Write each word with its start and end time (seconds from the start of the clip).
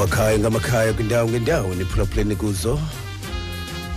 kumakhaya 0.00 0.38
ngamakhaya 0.38 0.92
kwindawo 0.92 1.28
ngendawo 1.28 1.74
niphulaphuleni 1.74 2.36
kuzo. 2.36 2.80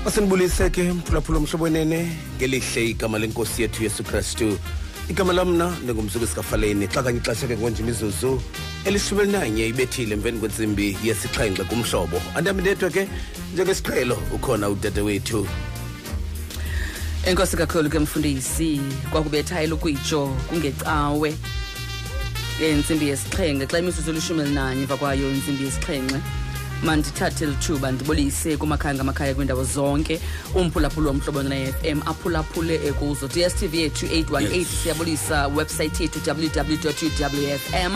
Asenibulise 0.06 0.70
ke 0.70 0.84
mphulaphula 0.84 1.38
omhlobo 1.38 1.64
wenene 1.64 2.12
ngelihle 2.38 2.90
igama 2.90 3.20
lenkosi 3.20 3.62
yethu 3.62 3.84
yesu 3.84 4.04
kristu. 4.04 4.60
Igama 5.10 5.34
lamna 5.34 5.72
ndingumzuku 5.84 6.26
esikafaleni. 6.26 6.88
Xa 6.88 7.04
kanye 7.04 7.20
ixesha 7.20 7.48
ke 7.48 7.58
ngonje 7.58 7.84
imizuzu 7.84 8.42
elishumi 8.86 9.22
elinanye 9.22 9.68
ibethile 9.68 10.14
emveni 10.14 10.40
kwentsimbi 10.40 10.98
yesixhenxe 11.04 11.64
kumhlobo. 11.64 12.22
Andihambi 12.36 12.62
ndedwa 12.62 12.90
ke 12.90 13.08
njengesiqhelo 13.54 14.18
ukhona 14.36 14.70
udade 14.70 15.02
wethu 15.02 15.48
enkosi 17.26 17.58
kakhulu 17.58 17.90
ke 17.90 18.00
mfundisi 18.00 18.82
kwakubetha 19.12 19.62
elokuyitsho 19.62 20.28
kungecawe 20.50 21.34
entsimbi 22.62 23.08
yesixhenxe 23.08 23.68
xa 23.68 23.80
imizuzu 23.80 24.12
elishumi 24.12 24.42
elinanye 24.42 24.82
emva 24.82 24.98
kwayo 24.98 25.30
intsimbi 25.32 25.64
yesixhenxe 25.64 26.20
mandithathe 26.84 27.46
lithuba 27.46 27.92
ndibolise 27.92 28.58
kumakhaya 28.58 28.96
ngamakhaya 28.96 29.36
kwiindawo 29.36 29.64
zonke. 29.64 30.20
Umphulaphula 30.56 31.08
womhlobo 31.10 31.44
ne-fm 31.44 32.02
aphulaphule 32.06 32.78
kuzo 33.00 33.28
dstv 33.28 33.76
yethu 33.76 34.06
818 34.06 34.66
siyabolisa 34.66 35.48
website 35.48 36.00
yethu 36.00 36.20
www 36.28 36.78
uwfm 36.84 37.96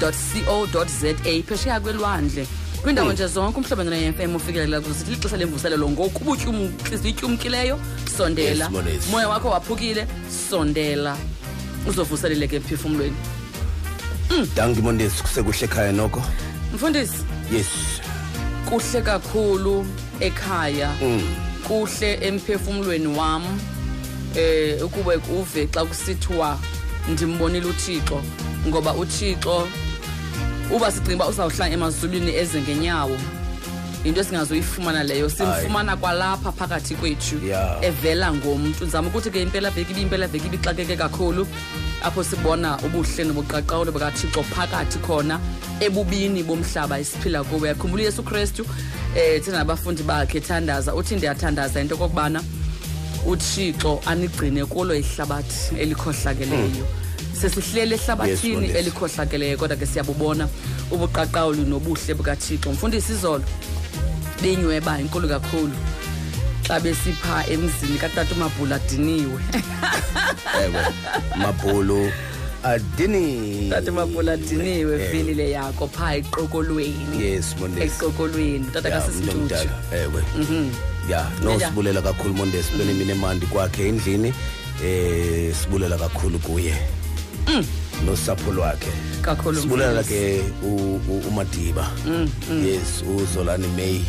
co 0.00 0.84
za 0.84 1.14
phesheya 1.46 1.80
kwelwandle 1.80 2.46
kwiindawo 2.82 3.12
nje 3.12 3.26
zonke 3.26 3.58
umhlobo 3.60 3.84
ne-fm 3.84 4.36
ufikelela 4.36 4.80
kuzo. 4.80 4.94
Sithi 4.94 5.10
lixesha 5.10 5.36
lemvuselelo 5.36 5.90
ngoku 5.90 6.32
ubutliziyo 6.32 7.10
ityumkileyo 7.10 7.80
sondela. 8.16 8.64
Yes, 8.64 8.72
Monesi. 8.72 9.10
moya 9.10 9.28
wakho 9.28 9.48
waphukile 9.48 10.06
sondela. 10.50 11.16
Uzovuseleleke 11.86 12.56
emphefumlweni. 12.56 13.41
Dangimondesi 14.56 15.22
kusekuhle 15.22 15.64
ekhaya 15.64 15.92
noko 15.92 16.22
mfundisi. 16.74 17.24
Yes. 17.52 17.66
Kuhle 18.68 19.02
kakhulu 19.02 19.86
ekhaya. 20.20 20.90
Kuhle 21.68 22.14
emphefumlweni 22.14 23.06
wam 23.06 23.42
eh 24.36 24.84
ukube 24.84 25.16
uve 25.16 25.66
xa 25.66 25.84
kusithiwa 25.84 26.58
ndimbonile 27.08 27.66
uThixo 27.66 28.22
ngoba 28.68 28.94
uThixo 28.94 29.68
uba 30.70 30.92
sicinga 30.92 31.14
uba 31.14 31.28
uzawuhlala 31.28 31.72
emazulwini 31.72 32.34
eze 32.34 32.60
ngenyawo. 32.60 33.18
Into 34.04 34.20
esingazoyifumana 34.20 35.02
leyo 35.04 35.30
simfumana 35.30 35.96
kwalapha 35.96 36.52
phakathi 36.52 36.94
kwethu 36.94 37.46
Yeah. 37.46 37.78
evela 37.82 38.32
ngomntu. 38.32 38.84
Ndizama 38.84 39.08
ukuthi 39.08 39.30
ke 39.30 39.42
impelaveki 39.42 39.92
ibiyimpelaveki 39.92 40.46
ibixakeke 40.46 40.96
kakhulu 40.96 41.46
apho 42.02 42.24
sibona 42.24 42.78
ubuhle 42.78 43.24
nobuqaqawulo 43.24 43.92
bukathixo 43.92 44.42
phakathi 44.42 44.98
khona 44.98 45.40
ebubini 45.80 46.42
bomhlaba 46.42 46.98
esiphila 46.98 47.44
kuwo. 47.44 47.66
Yakhumbula 47.66 48.02
uyesu 48.02 48.22
kristu? 48.22 48.62
Um 48.64 49.40
thina 49.40 49.58
nabafundi 49.58 50.02
bakhe 50.02 50.40
thandaza. 50.40 50.94
Uthi 50.94 51.16
ndiyathandaza 51.16 51.80
into 51.80 51.94
okokubana 51.94 52.42
uthixo 53.26 54.00
anigcine 54.06 54.64
kulo 54.64 54.94
ihlabathi 54.94 55.76
elikhohlakeleyo. 55.78 56.86
Sesihlele 57.40 57.94
ehlabathini 57.96 58.68
Yes, 58.68 58.76
elikhohlakeleyo 58.76 59.56
kodwa 59.56 59.76
ke 59.76 59.86
siyabubona 59.86 60.48
ubuqaqawuli 60.90 61.62
nobuhle 61.64 62.14
bukathixo. 62.14 62.72
Mfundisi 62.72 63.12
izolo 63.12 63.44
benyweba 64.42 65.00
inkulu 65.00 65.28
kakhulu. 65.28 65.72
Xa 66.68 66.80
besipha 66.80 67.46
emzini 67.50 67.98
katata 67.98 68.34
umabhula 68.34 68.76
adiniwe. 68.80 69.40
Ewe 70.64 70.82
mabhulu 71.36 72.12
adini 72.62 73.70
tata 73.70 73.90
umabhula 73.92 74.32
adiniwe 74.32 74.96
vili 75.10 75.34
le 75.34 75.50
yakho 75.50 75.86
phaa 75.88 76.14
eqokolweni. 76.14 77.22
Yes 77.24 77.54
mondesi. 77.60 77.86
Eqokolweni 77.86 78.66
tata 78.72 78.88
Ya, 78.88 79.00
kasisitutshu 79.00 79.38
mntomdala, 79.38 79.70
ewe. 79.92 80.22
Mhm. 80.38 80.70
ya 81.10 81.26
nosibulela 81.44 82.02
kakhulu 82.02 82.34
mondesi 82.34 82.70
kule 82.72 82.84
mini 82.84 83.10
emandi 83.12 83.46
kwakhe 83.46 83.88
endlini 83.88 84.32
eh 84.84 85.54
sibulela 85.62 85.98
kakhulu 85.98 86.38
kuye. 86.38 86.74
Nosapho 88.06 88.52
lwakhe. 88.52 88.90
Kakhulu 89.22 89.60
sibulela 89.60 90.00
mfundisi. 90.00 90.42
ke 90.42 90.66
u- 90.66 91.00
u- 91.08 91.22
umadiba. 91.28 91.90
Yes 92.66 93.02
uzolani 93.16 93.66
may 93.76 94.00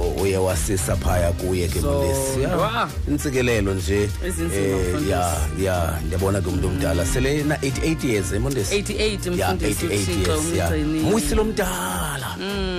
o- 0.00 0.22
oye 0.22 0.36
wasisa 0.36 0.96
phaya 0.96 1.32
kuye 1.32 1.68
ke 1.68 1.80
mondesi 1.80 2.42
Ya, 2.42 2.48
Zodwa. 2.48 2.88
intsikelelo 3.08 3.74
nje 3.74 4.08
Ezinzima, 4.26 4.66
eh, 4.66 4.76
mfundisi. 4.88 5.10
ya 5.10 5.36
ya 5.60 5.98
ndiyabona 6.06 6.40
ke 6.40 6.48
umuntu 6.48 6.66
omdala. 6.68 7.06
Sele 7.06 7.42
na 7.44 7.56
88 7.62 8.04
years 8.08 8.32
eh, 8.32 8.40
mondesi 8.40 8.74
88 8.74 9.38
ya 9.38 9.46
mfundisi 9.54 9.86
88 9.86 10.02
uthixo 10.02 10.30
years 10.30 10.54
ya. 10.56 10.66
umgcinile 10.68 11.10
mwisilo 11.10 11.44
mdala. 11.44 12.28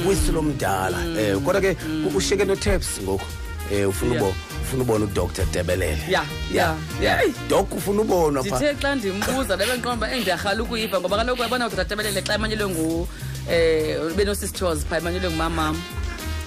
Mwisilo 0.05 0.41
mdala. 0.41 0.97
Eh 1.19 1.37
kodwa 1.37 1.61
ke 1.61 1.77
usheke 2.15 2.45
no 2.45 2.55
taps 2.55 2.87
ngoku. 3.03 3.25
Eh 3.71 3.89
ufuna 3.89 4.11
Yeah. 4.15 4.23
ubo 4.23 4.33
ufuna 4.69 4.83
ubona 4.83 5.05
uDr 5.05 5.45
Debelele? 5.51 6.03
Ya, 6.09 6.23
ya, 6.53 6.75
ya. 7.01 7.19
doc 7.49 7.73
ufuna 7.73 8.01
ubona 8.01 8.43
pha? 8.43 8.55
Ndithe 8.55 8.75
xa 8.81 8.95
ndimbuza 8.95 9.55
ndabe 9.55 9.73
ndiqonda 9.73 9.97
uba 9.97 10.11
endiyarhala 10.11 10.63
ukuyiva 10.63 10.99
ngoba 10.99 11.17
kaloku 11.17 11.41
yabona 11.41 11.67
udatabelele 11.67 12.21
xa 12.21 12.33
emanyelwe 12.33 12.69
ngu 12.69 13.07
um 13.49 14.15
benosisithozi 14.15 14.85
phaa 14.85 14.97
emanyelwe 14.97 15.29
ngumamam. 15.29 15.75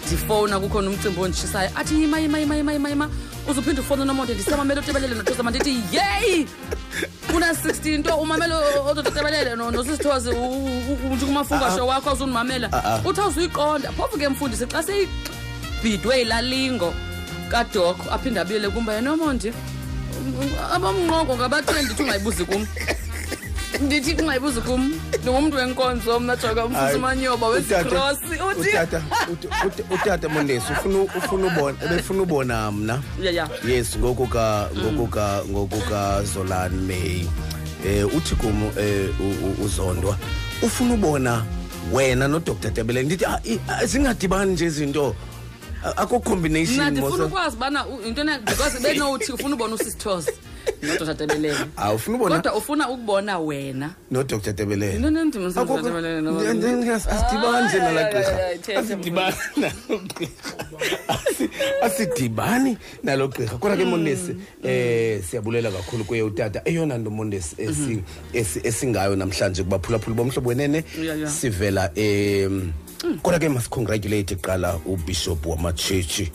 Ndifowuna 0.07 0.61
kukhona 0.61 0.91
umcimbi 0.91 1.21
onditshisayo 1.21 1.71
athi 1.75 1.95
yima 1.95 2.19
yima 2.21 2.39
yima 2.39 2.57
yima 2.57 2.73
yima 2.73 2.89
yima. 2.89 3.11
Uzuphinda 3.49 3.81
ufowuna 3.81 4.03
unomonde 4.03 4.35
ndisamamele 4.35 4.81
utebelele 4.81 5.15
nothoza 5.15 5.43
mandithi 5.43 5.83
yeyi 5.93 6.47
una-16 7.35 7.99
nto 7.99 8.17
umamele 8.17 8.55
ododatebelele 8.91 9.57
nosisithozi 9.57 10.31
njikumafungasho 11.11 11.87
wakho 11.87 12.11
awuzundimamela 12.11 12.69
uthi 13.05 13.21
awuzuyiqonda 13.21 13.93
phofu 13.93 14.19
ke 14.19 14.29
mfundisi 14.29 14.67
xa 14.67 14.83
seyibhidwe 14.83 16.19
yilalingo 16.19 16.95
kadok 17.53 17.97
aphinde 18.13 18.41
abuyele 18.41 18.69
kumba 18.69 18.95
yena 18.95 19.13
omonde 19.13 19.53
abamnqoko 20.75 21.37
ngabathe 21.37 21.83
ndithi 21.83 22.03
ungayibuzi 22.03 22.45
kum. 22.45 22.67
Ndithi 23.81 24.15
ungayibuzi 24.23 24.61
kum. 24.61 25.01
Ndingumntu 25.23 25.57
wenkonzo 25.57 26.21
mna 26.21 26.37
joka 26.37 26.65
umfusi 26.65 26.81
Hayi, 26.85 26.97
umanyoba 26.97 27.47
utata- 27.49 28.05
wesikrosi 28.05 28.43
uthi 28.51 28.69
utata 28.69 29.03
ut- 29.33 29.49
ut- 29.67 29.95
utata 29.95 30.29
mondesi 30.29 30.73
ufuna 30.73 30.99
ufuna 31.19 31.47
ubona 31.47 31.77
ebefuna 31.85 32.23
ubona 32.23 32.73
mna. 32.73 33.03
Ya 33.23 33.31
ya. 33.31 33.49
Yes 33.69 33.97
ngoku 33.99 34.27
ka 34.27 34.69
ngoku 34.79 35.07
ka 35.07 35.43
ngoku 35.51 35.81
ka 35.89 36.23
Zolan 36.25 36.73
May. 36.87 37.27
Eh 37.87 38.07
uthi 38.17 38.35
kum 38.35 38.71
eh 38.79 39.09
u- 39.21 39.47
u- 39.47 39.65
uzondwa 39.65 40.17
ufuna 40.63 40.95
ubona 40.95 41.45
wena 41.93 42.29
no 42.29 42.39
Dr 42.39 42.71
Debelele 42.71 43.07
ndithi 43.07 43.25
"Ah, 43.25 43.41
i- 43.45 43.59
ah, 43.69 43.85
zingadibani 43.87 44.53
nje 44.53 44.67
izinto? 44.67 45.15
A- 45.85 45.97
akho 45.97 46.19
mna 46.19 46.25
combination 46.31 46.91
ndifuna 46.91 47.11
mosa 47.11 47.25
ukwazi 47.25 47.57
ubana 47.57 47.87
u- 47.87 48.03
into 48.07 48.21
ena- 48.21 48.39
because 48.39 48.79
benowuthi 48.83 49.33
ufuna 49.33 49.55
ubona 49.55 49.75
usisithozi 49.75 50.31
nodotatebelele 50.83 51.57
ah 51.77 51.93
ufuna 51.93 52.17
ubona 52.17 52.37
kodwa 52.37 52.55
ufuna 52.55 52.89
ukubona 52.89 53.39
wena. 53.39 53.91
No 54.11 54.23
Dr 54.23 54.53
Debelele 54.53 54.97
into 54.97 55.11
nendima 55.11 55.49
Akho- 55.49 55.75
uDr.Debelele 55.75 56.21
Ndi- 56.21 56.25
noba- 56.25 56.55
ndi- 56.55 56.77
ndi- 56.77 56.91
asidibani 56.93 57.67
nje 57.67 57.77
Ay, 57.77 57.83
nala 57.83 58.01
ay, 58.01 58.07
ay, 58.07 58.13
gqirha 58.23 58.47
ay, 58.47 58.59
thethe, 58.59 58.79
asidibani 58.79 59.37
nalo 59.57 59.99
gqirha. 59.99 60.33
Asi- 61.09 61.51
asidibani 61.83 62.79
nalo 63.03 63.29
gqirha. 63.29 63.59
Kodwa 63.59 63.77
ke 63.77 63.85
mondesi 63.85 64.37
eh 64.65 65.23
siyabulela 65.25 65.71
kakhulu 65.71 66.05
kuye 66.05 66.23
utata. 66.23 66.63
Eyona 66.65 66.99
nto 66.99 67.11
mondesi 67.11 67.57
esi- 67.59 68.03
esi- 68.33 68.61
esingayo 68.67 69.17
namhlanje 69.17 69.63
kubaphulaphula 69.63 70.17
bomhlobo 70.17 70.49
wenene 70.49 70.85
Ya, 71.03 71.15
ya. 71.15 71.29
sivela 71.31 71.91
em 71.97 72.73
kodwa 73.23 73.39
ke 73.39 73.49
masicongratulate 73.49 74.35
kuqala 74.35 74.77
ubishop 74.87 75.47
wamatshetshi 75.47 76.33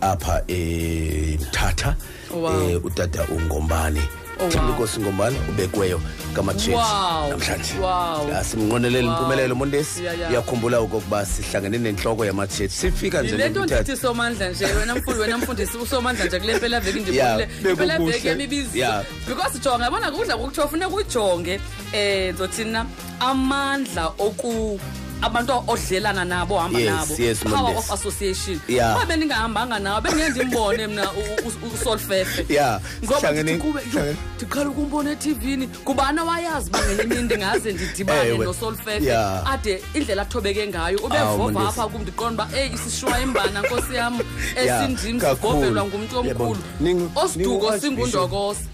apha 0.00 0.42
eMthatha 0.48 1.96
Wow. 2.34 2.70
eh 2.70 2.84
utata 2.84 3.24
ungombane 3.30 4.02
Oh, 4.40 4.44
wow. 4.44 5.30
Ubekweyo 5.48 6.00
kamatshetshi 6.34 6.70
Wow, 6.76 7.28
namhlanje 7.30 7.74
wow. 7.80 8.28
Ya, 8.30 8.44
simnqonelela 8.44 9.08
impumelelo 9.08 9.54
montesi 9.54 10.00
uyakhumbula 10.00 10.24
ya. 10.24 10.30
iyakhumbula 10.30 10.78
okokuba 10.78 11.26
sihlangene 11.26 11.78
nenhloko 11.78 12.24
yamatshetshi 12.24 12.76
sifika 12.76 13.22
nje 13.22 13.30
yile 13.32 13.48
nto 13.48 13.64
ndithi 13.66 13.96
somandla 13.96 14.48
nje 14.50 14.64
wena 14.66 14.94
mfundi 14.96 15.20
wena 15.20 15.38
mfundisi 15.38 15.76
usomandla 15.76 16.24
nje 16.24 16.40
kule 16.40 16.56
mpelaveki 16.56 16.98
Yeah, 17.16 17.34
ndibonile 17.36 17.46
bekukuhle. 17.46 17.70
impelaveki 17.72 18.28
yamibizo 18.28 18.78
Yeah. 18.78 19.04
because 19.28 19.58
jonga 19.58 19.84
yabona 19.84 20.10
kudla 20.10 20.36
kuthiwa 20.36 20.68
funeka 20.68 20.88
uyijonge 20.88 21.60
um 21.94 22.36
zothina 22.36 22.86
amandla 23.20 24.06
oku 24.06 24.80
abantu 25.24 25.52
odlelana 25.66 26.24
nabo 26.24 26.54
ohamba 26.54 26.78
Yes, 26.80 26.90
nabo 26.90 27.14
yes, 27.22 27.38
power 27.42 27.56
Mondesi. 27.60 27.78
of 27.78 27.90
association 27.92 28.60
Yeah. 28.68 28.96
uba 28.96 29.06
bendingahambanga 29.06 29.78
nawo 29.78 30.00
bengeke 30.00 30.28
ndimbone 30.30 30.86
mna 30.86 31.02
u- 31.12 31.48
u- 31.48 31.74
usolfefe 31.74 32.46
Yeah, 32.54 32.80
ngoba 33.04 33.20
sihlangene- 33.20 33.42
ndithi 33.42 33.58
kube 33.58 33.80
sihlangene- 33.80 34.16
ndiqala 34.36 34.70
ukumbona 34.70 35.10
etivini 35.10 35.66
kubana 35.68 36.24
wayazi 36.24 36.70
uba 36.70 36.78
ngenye 36.82 37.02
imini 37.02 37.22
ndingaze 37.22 37.72
ndidibane 37.72 38.28
Ewe. 38.28 38.44
nosolfefe 38.46 39.04
Yeah. 39.04 39.52
ade 39.52 39.82
indlela 39.94 40.22
athobeke 40.22 40.66
ngayo 40.68 40.98
Awu, 40.98 41.06
ubevova 41.06 41.36
Mondesi. 41.52 41.66
apha 41.68 41.88
kum 41.88 42.02
ndiqonda 42.02 42.44
uba 42.44 42.58
eyi 42.58 42.70
isishuwa 42.74 43.20
imbana 43.20 43.60
nkosi 43.62 43.94
yam 43.94 44.20
Yeah, 44.56 44.82
esindim 44.84 45.20
kakhulu. 45.20 45.52
sigovelwa 45.54 45.84
ngumntu 45.84 46.18
omkhulu 46.18 46.28
Yebo. 46.28 46.56
Ningu- 46.80 47.10
osiduko 47.14 47.50
ningu-Archbishop. 47.50 47.80
singundokosa 47.80 48.60
Eh. 48.60 48.66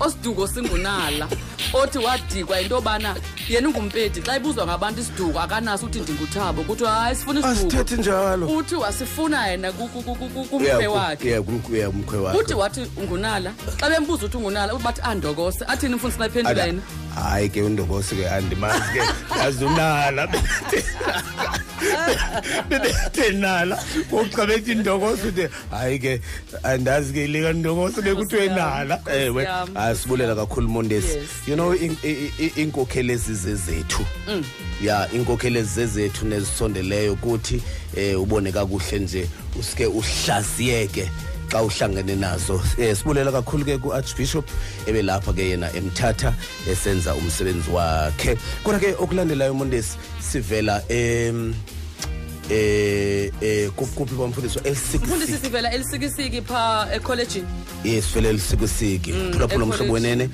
Osiduko 0.00 0.46
singunala. 0.48 1.28
Othi 1.72 1.98
wadikwa 1.98 2.60
into 2.60 2.74
yobana 2.74 3.14
yena 3.48 3.68
ungumpedi 3.68 4.20
xa 4.22 4.36
ibuzwa 4.36 4.66
ngabantu 4.66 5.00
isiduko 5.00 5.40
akanaso 5.40 5.86
uthi 5.86 6.00
ndinguthabo 6.00 6.62
kuthiwa 6.62 6.90
hayi 6.90 7.16
sifuna 7.16 7.40
isiduko. 7.40 7.66
Asithethi 7.66 7.96
njalo. 7.96 8.46
Uthi 8.46 8.74
wasifuna 8.74 9.46
yena 9.46 9.72
ku- 9.72 9.88
ku- 9.88 10.02
ku- 10.02 10.14
ku- 10.16 10.28
ku- 10.28 10.62
Yeah, 10.62 10.76
kumkhwe 10.76 10.86
ku- 10.86 10.92
wakhe. 10.94 11.28
yeah, 11.28 11.42
kumkhwe 11.42 11.78
yeah, 11.78 11.90
kumkhwe 11.90 12.18
wakhe. 12.18 12.38
Uthi 12.38 12.54
wathi 12.54 12.80
ungunala. 12.96 13.52
Xa 13.80 13.90
bembuza 13.90 14.26
uthi 14.26 14.36
ungunala 14.36 14.74
uthi 14.74 14.84
bathi 14.84 15.00
andokose. 15.02 15.64
Athini 15.68 15.94
mfundisi 15.94 16.18
xa 16.18 16.26
iphendula 16.26 16.50
Ada- 16.50 16.66
yena. 16.66 16.82
Hayi 17.14 17.48
ke 17.48 17.62
undokosi 17.62 18.14
ke 18.16 18.28
andimazi 18.28 18.92
ke. 18.92 19.02
Yazunala 19.38 20.28
bebethe 22.68 23.30
nala 23.32 23.78
ngokuxa 24.12 24.46
bethi 24.46 24.72
indokosi 24.72 25.26
uthi 25.28 25.48
hayi 25.70 25.98
ke 25.98 26.20
andazi 26.62 27.12
ke 27.12 27.26
likandokosi 27.26 28.02
bekuthiwe 28.02 28.48
nala 28.48 29.00
ewe 29.14 29.44
asibulela 29.74 30.34
kakhulu 30.34 30.68
mondesi. 30.68 31.18
You 31.46 31.54
know 31.56 31.72
in- 31.74 31.96
i- 32.04 32.30
i- 32.38 32.52
iinkokheli 32.60 33.12
ezizezethu. 33.12 34.04
Ya 34.82 35.08
iinkokheli 35.14 35.58
ezizezethu 35.58 36.26
nezisondeleyo 36.26 37.14
kuthi 37.16 37.62
eh 37.96 38.20
ubone 38.20 38.52
kakuhle 38.52 38.98
nje 38.98 39.26
usike 39.60 39.86
uhlaziyeke. 39.86 41.10
Xa 41.50 41.62
uhlangene 41.62 42.16
nazo. 42.16 42.60
Eh 42.78 42.94
sibulela 42.96 43.32
kakhulu 43.32 43.64
ke 43.64 43.78
ku-archbishop 43.78 44.44
ebelapha 44.86 45.32
ke 45.32 45.50
yena 45.50 45.68
emthatha 45.74 46.34
esenza 46.70 47.14
umsebenzi 47.14 47.70
wakhe. 47.70 48.36
Kodwa 48.64 48.80
ke 48.80 48.94
okulandelayo 48.98 49.54
mondesi 49.54 49.96
sivela 50.20 50.82
em 50.88 51.54
eh 52.50 53.30
eh 53.40 53.70
kuphi 53.76 53.94
kuphi 53.96 54.14
kwamfundisi 54.14 54.58
mfundisi 54.58 54.68
elsikisi 54.68 55.38
sivela 55.44 55.72
elisikisiki 55.72 56.42
pha 56.42 56.88
ekholejini. 56.92 57.46
Yes 57.84 58.04
vele 58.14 58.32
lisikisiki 58.32 59.12
phulaphula 59.32 59.64
umhlobo 59.64 59.92
wenene 59.92 60.28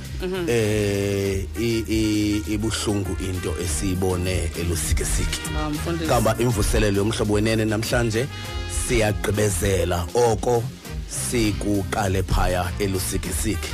eh 0.48 1.44
i- 1.60 1.84
i- 1.88 2.42
ibuhlungu 2.54 3.16
into 3.22 3.54
esiyibone 3.62 4.50
elusikisiki 4.60 5.40
Ah, 5.56 5.70
kamba 6.08 6.34
imvuselelo 6.38 6.98
yomhlobo 6.98 7.34
wenene 7.34 7.64
namhlanje 7.64 8.26
siyagqibezela. 8.88 10.06
Oko 10.14 10.62
sikuqale 11.10 12.22
phaya 12.22 12.70
elusikisiki. 12.78 13.68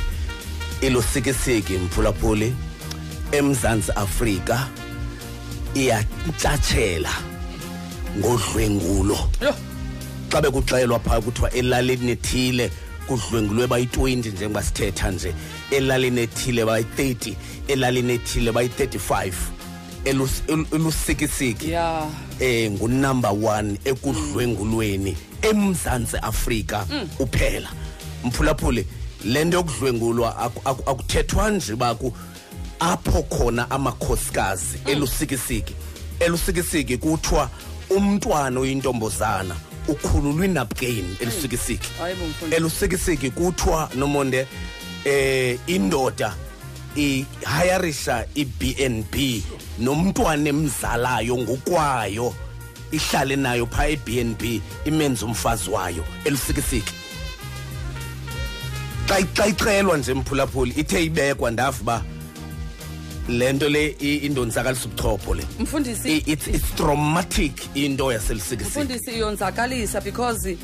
Ilusikisiki 0.81 1.73
mphulaphuli 1.73 2.53
emzantsi 3.31 3.91
afrika 3.91 4.67
iyantlatshela 5.75 7.09
ngodlwengulo 8.19 9.17
xa 10.31 10.41
bekuxelwa 10.41 10.99
phaa 10.99 11.21
kuthiwa 11.21 11.51
elalini 11.53 12.11
ethile 12.11 12.71
kudlwengulwe 13.07 13.67
bayi-20 13.67 14.31
njengoba 14.33 14.63
sithetha 14.63 15.11
nje. 15.11 15.33
Elalini 15.71 16.21
ethile 16.21 16.65
bayi-30 16.65 17.33
elalini 17.67 18.13
ethile 18.13 18.51
bayi-35 18.51 19.31
elus- 20.05 20.43
elu- 20.47 20.75
elusikisiki. 20.75 21.71
Ya. 21.71 22.05
Eh 22.39 22.71
ngunumber 22.71 23.31
1 23.31 23.77
ekudlwengulweni 23.85 25.17
emzantsi 25.41 26.17
Afrika 26.17 26.85
uphela. 27.19 27.69
Mphulaphuli 28.23 28.85
lento 29.25 29.57
yokudlwengulwa 29.57 30.37
aku- 30.37 30.61
aku- 30.65 30.89
akuthethwa 30.89 31.51
nje 31.51 31.75
baku 31.75 32.13
apho 32.79 33.23
khona 33.23 33.71
amakhosikazi 33.71 34.77
elusikisiki. 34.85 35.75
Elusikisiki 36.19 36.97
kuthiwa 36.97 37.49
umntwana 37.89 38.59
oyintombazana 38.59 39.55
ukhululwa 39.87 40.45
inapkeni 40.45 41.15
elusikisiki. 41.19 41.89
Bo 41.99 42.25
mfundisi. 42.27 42.55
Elusikisiki 42.55 43.31
kuthiwa 43.31 43.89
nomonde 43.95 44.47
eh 45.05 45.59
indoda 45.67 46.33
ihayarisha 46.95 48.25
iBNB 48.35 49.43
nomntwana 49.79 50.49
emzalayo 50.49 51.37
ngokwayo. 51.37 52.33
Ihlale 52.91 53.35
nayo 53.35 53.65
pha 53.65 53.87
eBNB 53.87 54.61
imenza 54.85 55.25
umfazi 55.25 55.69
wayo 55.69 56.03
elusikisiki. 56.25 56.93
Xa 59.07 59.15
xa 59.35 59.47
icelwa 59.47 59.97
nje 59.97 60.13
mphulaphuli 60.13 60.71
ithe 60.77 61.03
ibekwa 61.03 61.51
ndavu 61.51 61.83
ba 61.83 62.03
lento 63.29 63.69
le 63.69 63.95
i- 63.99 64.17
indonzakalisa 64.25 64.85
ubuchopho 64.85 65.33
le. 65.35 65.43
Mfundisi. 65.59 66.09
I- 66.17 66.23
it's 66.31 66.47
it's 66.47 66.75
traumatic 66.75 67.75
into 67.75 68.11
yaselusikisiki. 68.11 68.79
Mfundisi 68.79 69.11
iyonzakalisa 69.11 70.01
because 70.01 70.57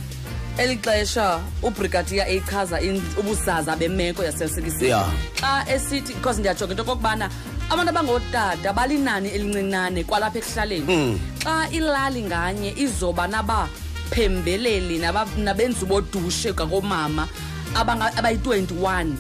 eli 0.58 0.78
xesha 0.78 1.40
ubrigadier 1.64 2.28
eyichaza 2.28 2.82
in- 2.82 3.02
ubuzaza 3.18 3.76
bemeko 3.76 4.24
yasesikisini. 4.24 4.88
Yeah. 4.90 5.10
xa 5.42 5.66
esithi 5.76 6.14
because 6.14 6.40
ndiyajonga 6.40 6.72
into 6.74 6.84
okokubana 6.84 7.30
abantu 7.70 7.90
abangootata 7.90 8.74
balinani 8.74 9.30
elincinane 9.30 10.04
kwalapha 10.04 10.40
ekuhlaleni. 10.40 11.20
Xa 11.44 11.70
ilali 11.72 12.22
nganye 12.24 12.74
izoba 12.78 13.28
nabaphembeleli 13.28 15.00
naba- 15.00 15.28
nabenzi 15.38 15.86
bodushe 15.86 16.54
kakomama 16.54 17.28
abanga- 17.76 18.14
abayi-21 18.18 19.16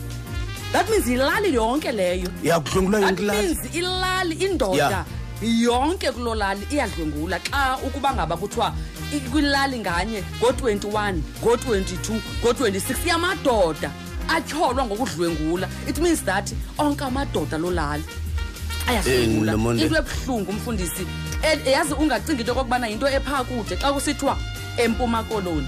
that 0.71 0.89
means 0.89 1.07
yilali 1.07 1.53
yonke 1.53 1.91
leyo. 1.91 2.29
Yakudlwengulwa 2.43 2.99
that 2.99 3.09
yonke 3.09 3.23
ilali. 3.23 3.47
means 3.47 3.75
ilali 3.75 4.35
indoda 4.35 5.05
yonke 5.41 6.11
kuloo 6.11 6.35
lali 6.35 6.67
iyadlwengula. 6.71 7.39
Xa 7.39 7.77
ukuba 7.87 8.13
ngaba 8.13 8.37
kuthiwa 8.37 8.67
i- 8.69 8.92
kwilali 9.19 9.79
nganye 9.79 10.23
ngo-21 10.41 11.13
ngo-22 11.41 12.19
ngo-26 12.43 13.07
yamadoda 13.07 13.91
atyholwa 14.27 14.85
ngokudlwengula. 14.85 15.67
It 15.87 15.97
means 15.99 16.21
that 16.23 16.53
onke 16.77 17.03
amadoda 17.03 17.57
loo 17.57 17.71
lali 17.71 18.03
ayadlwengula. 18.87 19.51
Eh, 19.51 19.57
Nomonde. 19.57 19.83
into 19.83 19.95
ebuhlungu 19.95 20.51
umfundisi. 20.51 21.05
Eh, 21.43 21.59
yazi 21.67 21.93
ungacingi 21.93 22.39
into 22.41 22.51
okokubana 22.51 22.87
yinto 22.87 23.07
ephaa 23.07 23.43
kude 23.43 23.75
xa 23.75 23.93
kusithiwa 23.93 24.37
empuma 24.77 25.23
koloni. 25.23 25.67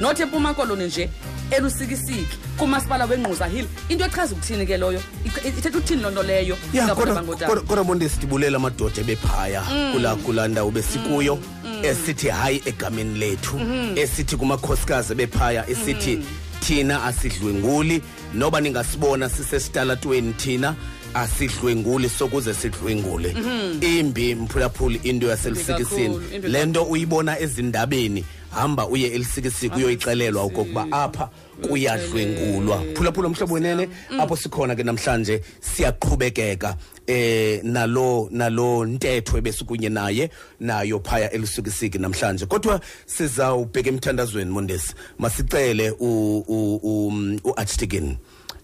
Not 0.00 0.20
empuma 0.20 0.54
koloni 0.54 0.86
nje. 0.86 1.10
Elusikisiki 1.50 2.26
kumasipala 2.56 3.04
wenquza 3.06 3.46
hill. 3.46 3.66
Into 3.88 4.04
echaza 4.04 4.34
ukuthini 4.34 4.66
ke 4.66 4.76
loyo? 4.76 5.00
Ithetha 5.24 5.68
ukuthini 5.68 6.02
loo 6.02 6.10
nto 6.10 6.22
leyo? 6.22 6.56
Kodwa 6.94 7.02
abangotata? 7.12 7.46
kodwa- 7.52 7.62
kodwa 7.66 7.84
bonke 7.84 8.08
sidibulela 8.08 8.56
amadoda 8.56 9.00
ebephaya 9.00 9.62
kula 9.92 10.14
kula 10.16 10.48
ndawo 10.48 10.70
besikuyo 10.70 11.38
esithi 11.82 12.28
hayi 12.28 12.62
egameni 12.66 13.18
lethu 13.18 13.60
esithi 13.96 14.36
kumakhosikazi 14.36 15.14
bephaya 15.14 15.68
esithi 15.70 16.18
thina 16.60 17.04
asidlwenguli 17.04 18.02
noba 18.34 18.60
ningasibona 18.60 19.28
sisesitalatweni 19.28 20.32
thina 20.32 20.74
asidlwenguli 21.14 22.08
sokuze 22.08 22.54
sidlwengule 22.54 23.34
imbi 23.80 24.34
mphulaphuli 24.34 25.00
into 25.02 25.26
yaselusikisini 25.26 26.20
le 26.42 26.64
nto 26.66 26.82
uyibona 26.82 27.38
ezindabeni 27.40 28.24
hamba 28.50 28.86
uye 28.86 29.06
elisikisiki 29.08 29.76
uyoyixelelwa 29.76 30.42
okokuba 30.42 30.86
apha 30.92 31.30
kuyadlwengulwa. 31.68 32.82
Phulaphula 32.94 33.28
mhlobo 33.28 33.54
wenene. 33.54 33.88
Apho 34.18 34.36
sikhona 34.36 34.74
ke 34.76 34.82
namhlanje 34.82 35.40
siyaqhubekeka 35.60 36.76
eh 37.06 37.60
nalo 37.64 38.28
nalo 38.32 38.84
ntetho 38.86 39.38
ebesikunye 39.38 39.88
naye 39.88 40.30
nayo 40.60 41.00
phaya 41.00 41.30
elisukisiki 41.32 41.98
namhlanje. 41.98 42.46
Kodwa 42.46 42.80
sizawubheka 43.06 43.88
emthandazweni 43.88 44.50
mondesi. 44.50 44.94
Masicele 45.18 45.90
u 46.00 46.38
u- 46.48 46.80
u- 46.82 47.38
u-archdeacon 47.44 48.16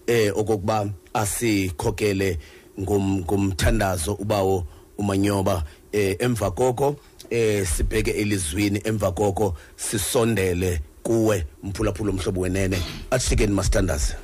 eh 0.07 0.31
okokuba 0.37 0.89
asikhokele 1.13 2.39
ngumthandazo 2.79 4.13
ubawo 4.13 4.63
umanyoba 4.97 5.63
eh 5.91 6.15
emva 6.19 6.51
koko. 6.51 6.95
Eh 7.29 7.67
sibheke 7.67 8.11
elizwini 8.11 8.81
emva 8.83 9.11
koko 9.11 9.55
sisondele 9.75 10.81
kuwe 11.03 11.45
mphulaphula 11.63 12.11
umhlobo 12.11 12.41
wenene. 12.41 12.81
Archdeacon 13.11 13.53
masithandaze 13.53 14.15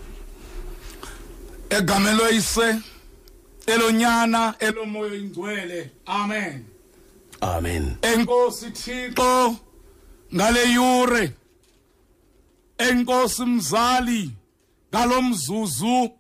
egamelo 1.77 2.29
yise 2.29 2.75
elonyana 3.65 4.55
elomoya 4.60 5.15
ingcwele. 5.15 5.91
Amen. 6.05 6.65
Amen. 7.41 7.98
Enkosi 8.01 8.72
thixo 8.72 9.55
ngale 10.36 10.74
yure. 10.74 11.33
Enkosi 12.77 13.45
mzali 13.45 14.31
ngalomzuzu. 14.93 16.12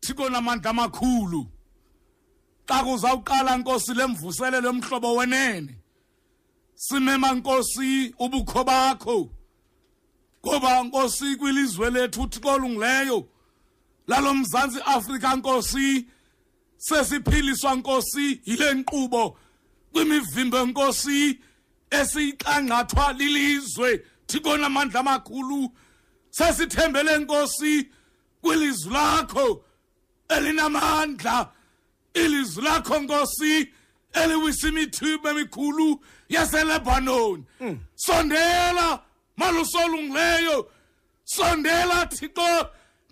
Thixo 0.00 0.28
namandla 0.28 0.70
amakhulu. 0.70 1.46
Xa 2.68 2.82
kuzawuqala 2.84 3.56
nkosi 3.58 3.94
lemvuselelo 3.94 4.68
emhlobo 4.70 5.14
wenene. 5.14 5.74
Simema 6.74 7.32
nkosi 7.32 8.14
ubukho 8.18 8.64
bakho. 8.64 9.30
Ngoba 10.46 10.82
nkosi 10.84 11.36
kwilizwe 11.36 11.90
lethu 11.90 12.26
thixo 12.28 12.48
olungileyo 12.48 13.28
lalo 14.06 14.34
mzantsi 14.34 14.80
afrika 14.86 15.36
nkosi 15.36 16.06
sesiphiliswa 16.76 17.74
nkosi 17.74 18.40
yile 18.44 18.74
nkqubo 18.74 19.38
kwimivimbo 19.92 20.66
nkosi 20.66 21.38
esiyiqangathwa 21.90 23.12
lilizwe. 23.12 24.04
Thixo 24.26 24.56
namandla 24.56 25.00
amakhulu 25.00 25.72
sesithembele 26.30 27.18
nkosi 27.18 27.88
kwilizwi 28.40 28.92
lakho 28.92 29.64
elinamandla. 30.28 31.52
Ilizwi 32.22 32.64
lakho 32.64 32.98
nkosi 32.98 33.72
eliwisa 34.12 34.68
imithibe 34.68 35.30
emikhulu 35.30 35.88
yaseLebanon 36.28 37.44
sondela 37.94 38.88
malusolungileyo 39.36 40.70
sondela 41.24 42.06
thixo 42.06 42.50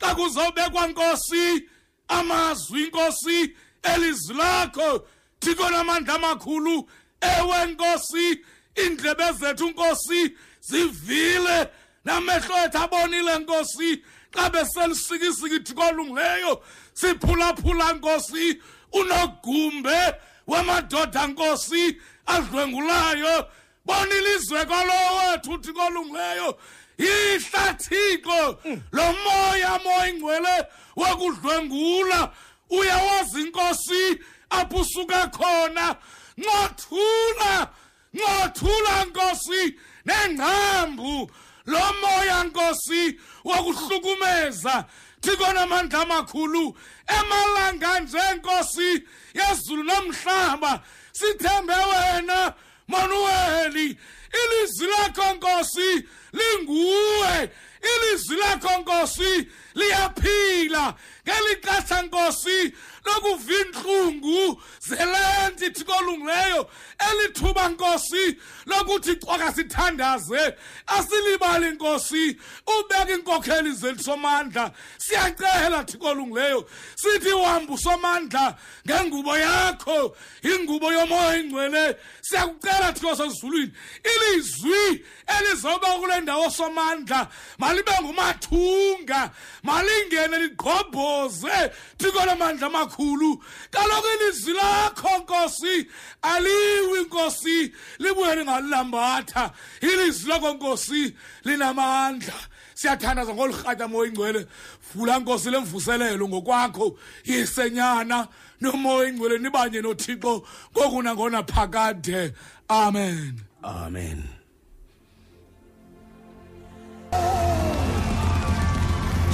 xa 0.01 0.15
kuzobekwa 0.15 0.87
nkosi 0.89 1.69
amazwi 2.09 2.87
nkosi 2.87 3.57
elizwi 3.83 4.37
lakho. 4.37 5.07
Thixo 5.41 5.71
namandla 5.71 6.15
amakhulu 6.15 6.89
ewe 7.21 7.67
nkosi 7.67 8.45
indlebe 8.85 9.33
zethu 9.33 9.69
nkosi 9.69 10.37
zivile. 10.61 11.69
Namehlo 12.05 12.57
ethu 12.65 12.79
abonile 12.79 13.39
nkosi 13.39 14.03
xa 14.35 14.51
beselisikisiki 14.51 15.61
thixo 15.61 15.83
olungileyo 15.89 16.63
siphulaphula 16.95 17.93
nkosi 17.93 18.63
unogumbe 18.93 20.15
wamadoda 20.47 21.27
nkosi 21.27 21.97
adlwengulayo. 22.27 23.47
Bona 23.85 24.15
ilizwe 24.15 24.65
kwalowo 24.65 25.19
wethu 25.31 25.59
thixo 25.59 25.83
olungileyo 25.87 26.59
yihla 26.99 27.75
thixo. 27.75 28.59
Lo 28.93 29.13
moya 29.25 29.81
moya 29.85 30.09
ingcwele 30.09 30.67
wokudlwengula 30.97 32.33
uyawazi 32.71 33.41
inkosi 33.41 34.19
apho 34.51 34.77
usuka 34.77 35.27
khona. 35.27 35.97
Ncothula 36.39 37.69
ncothula 38.15 39.05
nkosi 39.05 39.75
nengcambu. 40.05 41.31
Lo 41.67 41.81
moya 42.01 42.45
nkosi 42.45 43.21
wokuhlukumeza 43.45 44.85
thixo 45.25 45.53
namandla 45.53 46.03
amakhulu 46.03 46.77
emalanga 47.17 48.01
njenkosi 48.01 48.91
yezulu 49.35 49.83
nomhlaba 49.83 50.83
sithembe 51.13 51.75
wena 51.91 52.55
manuweli 52.89 53.99
ilizwi 54.41 54.87
lakho 54.87 55.35
nkosi 55.35 56.05
linguwe. 56.33 57.51
Ilizwi 57.93 58.37
lakho 58.37 58.81
nkosi 58.81 59.49
liyaphila. 59.75 60.95
Ngelixesha 61.25 62.03
nkosi 62.03 62.73
lokuva 63.05 63.53
intlungu 63.61 64.63
zelenti 64.81 65.71
thixo 65.71 65.93
olungileyo 65.93 66.71
elithuba 67.11 67.69
nkosi 67.69 68.37
lokuthi 68.67 69.17
cwaka 69.17 69.53
sithandaze. 69.53 70.55
Asilibali 70.87 71.71
nkosi 71.71 72.37
ubeka 72.67 73.11
iinkokheli 73.11 73.73
zethu 73.73 74.05
somandla. 74.05 74.73
Siyacela 74.99 75.85
thixo 75.85 76.07
olungileyo 76.09 76.69
sithi 76.97 77.33
wambu 77.33 77.79
somandla 77.79 78.57
ngengubo 78.87 79.39
yakho 79.39 80.17
ingubo 80.43 80.93
yomoya 80.93 81.37
ingcwele 81.37 81.97
siyakucela 82.21 82.93
thixo 82.93 83.17
sezulwini 83.17 83.73
ilizwi 84.05 85.05
elizoba 85.39 85.89
kule 85.89 86.21
ndawo 86.21 86.51
somandla 86.51 87.29
malibe 87.59 87.93
ngumathunga. 88.03 89.31
Malingene 89.65 90.39
ligqobhoze 90.43 91.73
thixo 91.99 92.27
lamandla 92.27 92.67
amakhulu. 92.67 93.43
Kaloku 93.71 94.09
ilizwi 94.15 94.53
lakho 94.53 95.19
nkosi. 95.19 95.87
Aliwi 96.23 97.01
nkosi. 97.05 97.73
Libuye 97.99 98.35
lingalilambatha 98.37 99.51
ilizwi 99.81 100.29
lakho 100.31 100.53
nkosi 100.53 101.15
linamandla. 101.45 102.35
Siyathandaza 102.75 103.35
ngolu 103.35 103.55
rhatya 103.55 103.89
moya 103.89 104.09
ingcwele 104.09 104.47
vula 104.95 105.19
nkosi 105.19 105.51
lemvuselelo 105.51 106.29
ngokwakho. 106.29 106.99
Yisenyana 107.25 108.29
nomoya 108.61 109.09
ingcwele 109.09 109.39
nibanye 109.39 109.81
nothixo 109.81 110.47
ngoku 110.73 111.03
nangona 111.03 111.43
phakade. 111.43 112.33
Amen. 112.69 113.41
Amen. 113.63 114.25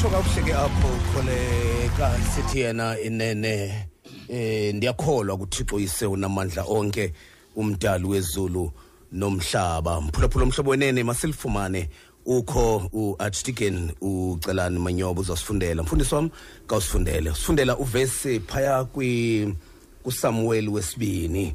Tsho 0.00 0.08
kakuhleke 0.08 0.54
apho 0.54 0.88
kholeka 1.12 2.18
sithi 2.34 2.60
yena 2.60 3.00
inene 3.00 3.86
eh 4.28 4.74
ndiyakholwa 4.74 5.36
kuthixo 5.36 5.80
ise 5.80 6.06
unamandla 6.06 6.64
onke 6.64 7.12
umdali 7.56 8.06
wezulu 8.06 8.72
nomhlaba. 9.12 10.00
Mphulaphula 10.00 10.44
umhlobo 10.44 10.70
wenene 10.70 11.04
masilifumane. 11.04 11.88
Ukho 12.26 12.88
u-archdeacon 12.92 13.92
ucelani 14.00 14.78
manyobo 14.78 15.20
uzasifundela 15.20 15.82
mfundisi 15.82 16.14
wam 16.14 16.30
kawusifundele. 16.66 17.30
Usifundela 17.30 17.76
uvesi 17.76 18.40
phaya 18.40 18.86
kusamuweli 20.02 20.68
wesibini. 20.68 21.54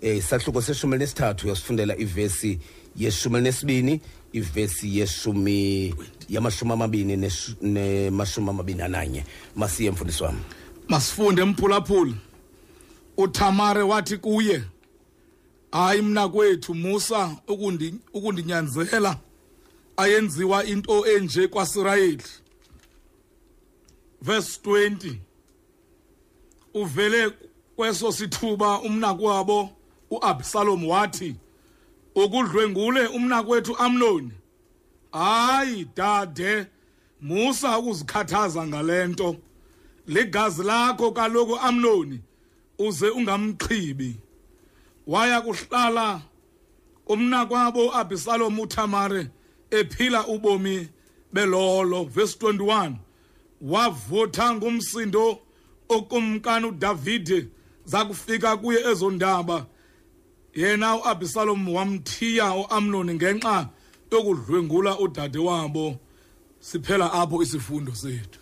Eh 0.00 0.16
isahluko 0.16 0.62
seshumi 0.62 0.98
nesithathu 0.98 1.46
uyasifundela 1.46 1.96
ivesi 1.96 2.58
yeshumi 2.96 3.36
elinesibini. 3.36 4.00
Ivesi 4.32 4.98
yeshumi 4.98 5.94
yamashumi 6.28 6.72
amabini 6.72 7.30
nemashumi 7.62 8.50
amabini 8.50 8.82
ananye 8.82 9.24
masiye 9.56 9.90
mfundisi 9.90 10.22
wami. 10.22 10.40
Masifunde 10.88 11.44
mphulaphula 11.44 12.14
uthamare 13.16 13.82
wathi 13.82 14.16
kuye 14.16 14.62
hayi 15.72 16.02
mna 16.02 16.28
kwethu 16.28 16.74
musa 16.74 17.36
ukundi 17.48 17.94
ukundinyanzela 18.14 19.16
ayenziwa 19.96 20.64
into 20.64 21.06
enje 21.06 21.48
kwaSirayeli. 21.48 22.24
Verse 24.22 24.60
20 24.64 25.14
uvele 26.74 27.32
kweso 27.76 28.12
sithuba 28.12 28.80
umnakwabo 28.80 29.70
uAbsalom 30.10 30.88
wathi 30.88 31.34
ukudlwengule 32.14 33.06
umnakwethu 33.06 33.76
Amnoni. 33.78 34.32
Hayi 35.12 35.86
dade 35.96 36.66
musa 37.20 37.78
ukuzikhathaza 37.78 38.66
ngalento. 38.66 39.36
Ligazi 40.06 40.62
lakho 40.62 41.12
kaloku 41.12 41.56
Amnoni 41.56 42.20
uze 42.78 43.08
ungamqhibi. 43.08 44.16
Waya 45.06 45.40
kuhlala 45.40 46.20
umnakwabo 47.06 47.94
Absalom 47.94 48.60
uThamare 48.60 49.28
ephila 49.70 50.26
ubomi 50.26 50.88
belolo. 51.32 52.04
Verse 52.04 52.36
21 52.38 52.92
wavutha 53.62 54.54
ngumsindo 54.54 55.38
okumkani 55.88 56.66
uDavide 56.66 57.46
zakufika 57.84 58.56
kuye 58.56 58.80
ezondaba. 58.90 59.66
Yena 60.54 60.96
uAbsalom 60.96 61.68
wamthiya 61.68 62.54
uAmnoni 62.54 63.14
ngenxa 63.14 63.68
yokudlwengula 64.12 64.98
udade 64.98 65.38
wabo 65.38 65.96
siphela 66.60 67.12
apho 67.12 67.42
isifundo 67.42 67.94
sethu. 67.94 68.39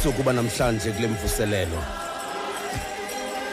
Ngoba 0.00 0.10
ubusuku 0.10 0.22
banamhlanje 0.22 0.92
kule 0.92 1.08
mvuselelo. 1.08 1.82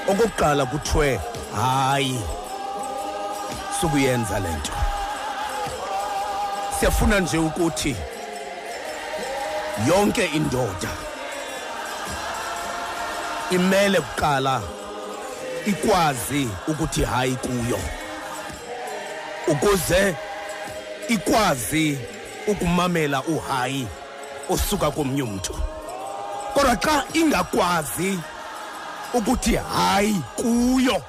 Okokuqala 0.08 0.66
kuthiwe 0.66 1.20
hayi 1.56 2.20
sukuyenza 3.82 4.40
lento 4.40 4.72
siyafuna 6.80 7.20
nje 7.20 7.38
ukuthi 7.38 7.96
yonke 9.88 10.26
indoda 10.26 10.90
imele 13.52 14.02
kuqala 14.02 14.62
ikwazi 15.66 16.50
ukuthi 16.68 17.04
hayi 17.04 17.36
kuyo 17.36 17.80
ukuze 19.48 20.16
ikwazi 21.08 21.98
ukumamela 22.48 23.24
uhayi 23.24 23.88
osuka 24.50 24.92
komnye 24.92 25.24
umntu. 25.24 25.77
Kodwa 26.68 26.76
xa 26.76 27.04
ingakwazi 27.14 28.20
ukuthi 29.14 29.56
hayi 29.56 30.22
kuyo 30.36 31.02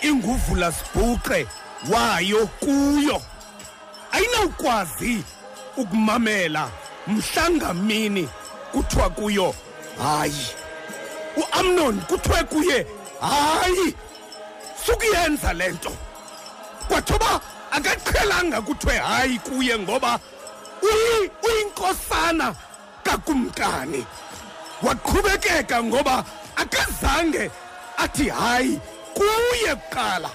inguvula 0.00 0.72
sibhuqe 0.72 1.46
wayo 1.90 2.46
kuyo 2.46 3.22
ayinawukwazi 4.12 5.24
ukumamela 5.76 6.68
mhlangamini 7.06 8.28
kuthiwa 8.72 9.10
kuyo 9.10 9.54
hayi 10.02 10.46
uamnon 11.36 12.00
kuthiwe 12.00 12.44
kuye 12.44 12.86
hayi 13.20 13.94
sukuyenza 14.86 15.52
le 15.52 15.68
nto. 15.68 15.92
Kwathoba 16.88 17.40
akaqhelanga 17.70 18.60
kuthiwe 18.62 18.96
hayi 18.98 19.38
kuye 19.38 19.78
ngoba 19.78 20.18
uyi- 20.82 21.30
uyinkosana 21.42 22.54
kakumkani. 23.04 24.06
Waqhubekeka 24.82 25.82
ngoba 25.82 26.24
akazange 26.56 27.50
athi 27.98 28.28
hayi 28.28 28.80
kuye 29.14 29.74
kuqala. 29.74 30.30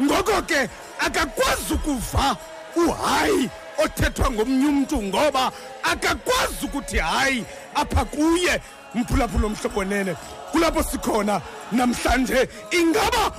Ngoko 0.00 0.42
ke 0.42 0.68
akakwazi 0.98 1.74
ukuva 1.74 2.36
uhayi 2.76 3.50
othethwa 3.78 4.30
ngomnye 4.30 4.66
umntu 4.68 5.02
ngoba 5.02 5.52
akakwazi 5.82 6.66
ukuthi 6.66 6.98
hayi 6.98 7.44
apha 7.74 8.04
kuye. 8.04 8.60
Mphulaphula 8.94 9.46
omhlobonene 9.46 10.16
kulapho 10.52 10.82
sikhona 10.82 11.40
namhlanje 11.72 12.48
ingaba 12.70 13.32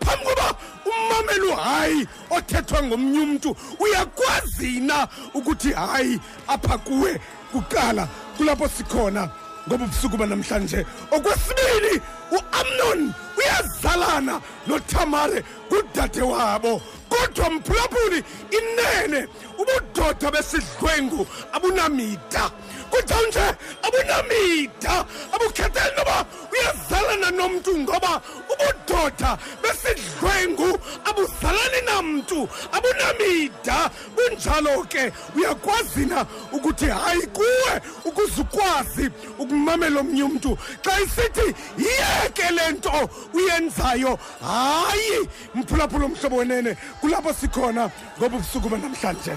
phambi 0.00 0.24
koba 0.24 0.54
umamela 0.86 1.54
uhayi 1.54 2.08
othethwa 2.30 2.82
ngomnye 2.82 3.20
umntu 3.20 3.56
uyakwazi 3.78 4.80
na 4.80 5.08
ukuthi 5.34 5.72
hayi 5.72 6.20
apha 6.48 6.78
kuwe 6.78 7.20
kuqala 7.52 8.08
kulapho 8.36 8.68
sikhona 8.68 9.28
ngoba 9.68 9.84
ubusuku 9.84 10.16
banamhlanje. 10.16 10.86
Okwesibili 11.10 12.00
uamnon 12.32 13.12
uyazalana 13.38 14.40
nothamare 14.66 15.44
kudade 15.68 16.22
wabo 16.22 16.82
kodwa 17.10 17.50
mphulaphuli 17.50 18.24
inene. 18.58 19.28
Ubudoda 19.58 20.30
besidlwengu 20.30 21.26
abunamida. 21.52 22.50
Kutshanje 22.90 23.46
abunamida. 23.82 25.04
Abukhetheli 25.34 25.96
noba 25.96 26.26
uyazalana 26.52 27.30
nomntu 27.30 27.78
ngoba 27.78 28.20
ubudoda 28.52 29.38
besidlwengu 29.62 30.78
abuzalani 31.04 31.80
namntu 31.86 32.48
abunamida. 32.72 33.90
Kunjalo 34.16 34.84
ke 34.88 35.12
uyakwazi 35.36 36.06
na 36.06 36.26
ukuthi 36.52 36.86
hayi 36.86 37.26
kuwe 37.26 37.74
ukuze 38.04 38.40
ukwazi 38.40 39.10
ukumamela 39.38 40.00
omnye 40.00 40.22
umntu? 40.22 40.58
Xa 40.82 41.00
isithi 41.00 41.54
yiyeke 41.78 42.50
le 42.54 42.72
nto 42.72 43.10
uyenzayo. 43.34 44.18
Hayi 44.42 45.28
mphulaphula 45.54 46.04
omhlobo 46.04 46.36
wenene. 46.36 46.76
Kulapho 47.00 47.32
sikhona 47.32 47.90
ngoba 48.18 48.36
ubusuku 48.36 48.68
banamhlanje. 48.68 49.34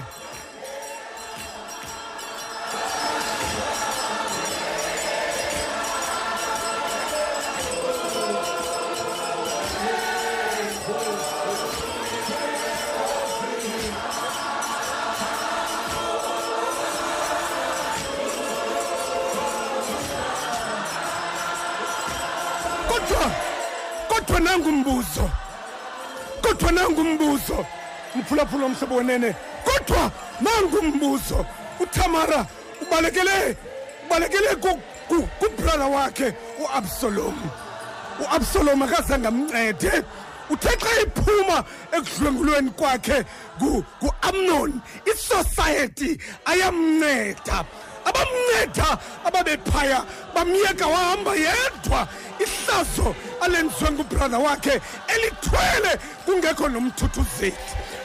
Kodwa 22.88 23.30
kodwa 24.08 24.40
nangumbuzo. 24.40 25.43
Kodwa 26.54 26.72
nangumbuzo 26.72 27.66
mphulaphula 28.14 28.66
omhlobo 28.66 28.96
wenene. 28.96 29.34
Kodwa 29.64 30.10
nangumbuzo 30.40 31.46
uthamara 31.80 32.46
ubalekele 32.82 33.56
ubalekele 34.06 34.54
ku- 34.60 34.80
ku- 35.08 35.28
kubrother 35.40 35.88
wakhe 35.90 36.34
uabsalom. 36.60 37.34
Uabsalom 38.20 38.82
akazange 38.82 39.26
amncede. 39.28 40.04
Uthe 40.50 40.68
xa 40.68 41.00
iphuma 41.02 41.64
ekudlwengulweni 41.92 42.70
kwakhe 42.70 43.24
ku- 43.58 43.84
ku-amnon. 44.00 44.80
Isociety 45.06 46.18
ayamnceda. 46.44 47.64
Abamnceda 48.04 48.98
ababephaya 49.24 50.04
bamyeka 50.34 50.86
wahamba 50.86 51.34
yedwa. 51.34 52.08
Ihlazo 52.38 53.14
alenziwe 53.40 53.90
ngubrother 53.90 54.38
wakhe 54.38 54.80
elithwele 55.08 55.98
kungekho 56.24 56.68
nomthuthuzeli. 56.68 57.56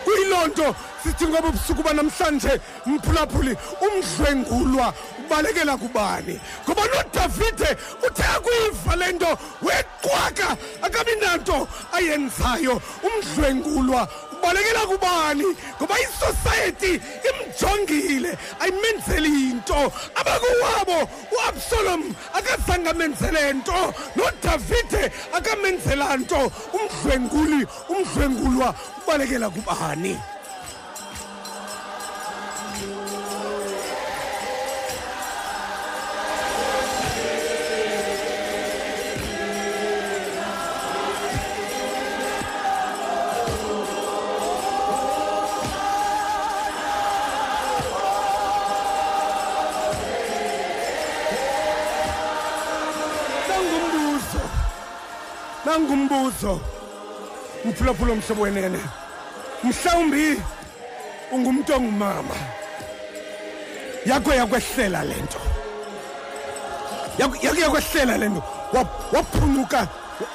Kuyiloo 0.03 0.47
nto 0.47 0.75
sithi 1.03 1.27
ngoba 1.27 1.47
ubusuku 1.49 1.83
banamhlanje 1.83 2.59
mphulaphuli 2.85 3.57
umdlwengulwa 3.81 4.93
ubalekela 5.25 5.77
kubani? 5.77 6.39
Ngoba 6.65 6.81
nodavide 6.87 7.77
uthe 8.07 8.23
akuyiva 8.23 8.95
le 8.95 9.11
nto 9.11 9.37
weqwaka 9.61 10.57
akabi 10.81 11.15
nanto 11.15 11.67
ayenzayo 11.93 12.81
umdlwengulwa 13.03 14.07
ubalekela 14.39 14.79
kubani? 14.87 15.45
Ngoba 15.77 15.95
isociety 15.99 17.01
imjongile 17.29 18.37
ayimenzeli 18.59 19.53
nto 19.53 19.91
abakuwabo 20.15 21.09
uabsalom 21.37 22.15
akazange 22.33 22.89
amenzele 22.89 23.53
nto 23.53 23.93
nodavide 24.15 25.11
akamenzela 25.33 26.17
nto. 26.17 26.51
Umdlwenguli 26.73 27.67
umdlwengulwa 27.89 28.75
ubalekela 29.03 29.49
kubani? 29.49 30.17
Nangumbuzo 55.79 56.59
mphulaphula 57.65 58.13
omhlobo 58.13 58.41
wenene. 58.41 58.79
Mhlawumbi 59.63 60.41
ungumntu 61.31 61.73
ongumama. 61.73 62.35
Yakho 64.05 64.33
yakwehlela 64.33 65.03
le 65.03 65.15
nto. 65.15 65.39
Yakho- 67.17 67.59
yakwehlela 67.61 68.17
le 68.17 68.29
nto. 68.29 68.43
Wa- 68.73 68.89
waphunyuka 69.11 69.87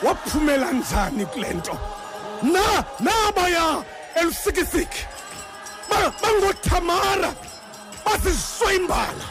waphumela 0.03 0.73
njani 0.73 1.27
kule 1.27 1.51
nto? 1.55 1.79
Na 2.43 2.85
nabaya 3.01 3.83
elusikisiki. 4.15 5.07
Ba- 5.91 6.13
bangothamara 6.23 7.33
basiswembala 8.05 9.25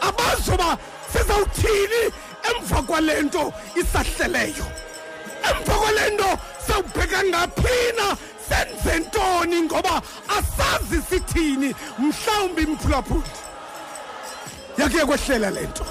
abazoba 0.00 0.78
sizawuthini 1.12 2.12
emva 2.50 2.82
kwale 2.82 3.22
nto 3.22 3.52
isahleleyo 3.76 4.64
kwale 5.88 6.10
nto 6.10 6.38
sawubheka 6.66 7.24
ngaphina. 7.24 8.16
Senze 8.48 8.98
ntoni? 8.98 9.62
Ngoba 9.62 10.02
asazi 10.28 11.02
sithini. 11.10 11.74
Mhlawumbi 11.98 12.66
mphulaphuli 12.66 13.22
yakhe 14.78 14.98
yakwehlela 14.98 15.50
le 15.50 15.62
nto. 15.62 15.86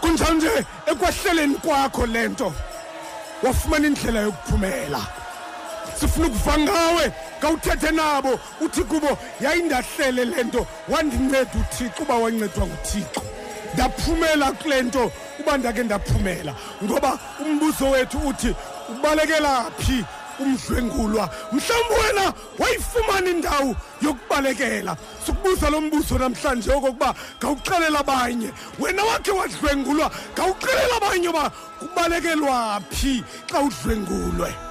Kunjanje 0.00 0.64
ekwehleleni 0.86 1.54
kwakho 1.54 2.06
le 2.06 2.28
nto 2.28 2.52
wafumana 3.42 3.86
indlela 3.86 4.20
yokuphumela. 4.20 5.00
Sifuna 6.00 6.26
ukuva 6.26 6.58
ngawe 6.58 7.12
kawuthethe 7.40 7.90
nabo. 7.90 8.40
Uthi 8.60 8.84
kubo 8.84 9.18
yayindahlele 9.40 10.24
le 10.24 10.44
nto. 10.44 10.66
Wandinceda 10.88 11.50
uthixo 11.60 12.02
uba 12.02 12.14
wancedwa 12.14 12.66
nguthixo. 12.66 13.22
Ndaphumela 13.74 14.52
kule 14.52 14.82
nto 14.82 15.12
uba 15.40 15.58
ndake 15.58 15.82
ndaphumela. 15.82 16.54
Ngoba 16.84 17.18
umbuzo 17.40 17.90
wethu 17.90 18.18
uthi 18.18 18.54
ubalekela 18.88 19.70
phi 19.78 20.04
umdlwengulwa 20.40 21.30
mhlawumbi 21.52 21.94
wena 21.94 22.32
wayifumana 22.58 23.30
indawo 23.30 23.76
yokubalekela. 24.02 24.96
Sikubuza 25.26 25.70
lo 25.70 25.80
mbuzo 25.80 26.18
namhlanje 26.18 26.72
okokuba 26.72 27.14
ngawuxelela 27.38 28.00
abanye. 28.00 28.50
Wena 28.78 29.04
wakhe 29.04 29.30
wadlwengulwa 29.30 30.10
ngawuxelela 30.34 30.96
abanye 30.96 31.28
uba 31.28 31.50
kubalekelwa 31.78 32.80
phi 32.90 33.24
xa 33.50 33.60
udlwengulwe? 33.60 34.63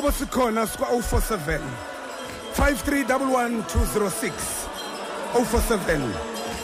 Abo 0.00 0.12
sikhona 0.12 0.66
sikwa 0.66 0.88
047 0.88 1.58
5311206 2.58 4.30
047 5.34 6.00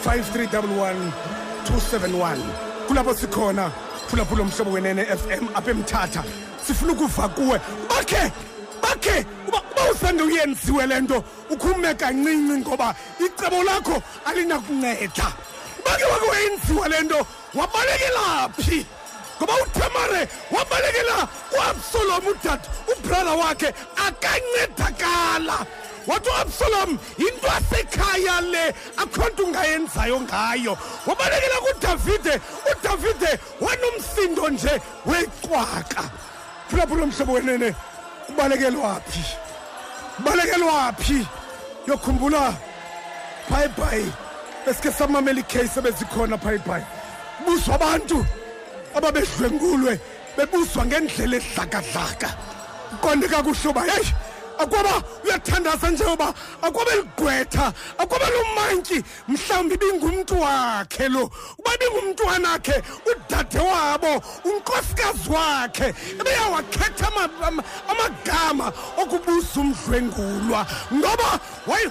5311271 0.04 2.36
kulapho 2.88 3.14
sikhona 3.14 3.70
phulaphula 4.10 4.42
umhlobo 4.42 4.70
wenene 4.70 5.04
FM 5.04 5.48
apha 5.54 5.70
emthatha. 5.70 6.24
Sifuna 6.66 6.92
ukuva 6.92 7.28
kuwe. 7.28 7.60
Bakhe 7.88 8.32
bakhe 8.82 9.26
uba 9.48 9.62
usande 9.92 10.22
uyenziwe 10.22 10.86
lento 10.86 11.24
ukhume 11.50 11.94
kancinci 11.94 12.58
ngoba 12.58 12.94
icebo 13.20 13.62
lakho 13.62 14.02
alinakunceda. 14.24 15.32
Bakhe 15.84 16.04
wake 16.04 16.26
wayenziwa 16.30 16.88
lento 16.88 17.26
wabalekela 17.54 18.48
phi? 18.56 18.86
Ngoba 19.38 19.54
utamare 19.62 20.28
wabalekela 20.50 21.28
uabsalom 21.56 22.26
udade 22.26 22.66
ubrother 22.92 23.36
wakhe 23.36 23.74
akancedakala. 24.06 25.66
Wathi 26.06 26.28
uabsalom 26.30 26.98
yinto 27.18 27.48
asekhaya 27.48 28.40
le 28.52 28.74
akho 28.96 29.28
nto 29.28 29.44
ungayenzayo 29.44 30.20
ngayo. 30.20 30.78
Wabalekela 31.06 31.56
kudavide 31.66 32.40
udavide 32.70 33.38
wanomsindo 33.60 34.48
nje 34.48 34.80
wecwaka 35.06 36.10
phulaphula 36.70 37.06
mhlobo 37.06 37.32
wenene 37.32 37.74
ubalekelwaphi 38.28 39.24
ubalekelwaphi 40.18 41.26
yokhumbula 41.86 42.54
bhayibhayi 43.50 44.12
esike 44.66 44.90
samamela 44.92 45.40
ikheyisi 45.40 45.78
ebezikhona 45.78 46.36
bhayibhayi 46.36 46.84
buswa 47.46 47.74
abantu. 47.74 48.26
Ababedlwengulwe 48.96 50.00
bebuswa 50.36 50.84
ngendlela 50.86 51.36
edlakadlaka 51.36 52.28
uqonde 52.94 53.28
kakuhle 53.28 53.68
uba 53.70 53.82
heyi 53.90 54.12
akwaba 54.58 55.02
uyathandaza 55.24 55.90
njengoba 55.90 56.32
akwabe 56.62 56.92
ligqwetha 56.96 57.72
akwabe 57.98 58.26
lomantyi 58.34 59.04
mhlawumbi 59.28 59.74
ibingumntu 59.74 60.34
wakhe 60.40 61.08
lo 61.08 61.30
uba 61.58 61.70
ibingumntwana 61.76 62.48
wakhe 62.50 62.76
udade 63.10 63.58
wabo 63.58 64.12
unkosikazi 64.48 65.28
wakhe 65.30 65.88
ebeyawakhetha 66.20 67.06
ama- 67.08 67.46
ama- 67.46 67.64
amagama 67.90 68.72
okubusa 68.96 69.60
umdlwengulwa. 69.60 70.66
Ngoba 70.94 71.30
waye 71.66 71.88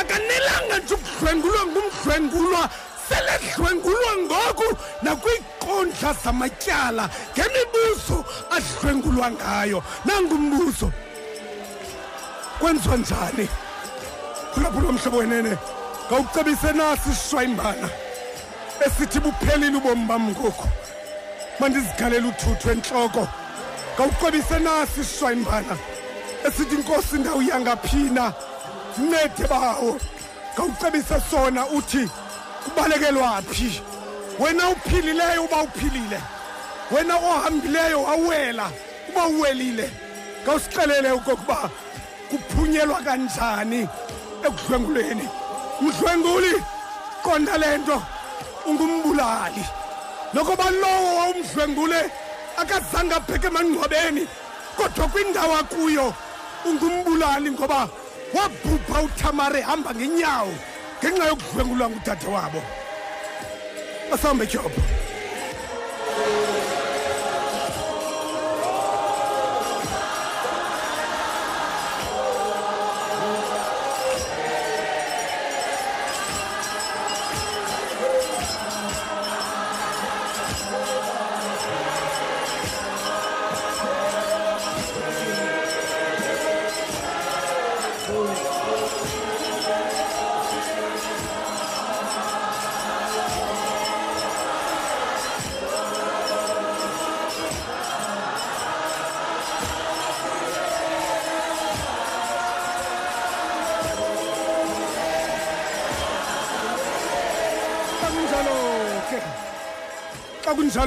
akanelanga 0.00 0.78
nje 0.78 0.94
ukudlwengulwa 0.94 1.62
ngumdlwengulwa. 1.66 2.62
Seledlwengulwa 3.10 4.12
ngoku 4.24 4.76
nakwiinkundla 5.02 6.12
zamatyala 6.24 7.10
ngemibuzo 7.34 8.24
adlwengulwa 8.50 9.30
ngayo. 9.30 9.82
Nangumbuzo 10.04 10.92
kwenziwa 12.58 12.96
njani? 12.96 13.48
Phulaphula 14.54 14.92
mhlobo 14.92 15.16
wenene. 15.16 15.56
Ngawucebise 16.06 16.72
nasi 16.72 17.10
isishwayimbana 17.10 17.88
esithi 18.86 19.20
buphelile 19.20 19.76
ubomi 19.76 20.06
bam 20.06 20.30
ngoku? 20.30 20.68
Mandizigalele 21.60 22.28
uthuthu 22.28 22.70
entloko. 22.70 23.28
Ngawucebise 23.94 24.58
nasi 24.58 25.00
isishwayimbana 25.00 25.76
esithi 26.46 26.74
inkosi 26.74 27.16
ndawo 27.16 27.42
yangaphina? 27.42 28.32
Ncede 28.98 29.48
bawo. 29.48 29.98
Ngawucebise 30.54 31.20
sona 31.30 31.66
uthi 31.66 32.08
kubalekelwaphi 32.64 33.82
wena 34.38 34.68
uphilileyo 34.68 35.44
uba 35.44 35.62
uphilile. 35.62 36.20
Wena 36.90 37.16
ohambileyo 37.16 38.02
wawela 38.02 38.70
uba 39.08 39.26
uwelile. 39.26 39.90
Ngawusixelele 40.42 41.10
okokuba 41.10 41.70
kuphunyelwa 42.30 43.02
kanjani 43.02 43.88
ekudlwengulweni 44.46 45.28
mdlwenguli 45.80 46.54
qonda 47.22 47.58
le 47.58 47.78
nto 47.78 48.02
ungumbulali. 48.66 49.64
Nokuba 50.34 50.70
lowo 50.70 51.16
wawumdlwengule 51.16 52.10
akazange 52.56 53.14
abheke 53.14 53.46
emangcwabeni 53.46 54.26
kodwa 54.76 55.08
kwindawo 55.08 55.54
akuyo 55.56 56.14
ungumbulali 56.64 57.50
ngoba 57.50 57.88
wabhubha 58.34 59.02
uthamare 59.02 59.60
hamba 59.60 59.94
ngenyawo. 59.94 60.54
Ngenxa 61.02 61.24
yokudlwengulwa 61.28 61.90
ngudade 61.90 62.26
wabo. 62.26 62.62
Asambe 64.12 64.46
tyhopho 64.46 64.80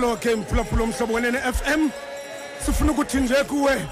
xa 0.03 0.15
kunjalo 0.15 0.19
ke 0.19 0.35
mphulaphula 0.35 0.83
omhlobo 0.83 1.13
wenene 1.13 1.39
FM 1.39 1.89
sifuna 2.65 2.91
ukuthi 2.91 3.17
nje 3.17 3.43
kuwe 3.43 3.85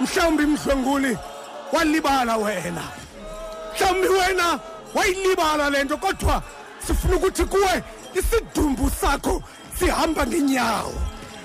mhlawumbi 0.00 0.46
mdlwenguli 0.46 1.18
walibala 1.72 2.36
wena. 2.36 2.82
Mhlawumbi 3.74 4.08
wena 4.08 4.60
wayilibala 4.94 5.70
lento 5.70 5.96
kodwa 5.96 6.42
sifuna 6.86 7.16
ukuthi 7.16 7.44
kuwe 7.44 7.82
isidumbu 8.14 8.90
sakho 8.90 9.42
sihamba 9.78 10.26
ngenyawo. 10.26 10.94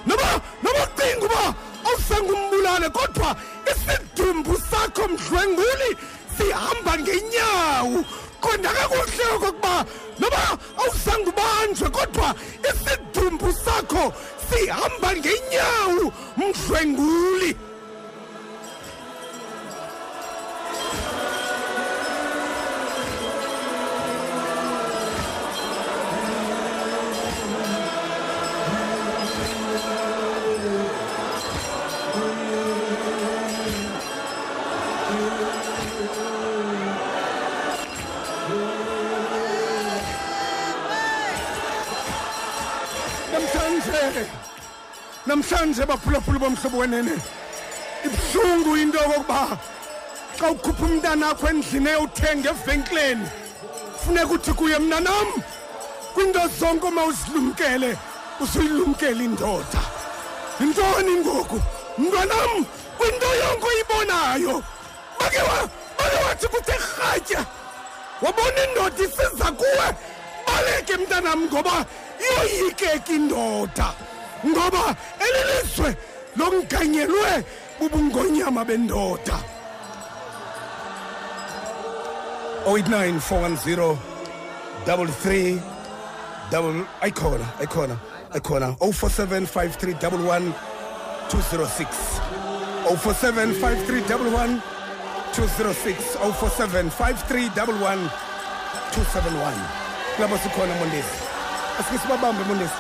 Noba 0.06 0.42
noba 0.64 0.80
ucinga 0.84 1.26
uba 1.26 1.54
awusengumbulale 1.86 2.90
kodwa 2.90 3.36
isidumbu 3.72 4.62
sakho 4.72 5.08
mdlwenguli 5.08 5.98
sihamba 6.38 6.98
ngenyawo. 7.00 8.06
Qonda 8.42 8.70
kakuhle 8.70 9.26
okokuba 9.36 9.86
noba 10.20 10.44
awuzange 10.78 11.30
ubanjwe 11.30 11.90
kodwa 11.90 12.36
isidumbu 12.70 13.54
sakho 13.54 14.14
sihamba 14.50 15.10
ngenyawo 15.16 16.06
mdlwenguli. 16.38 17.56
Namhlanje 45.58 45.86
baphulaphula 45.86 46.40
bomhlobo 46.40 46.78
wenene. 46.78 47.20
Ibuhlungu 48.06 48.78
into 48.82 48.98
yokokuba 49.00 49.60
xa 50.38 50.52
ukhupha 50.52 50.86
umntana 50.86 51.30
akho 51.32 51.48
endlini 51.50 51.90
eyowuthenga 51.90 52.50
evenkileni 52.52 53.28
funeka 54.06 54.34
uthi 54.34 54.54
kuye 54.54 54.78
mnanam 54.80 55.28
kwinto 56.14 56.40
zonke 56.60 56.86
uma 56.88 57.06
uzilumkele 57.06 57.98
uzuyilumkele 58.40 59.24
indoda. 59.26 59.82
Yintoni 60.60 61.16
ngoku? 61.22 61.62
Mntwanam 61.98 62.66
kwinto 62.98 63.26
yonke 63.42 63.66
oyibonayo. 63.68 64.64
Bake 65.20 65.38
wa- 65.42 65.70
bake 65.98 66.18
wathi 66.28 66.48
kuthe 66.48 66.74
rhatya. 66.78 67.46
Wabona 68.22 68.64
indoda 68.70 69.04
isiza 69.04 69.52
kuwe 69.52 69.88
baleke 70.48 70.98
mntanam 70.98 71.46
ngoba 71.46 71.86
iyoyikeka 72.22 73.14
indoda. 73.14 73.94
Ngoba 74.46 74.96
elilizwe 75.20 75.96
lokunganyelwe 76.36 77.44
bubungonyama 77.80 78.66
bendoda. 78.66 79.38
089 82.66 83.20
410 83.20 83.98
33 84.86 85.60
double 86.52 86.84
ayikhona 87.02 87.46
ayikhona 87.60 87.96
ayikhona. 88.34 88.68
047 88.80 89.48
5311 89.48 90.52
206 91.30 91.88
047 92.86 93.54
5311 93.54 94.60
206 95.36 95.96
047 96.22 96.90
5311 96.90 98.10
271 98.92 99.54
kulabo 100.16 100.38
sikhona 100.38 100.76
mondesi 100.76 101.18
asike 101.80 101.98
sibabambe 102.00 102.44
mondesi 102.44 102.74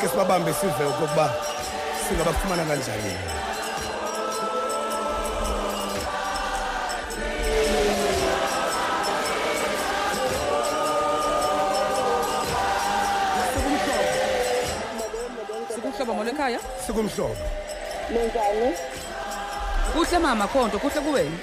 ke 0.00 0.08
sibabambe 0.08 0.52
sive 0.52 0.84
ukuba 0.84 1.34
singabafumana 2.08 2.64
kanjani 2.64 3.12
sikuhlobo 15.74 16.14
molo 16.14 16.30
ekhaya 16.30 16.60
sikumhlobo 16.86 17.36
Minjani? 18.10 18.68
kuhle 19.92 20.18
mama 20.18 20.46
khonto 20.46 20.78
kuhle 20.78 21.00
kuwena 21.00 21.38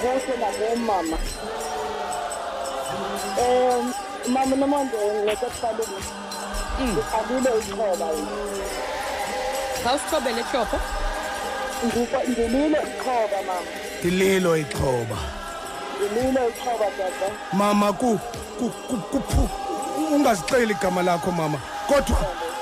Kuhle 0.00 0.34
nabomama. 0.42 1.18
Eh 3.38 3.84
mama 4.28 4.56
nomonde 4.56 4.98
ngekufaleni. 5.24 5.98
Ngikhalile 6.80 7.50
iqhoba 7.60 8.06
yini. 8.16 8.64
khawusithobele 9.84 10.40
ehlopho 10.40 10.78
Ngikho 11.86 12.18
ngilile 12.28 12.78
iqhoba 12.90 13.38
mama. 13.48 13.70
dililo 14.02 14.56
ixhoba 14.56 15.18
Ngilile 16.00 16.42
iqhoba 16.50 16.86
dada. 16.98 17.28
mama 17.52 17.92
ku 17.92 18.18
ku 18.58 18.66
ku 18.88 18.96
kuphu 19.12 19.48
ungazixeli 20.14 20.72
igama 20.74 21.02
lakho 21.02 21.30
mama 21.30 21.58
kodwa 21.88 22.16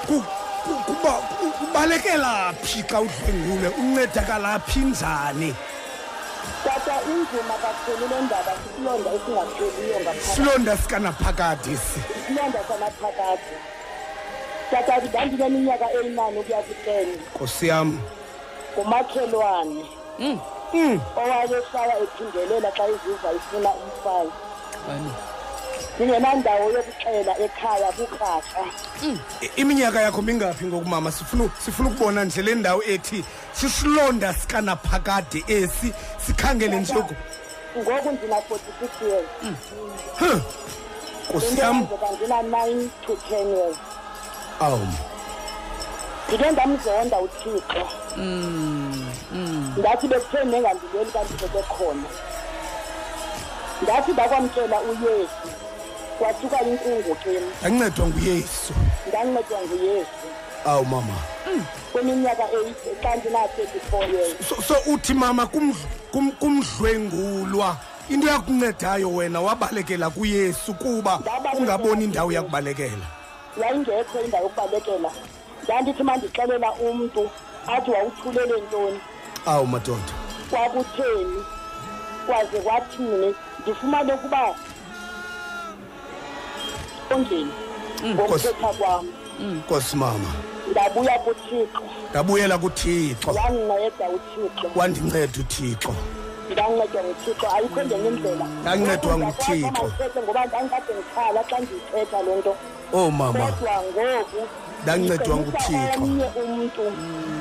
ku 0.06 0.22
ku- 0.64 0.82
kuba 0.86 1.12
ku- 1.38 1.52
kubalekela 1.58 2.52
phi 2.62 2.82
xa 2.82 3.00
udlwengule 3.00 3.68
uncedakala 3.80 4.58
phi 4.66 4.80
njani 4.80 5.54
Tata 6.64 6.94
inzima 7.10 7.54
kakhulu 7.62 8.04
le 8.10 8.18
ndaba 8.26 8.52
sisilonda 8.62 9.10
esingapheliyo 9.16 9.98
ngaphakathi. 10.00 10.34
silonda 10.34 10.76
sikanaphakade 10.76 11.76
si 11.76 12.00
Isilonda 12.18 12.60
sanaphakathi. 12.68 13.54
Tata 14.72 14.98
ndandineminyaka 15.04 15.86
eyinani 15.92 16.38
ukuya 16.38 16.62
ku-ten. 16.62 17.08
Nkosi 17.34 17.68
yam 17.68 18.00
ngumakhelwane 18.78 19.84
Mm, 20.18 21.00
owayehlala 21.16 21.94
ephindelela 22.02 22.70
xa 22.76 22.84
iziva 22.88 23.32
ifuna 23.36 23.70
umfazi. 23.82 24.32
Ndingenandawo 25.96 26.70
yokuxela 26.72 27.32
ekhaya 27.38 27.92
kukratra 27.92 28.64
i- 29.42 29.50
iminyaka 29.60 30.00
yakho 30.00 30.22
mingaphi 30.22 30.64
ngokumama? 30.66 31.12
Sifuna 31.12 31.50
sifuna 31.64 31.88
ukubona 31.88 32.24
nje 32.24 32.42
le 32.42 32.54
ndawo 32.54 32.82
ethi 32.84 33.24
sisilonda 33.52 34.32
sikanaphakade 34.34 35.44
esi 35.48 35.92
sikhangele 36.26 36.76
nje 36.80 36.94
uku- 36.94 37.16
ngoku 37.78 38.08
ndina-forty-six 38.12 38.90
years. 39.08 39.28
Huh, 40.18 40.40
nkosi 41.28 41.60
yam 41.60 41.76
ndenzeka 41.76 42.12
ndina-nine 42.16 42.90
to 43.06 43.16
ten 43.28 43.48
years. 43.48 43.76
Awu. 44.60 44.88
Ndike 46.28 46.50
ndamzonda 46.50 47.18
uthixo. 47.20 47.86
Ndathi 49.76 50.08
bekutheni 50.08 50.50
nengandileli 50.50 51.10
kanti 51.12 51.32
bebekhona 51.34 52.02
ndathi 53.82 54.12
ndakwamkela 54.12 54.80
uyesu. 54.80 55.48
Kwasuka 56.18 56.60
inkungu 56.62 57.14
kimi 57.14 57.40
ndancedwa 57.76 58.06
nguyesu. 58.08 58.72
Ndancedwa 59.08 59.60
nguyesu. 59.66 60.26
Awu 60.66 60.84
mama. 60.84 61.14
Kwiminyaka 61.92 62.42
eight 62.42 62.76
xa 63.02 63.16
ndina-thirty-four 63.16 64.04
years. 64.04 64.36
So, 64.68 64.76
uthi 64.92 65.14
mama 65.14 65.44
kumdl- 65.44 65.86
kum- 66.12 66.32
kumdlwengulwa. 66.32 67.76
Into 68.08 68.28
yakuncedayo 68.28 69.14
wena 69.14 69.40
wabalekela 69.40 70.10
kuyesu 70.10 70.74
kuba 70.74 71.20
ungaboni 71.58 72.04
indawo 72.04 72.32
yakubalekela 72.32 73.06
yayingekho 73.60 74.20
indawo 74.24 74.44
yokubalekela 74.44 75.10
ndandithi 75.64 76.02
mandixelela 76.02 76.72
umntu 76.72 77.30
athi 77.66 77.90
wawuthulele 77.90 78.60
ntoni. 78.60 79.00
Awu 79.46 79.66
madoda. 79.66 80.12
Kwakutheni? 80.50 81.44
Kwaze 82.26 82.60
kwathini? 82.60 83.34
Ndifumane 83.60 84.12
ukuba 84.12 84.54
ondleni 87.10 87.52
ngokuthetha 88.04 88.68
kwam. 88.78 89.06
Nkosi 89.40 89.96
mama. 89.96 90.30
Ndabuya 90.70 91.18
kuthixo. 91.18 91.82
Ndabuyela 92.10 92.58
kuthixo. 92.58 93.30
Wandinceda 93.30 94.08
uthixo. 94.08 94.70
Wandinceda 94.74 95.40
uthixo. 95.40 95.94
Ndancedwa 96.50 97.02
nguthixo. 97.04 97.46
Ayikho 97.56 97.84
ngenye 97.84 98.08
indlela. 98.08 98.44
Ndancedwa 98.44 99.18
nguThixo. 99.18 99.84
ndithethe 99.86 100.22
ngoba 100.22 100.46
ndandikade 100.46 100.92
ndikhala 100.94 101.44
xa 101.48 101.58
ndiyithetha 101.58 102.22
le 102.22 102.36
nto. 102.36 102.56
Oh 102.92 103.10
mama. 103.10 103.32
Kodwa 103.32 103.82
ngoku. 103.82 104.48
Ndancedwa 104.82 105.36
ndicebisa 105.36 105.36
nguThixo. 105.36 106.02
omnye 106.02 106.24
umntu 106.42 106.82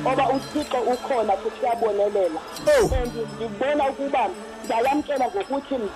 oba 0.06 0.28
uthixo 0.28 0.76
ukhona 0.92 1.32
futhi 1.36 1.60
uyabonelela. 1.62 2.40
Oh. 2.66 2.90
and 2.94 3.12
ndibona 3.36 3.84
ukuba 3.90 4.28
ndayamkela 4.64 5.26
ngokuthi 5.28 5.74
m- 5.74 5.88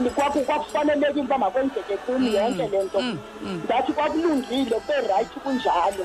m- 0.00 0.10
kwaku- 0.10 0.44
kwakufanelekile 0.44 1.20
uba 1.22 1.38
makwenzeke 1.38 1.96
kum 1.96 2.26
yonke 2.34 2.68
le 2.68 2.82
nto. 2.84 3.00
ndathi 3.64 3.92
kwakulungile 3.92 4.76
kurayithi 4.86 5.40
kunjalo. 5.40 6.04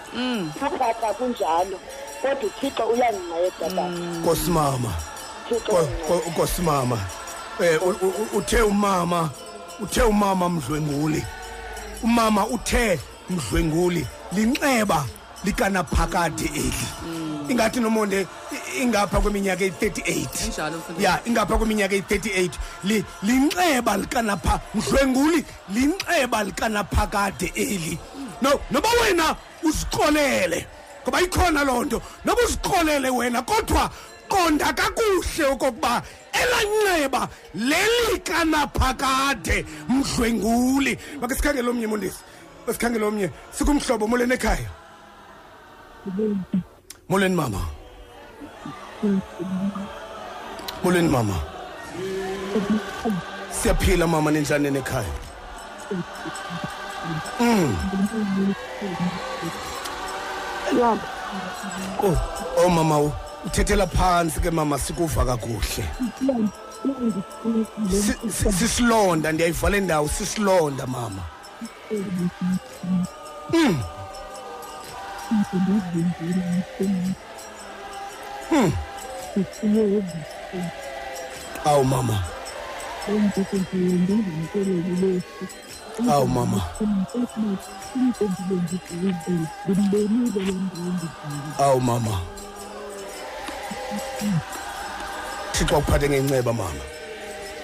Kurhatha 0.59 1.13
kunjalo. 1.13 1.77
Kodwa 2.21 2.43
uthixo 2.49 2.83
uyandinceda 2.83 3.51
tata 3.59 3.81
nkosi 3.89 4.51
mama 4.51 4.93
uthixo 5.45 5.71
Ko- 5.71 5.75
uyandinceda. 5.77 6.07
ko- 6.07 6.29
nkosi 6.29 6.61
mama 6.61 6.97
eh 7.59 7.81
u- 7.87 7.89
u- 8.05 8.13
u- 8.21 8.37
uthe 8.37 8.61
umama 8.61 9.29
uthe 9.79 10.01
umama 10.01 10.49
mdlwenguli. 10.49 11.25
Umama 12.03 12.47
uthe 12.47 12.99
mdlwenguli 13.29 14.07
linxeba 14.31 15.05
likanaphakade 15.43 16.45
eli. 16.55 16.87
Ingathi 17.49 17.79
nomonde 17.79 18.27
ingapha 18.81 19.19
kweminyaka 19.21 19.63
eyi-38 19.63 20.45
Injalo 20.45 20.77
mfundisi. 20.77 21.03
ya 21.03 21.19
ingapha 21.25 21.57
kweminyaka 21.57 21.95
eyi-38 21.95 22.49
li 22.83 23.05
linxeba 23.23 23.97
likanapha 23.97 24.59
mdlwenguli 24.75 25.45
linxeba 25.69 26.43
likanaphakade 26.43 27.51
eli. 27.55 27.99
No 28.41 28.59
noba 28.71 28.89
wena 29.01 29.35
uzixolele 29.63 30.67
ngoba 31.03 31.21
ikhona 31.21 31.63
loo 31.63 31.83
nto 31.85 32.01
noba 32.25 32.41
uzixolele 32.43 33.09
wena 33.09 33.41
kodwa 33.41 33.89
qonda 34.29 34.73
kakuhle 34.73 35.45
okokuba 35.53 36.01
elanxeba 36.33 37.29
lelikanaphakade 37.55 39.65
mdlwenguli. 39.89 40.97
Make 41.21 41.35
sikhangele 41.35 41.69
omnye 41.69 41.87
mondisi 41.87 42.19
sikhangele 42.71 43.05
omnye. 43.05 43.29
Sikumhlobo 43.51 44.07
molweni 44.07 44.33
ekhaya? 44.33 44.69
Molweni 47.09 47.35
mama. 47.35 47.61
Molweni 50.83 51.09
mama. 51.09 51.33
Siyaphila 53.51 54.07
mama 54.07 54.31
ninjani 54.31 54.71
nekhaya 54.71 55.27
mm. 57.39 57.75
oh 62.03 62.17
oh 62.57 62.69
mama 62.69 63.11
uthethela 63.47 63.87
phansi 63.87 64.39
ke 64.41 64.51
mama 64.51 64.77
sikuva 64.79 65.25
kakuhle. 65.25 65.83
Si- 67.89 68.29
si- 68.31 68.51
sisilonda 68.51 69.31
ndiyayivala 69.31 69.77
indawo 69.77 70.07
sisilonda 70.07 70.87
mama. 70.87 71.21
Mm. 73.53 73.79
Mm. 78.51 78.71
awu 81.65 81.83
mama. 81.83 82.23
Awu 86.11 86.27
mama. 86.27 86.61
Awu 91.59 91.79
mama. 91.81 92.19
Thixo 95.53 95.77
akuphathe 95.77 96.09
ngenceba 96.09 96.53
mama. 96.53 96.81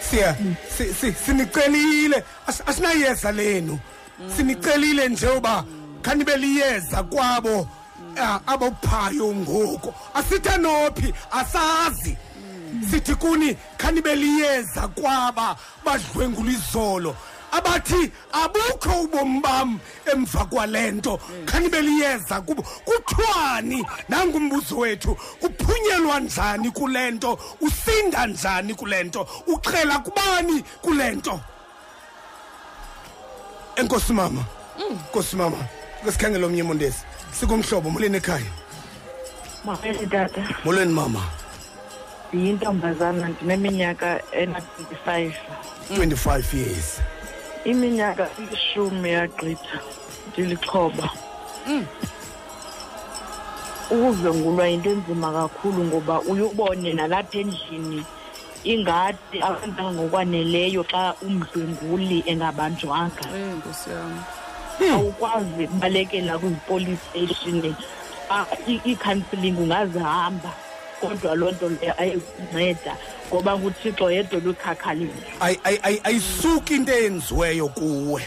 Siya 0.10 0.36
si- 0.78 0.94
si- 0.94 1.14
sinicelile. 1.26 2.24
As- 2.48 2.64
asinayeza 2.66 3.32
lenu. 3.32 3.80
Sinicelile 4.36 5.10
nje 5.10 5.28
uba 5.28 5.64
khanibe 6.02 6.38
liyeza 6.38 7.04
kwabo 7.04 7.68
abophayo 8.48 9.34
ngoku. 9.36 9.94
Asithe 10.14 10.58
nophi 10.58 11.14
asazi. 11.32 12.18
Sithi 12.92 13.16
kuni 13.16 13.58
khanibe 13.78 14.16
liyeza 14.16 14.88
kwaba 14.88 15.56
badlwengula 15.86 16.52
izolo. 16.52 17.16
Abathi 17.58 18.12
abukho 18.32 19.02
ubomi 19.04 19.40
bam 19.42 19.80
emva 20.12 20.46
kwalento 20.46 21.20
khanibe 21.46 21.82
liyeza 21.82 22.42
kubo. 22.42 22.62
Kuthiwani 22.62 23.86
nangumbuzo 24.10 24.78
wethu 24.78 25.16
kuphunyelwa 25.42 26.20
njani 26.20 26.72
kulento 26.72 27.40
usinda 27.62 28.28
njani 28.28 28.74
kulento 28.76 29.28
uxhela 29.48 30.00
kubani 30.00 30.64
kulento 30.82 31.40
enkosi 33.76 34.14
mama. 34.14 34.46
Nkosi 34.92 35.36
mama 35.36 35.58
ngesikhangela 36.04 36.46
omnye 36.46 36.64
mondesi 36.64 37.04
sikumhlobo 37.32 37.90
molweni 37.90 38.18
ekhaya. 38.18 38.52
Mawele 39.66 40.06
tata, 40.08 40.42
molweni 40.66 40.94
mama. 40.94 41.22
Ndiyintombazana 42.34 43.28
ndineminyaka 43.28 44.20
ena-25 44.32 45.32
25 45.92 46.58
years. 46.58 47.00
Iminyaka 47.66 48.26
ilishumi 48.42 49.10
yagqitha 49.18 49.78
ndilixhoba 50.28 51.08
ukudlwengulwa 53.92 54.68
yinto 54.68 54.90
enzima 54.92 55.30
kakhulu 55.38 55.80
ngoba 55.86 56.16
uyubone 56.22 56.94
nalapha 56.94 57.38
endlini 57.40 58.00
ingathi 58.72 59.38
abantanga 59.48 59.92
ngokwaneleyo 59.96 60.82
xa 60.92 61.04
umdlwenguli 61.26 62.18
engabanjwanga. 62.32 63.24
Eh 63.36 63.54
nkosi 63.58 63.90
yami. 63.96 64.22
awukwazi 64.96 65.64
ukubalekela 65.68 66.34
kwizipolice 66.40 67.04
station. 67.10 67.76
Ah, 68.30 68.46
i- 68.68 68.82
i-counselling 68.92 69.58
ungazihamba 69.64 70.52
kodwa 71.08 71.36
loo 71.36 71.52
nto 71.52 71.70
leyo 71.70 71.94
ayikunceda 71.98 72.98
ngoba 73.30 73.58
nguthixo 73.58 74.12
yedwa 74.12 74.40
lukhakhalile 74.40 75.14
Ay- 75.40 75.60
ay- 75.64 75.80
ay- 75.84 76.02
ayisuki 76.04 76.76
into 76.76 76.92
eyenziweyo 76.94 77.68
kuwe. 77.68 78.22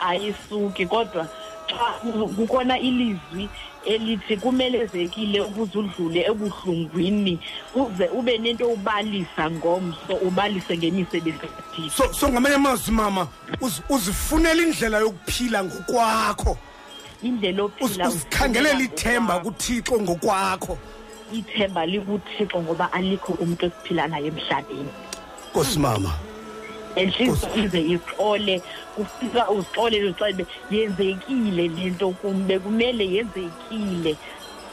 Ayisuki 0.00 0.86
kodwa 0.86 1.26
xa 1.68 1.92
ku- 2.02 2.28
kukhona 2.28 2.78
ilizwi 2.78 3.48
elithi 3.84 4.36
kumelezekile 4.36 5.40
ukuze 5.40 5.78
udlule 5.78 6.20
ebuhlungwini 6.30 7.38
uze 7.74 8.08
ube 8.08 8.38
nento 8.38 8.66
ubalisa 8.68 9.50
ngomso 9.50 10.14
ubalise 10.22 10.76
ngemisebenzi 10.78 11.38
kathixo. 11.38 11.90
So 11.96 12.12
so 12.12 12.28
ngamanye 12.28 12.54
amazwi 12.56 12.92
mama 12.94 13.26
uzi- 13.60 13.82
uzifunela 13.88 14.62
indlela 14.62 14.98
yokuphila 14.98 15.64
ngokwakho. 15.64 16.58
Indlela 17.22 17.62
Uzi- 17.62 17.84
ophila 17.84 18.08
uzikhangelela 18.08 18.74
uphila 18.74 18.84
ithemba 18.94 19.34
ngokwakho. 19.34 19.50
kuthixo 19.50 20.00
ngokwakho. 20.00 20.78
Ithemba 21.32 21.86
likuthixo 21.86 22.62
ngoba 22.62 22.92
alikho 22.92 23.32
umntu 23.32 23.66
esiphila 23.66 24.06
naye 24.08 24.26
emhlabeni. 24.26 24.88
Nkosi 25.50 25.78
mama. 25.78 26.12
Enhliziyo 26.96 27.64
ize 27.64 27.80
ixole 27.80 28.62
kufika 28.96 29.50
uzixolele 29.50 30.08
ucebe 30.10 30.46
yenzekile 30.70 31.68
lento 31.68 32.10
kum 32.10 32.46
bekumele 32.46 33.04
yenzekile. 33.06 34.16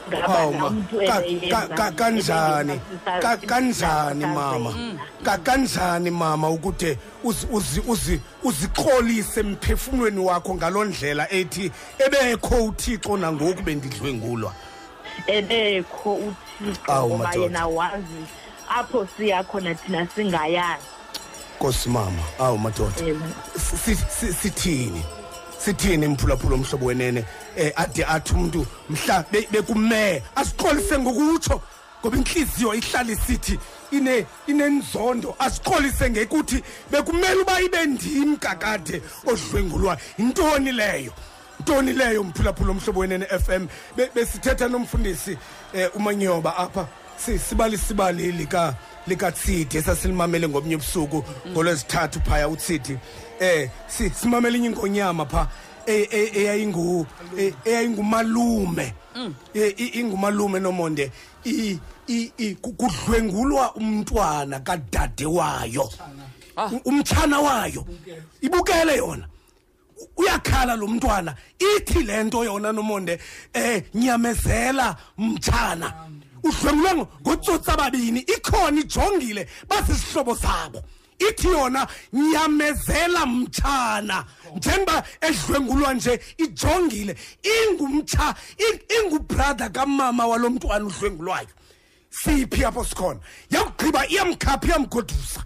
Ngaba 0.08 0.28
Hawu, 0.28 0.52
ma. 0.52 0.58
namntu 0.70 0.96
Ka- 0.96 1.24
ebeyenza, 1.26 1.56
ka- 1.60 1.74
ka- 1.76 1.92
kanjani? 1.92 2.72
ebengemphathisa- 2.72 3.20
Ka- 3.20 3.36
kanjani 3.46 4.26
mama? 4.26 4.74
Ka- 5.22 5.38
kanjani 5.38 6.10
mama 6.10 6.50
ukude 6.50 6.98
uzi- 7.24 7.46
uzi- 7.52 7.80
uzi- 7.86 8.20
uzixolise 8.42 9.40
emphefumlweni 9.40 10.18
wakho 10.20 10.54
ngaloo 10.54 10.84
ndlela 10.84 11.30
ethi 11.32 11.70
ebekho 11.98 12.64
uthixo 12.64 13.16
nangoku 13.16 13.62
bendidlwengulwa 13.62 14.52
ebekho 15.26 16.14
uthixo 16.14 17.06
ngoba 17.08 17.34
yena 17.34 17.66
wazi 17.66 18.22
apho 18.68 19.08
siya 19.16 19.44
khona 19.44 19.74
thina 19.74 20.06
singayazi. 20.14 20.84
Nkosi 21.56 21.88
mama 21.88 22.22
awu 22.38 22.58
madoda 22.58 22.94
sithini? 24.42 25.02
Sithini 25.58 26.06
mphulaphula 26.08 26.54
omhlobo 26.54 26.86
wenene 26.86 27.24
eh 27.56 27.72
ade 27.76 28.04
athi 28.04 28.34
umuntu 28.34 28.66
mhla 28.90 29.24
be- 29.30 29.48
bekume 29.50 30.22
asixolise 30.36 30.98
ngokutsho 30.98 31.62
ngoba 32.00 32.16
inhliziyo 32.16 32.74
ihlala 32.74 33.12
isithi 33.12 33.58
ine 33.90 34.26
inenzondo 34.46 35.34
asixolise 35.38 36.10
ngekuthi 36.10 36.62
bekumele 36.90 37.42
uba 37.42 37.60
ibe 37.60 37.86
ndim 37.86 38.36
kakade 38.36 39.02
odlwengulwa 39.26 39.98
intoni 40.18 40.72
leyo? 40.72 41.12
Ntoni 41.60 41.92
leyo 41.92 42.24
mphulaphula 42.24 42.70
omhlobo 42.70 43.00
wenene 43.00 43.26
FM 43.26 43.66
Be- 43.96 44.10
besithetha 44.14 44.68
nomfundisi 44.68 45.36
eh 45.74 45.90
umanyoba 45.96 46.56
apha. 46.56 46.86
Si- 47.16 47.38
sibali 47.38 47.78
sibali 47.78 48.32
lika 48.32 48.74
likatsidi 49.06 49.76
esasilimamele 49.76 50.48
ngomnye 50.48 50.76
ubusuku 50.76 51.24
ngolwezithathu 51.48 52.20
phaya 52.20 52.48
utsidi 52.48 52.96
eh 53.40 53.70
si- 53.88 54.10
simamele 54.10 54.58
inye 54.58 54.68
ingonyama 54.68 55.26
pha 55.26 55.48
e- 55.86 56.08
e- 56.10 56.30
eyayingu 56.40 57.06
e- 57.38 57.54
eyayingumalume. 57.64 58.94
I- 59.54 60.00
ingumalume 60.00 60.60
nomonde. 60.60 61.10
Kudlwengulwa 62.62 63.74
umntwana 63.74 64.60
kadade 64.60 65.26
wayo. 65.26 65.90
U- 66.72 66.80
umtshana 66.84 67.40
wayo. 67.40 67.84
Ibukele 68.40 68.96
yona. 68.96 69.26
Uyakhala 70.16 70.76
lo 70.76 70.86
mntwana 70.86 71.34
ithi 71.58 72.02
le 72.02 72.24
nto 72.24 72.44
yona 72.44 72.72
nomonde 72.72 73.18
eh 73.52 73.82
nyamezela 73.94 74.96
mtshana. 75.18 75.92
Udlwengulwe 76.42 76.92
ngo- 76.94 77.08
ngotsotsi 77.22 77.70
ababini 77.70 78.20
ikhona 78.20 78.80
ijongile 78.80 79.48
basisihlobo 79.68 80.36
sabo. 80.36 80.82
Ithi 81.18 81.48
yona 81.48 81.86
nyamezela 82.12 83.26
mtshana. 83.26 84.24
Njengoba 84.56 85.04
edlwengulwa 85.20 85.94
nje 85.94 86.20
ijongile 86.38 87.16
ingumtsha 87.42 88.34
in- 88.58 88.80
ingubrother 89.04 89.72
kamama 89.72 90.26
walo 90.26 90.50
mntwana 90.50 90.84
udlwengulwayo 90.86 91.48
siphi 92.10 92.64
apho 92.64 92.84
sikhona? 92.84 93.20
Yakugqiba 93.50 94.06
iyamkhapha 94.08 94.66
iyamgodusa. 94.66 95.44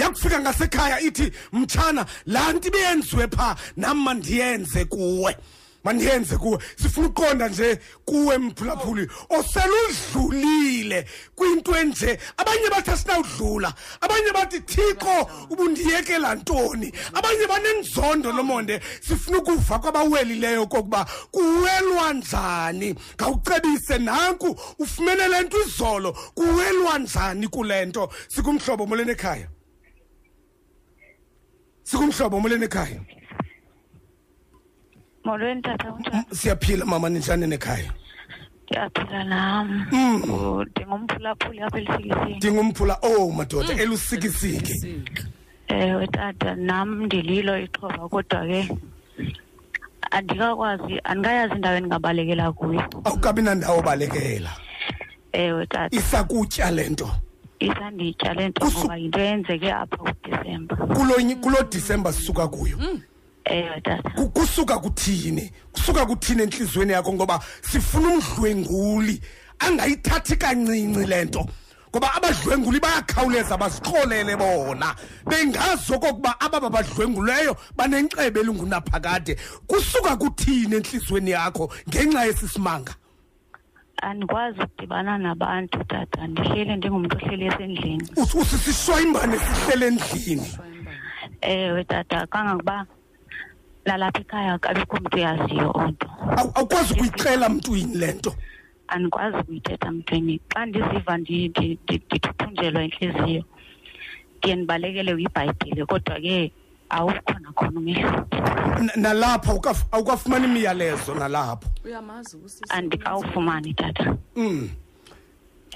Yakufika 0.00 0.40
ngasekhaya 0.40 1.00
ithi 1.00 1.32
mtshana 1.52 2.06
laa 2.26 2.52
nto 2.52 2.68
ibeyenziwe 2.68 3.28
phaa 3.28 3.56
nam 3.76 3.98
mandiyenze 4.02 4.84
kuwe. 4.84 5.36
Mandiyenze 5.84 6.36
kuwe. 6.36 6.58
Sifuna 6.82 7.06
uqonda 7.06 7.48
nje 7.48 7.78
kuwe 8.04 8.38
mphulaphuli 8.38 9.08
oseludlulile 9.30 11.06
kwinto 11.34 11.76
enje. 11.76 12.18
Abanye 12.36 12.70
bathi 12.70 12.90
asinawudlula. 12.90 13.74
Abanye 14.00 14.32
bathi 14.32 14.60
thixo 14.60 15.28
ubundiyekela 15.50 16.34
ntoni? 16.34 16.92
Abanye 17.14 17.46
banenzondo 17.46 18.32
nomonde. 18.32 18.80
Sifuna 19.00 19.38
ukuva 19.38 19.78
kwabawelileyo 19.78 20.66
kokuba 20.66 21.06
kuwelwa 21.30 22.12
njani? 22.12 22.94
Ngawucebise 23.16 23.98
nanku 23.98 24.60
ufumene 24.78 25.28
le 25.28 25.40
nto 25.42 25.62
izolo. 25.62 26.12
Kuwelwa 26.12 26.98
njani 26.98 27.48
kule 27.48 27.86
nto? 27.86 28.12
Sikumhlobo 28.28 28.86
molweni 28.86 29.10
ekhaya. 29.10 29.48
Sikumhlobo 31.90 32.40
molweni 32.40 32.64
ekhaya 32.64 33.00
molweni 35.24 35.62
tata 35.62 35.92
unjani 35.92 36.24
siyaphila 36.32 36.84
mama 36.84 37.08
ninjani 37.08 37.46
nekhaya? 37.46 37.92
Ndiyaphila 38.66 39.24
nam 39.24 39.86
Mm. 39.92 40.30
Oh, 40.30 40.64
ndingumphulaphuli 40.64 41.60
apha 41.60 41.78
elifikisini 41.78 42.36
ndingumphula 42.36 42.98
oh 43.02 43.30
madoda 43.32 43.72
elusikisiki. 43.74 45.02
Ewe 45.68 46.06
tata 46.06 46.54
nam 46.54 47.04
ndililo 47.04 47.58
ixhoba 47.58 48.08
kodwa 48.08 48.46
ke 48.46 48.68
andikakwazi 50.10 51.00
andikayazi 51.04 51.54
indawo 51.54 51.76
endingabalekela 51.76 52.52
kuyo. 52.52 52.82
Awukabi 53.04 53.42
nandawo 53.42 53.82
balekela 53.82 54.50
ewe 55.32 55.66
tata. 55.66 55.96
Isakutya 55.96 56.70
le 56.70 56.88
nto. 56.88 57.10
Isanditya 57.60 58.34
le 58.34 58.48
nto 58.48 58.64
Kusu- 58.66 58.78
ngoba 58.78 58.96
yinto 58.96 59.18
eyenzeke 59.20 59.72
apha 59.72 59.96
kudisemba 59.96 60.76
kulo 60.76 61.14
ny- 61.20 61.40
kulo 61.40 61.62
disemba 61.70 62.12
sisuka 62.12 62.48
kuyo. 62.48 62.78
Ewe 63.44 63.80
tata. 63.80 64.10
Ku- 64.10 64.28
kusuka 64.30 64.78
kuthini? 64.78 65.50
Kusuka 65.72 66.06
kuthini 66.06 66.42
enhliziyweni 66.42 66.92
yakho 66.92 67.12
ngoba 67.12 67.40
sifuna 67.62 68.08
umdlwenguli. 68.08 69.20
Angayithathi 69.58 70.36
kancinci 70.36 71.06
le 71.06 71.24
nto 71.24 71.46
ngoba 71.90 72.14
abadlwenguli 72.14 72.80
bayakhawuleza 72.80 73.56
bazixolele 73.58 74.36
bona. 74.36 74.94
Bengazi 75.26 75.92
okokuba 75.94 76.40
aba 76.40 76.60
babadlwenguleyo 76.60 77.56
banencebe 77.76 78.40
elingunaphakade 78.40 79.36
kusuka 79.66 80.16
kuthini 80.16 80.76
enhliziyweni 80.76 81.30
yakho 81.30 81.68
ngenxa 81.88 82.24
yesisimanga 82.26 82.94
andikwazi 84.02 84.60
ukudibana 84.60 85.18
nabantu 85.18 85.84
tata. 85.84 86.26
Ndihleli 86.26 86.76
ndingumntu 86.76 87.16
ohleli 87.16 87.44
esendlini. 87.46 88.04
Us- 88.16 88.34
usisishwayimbane 88.34 89.38
sihlele 89.38 89.86
endlini. 89.86 90.46
Ewe 91.40 91.84
tata. 91.84 92.26
Kangangokuba 92.26 92.86
lalapha 93.84 94.20
ekhaya 94.20 94.52
akabikho 94.54 94.96
mntu 94.96 95.18
yaziyo 95.18 95.70
onto 95.74 96.06
Awu- 96.36 96.52
awukwazi 96.54 96.94
ukuyixela 96.94 97.48
mntwini 97.48 97.94
le 97.98 98.12
nto? 98.12 98.34
Andikwazi 98.88 99.36
ukuyithetha 99.36 99.90
mntwini. 99.92 100.40
Xa 100.48 100.66
ndiziva 100.66 101.16
ndi- 101.18 101.48
ndi- 101.48 101.78
ndi- 101.84 102.02
ndithuthunjelwa 102.06 102.84
intliziyo 102.84 103.44
ndiye 104.38 104.54
ndibalekele 104.56 105.12
kwibhayibhile. 105.14 105.86
Kodwa 105.86 106.20
ke 106.20 106.52
awukhona 106.90 107.52
khona 107.54 107.80
umehluko. 107.80 108.36
N- 108.80 108.90
nalapho 108.96 109.52
awukaf- 109.52 109.86
awukafumani 109.92 110.44
imiyalezo 110.46 111.14
nalapho. 111.14 111.68
Uyamazi 111.84 112.36
usisi 112.36 112.64
andikawufumani 112.68 113.74
tata. 113.74 114.16
Mm. 114.36 114.68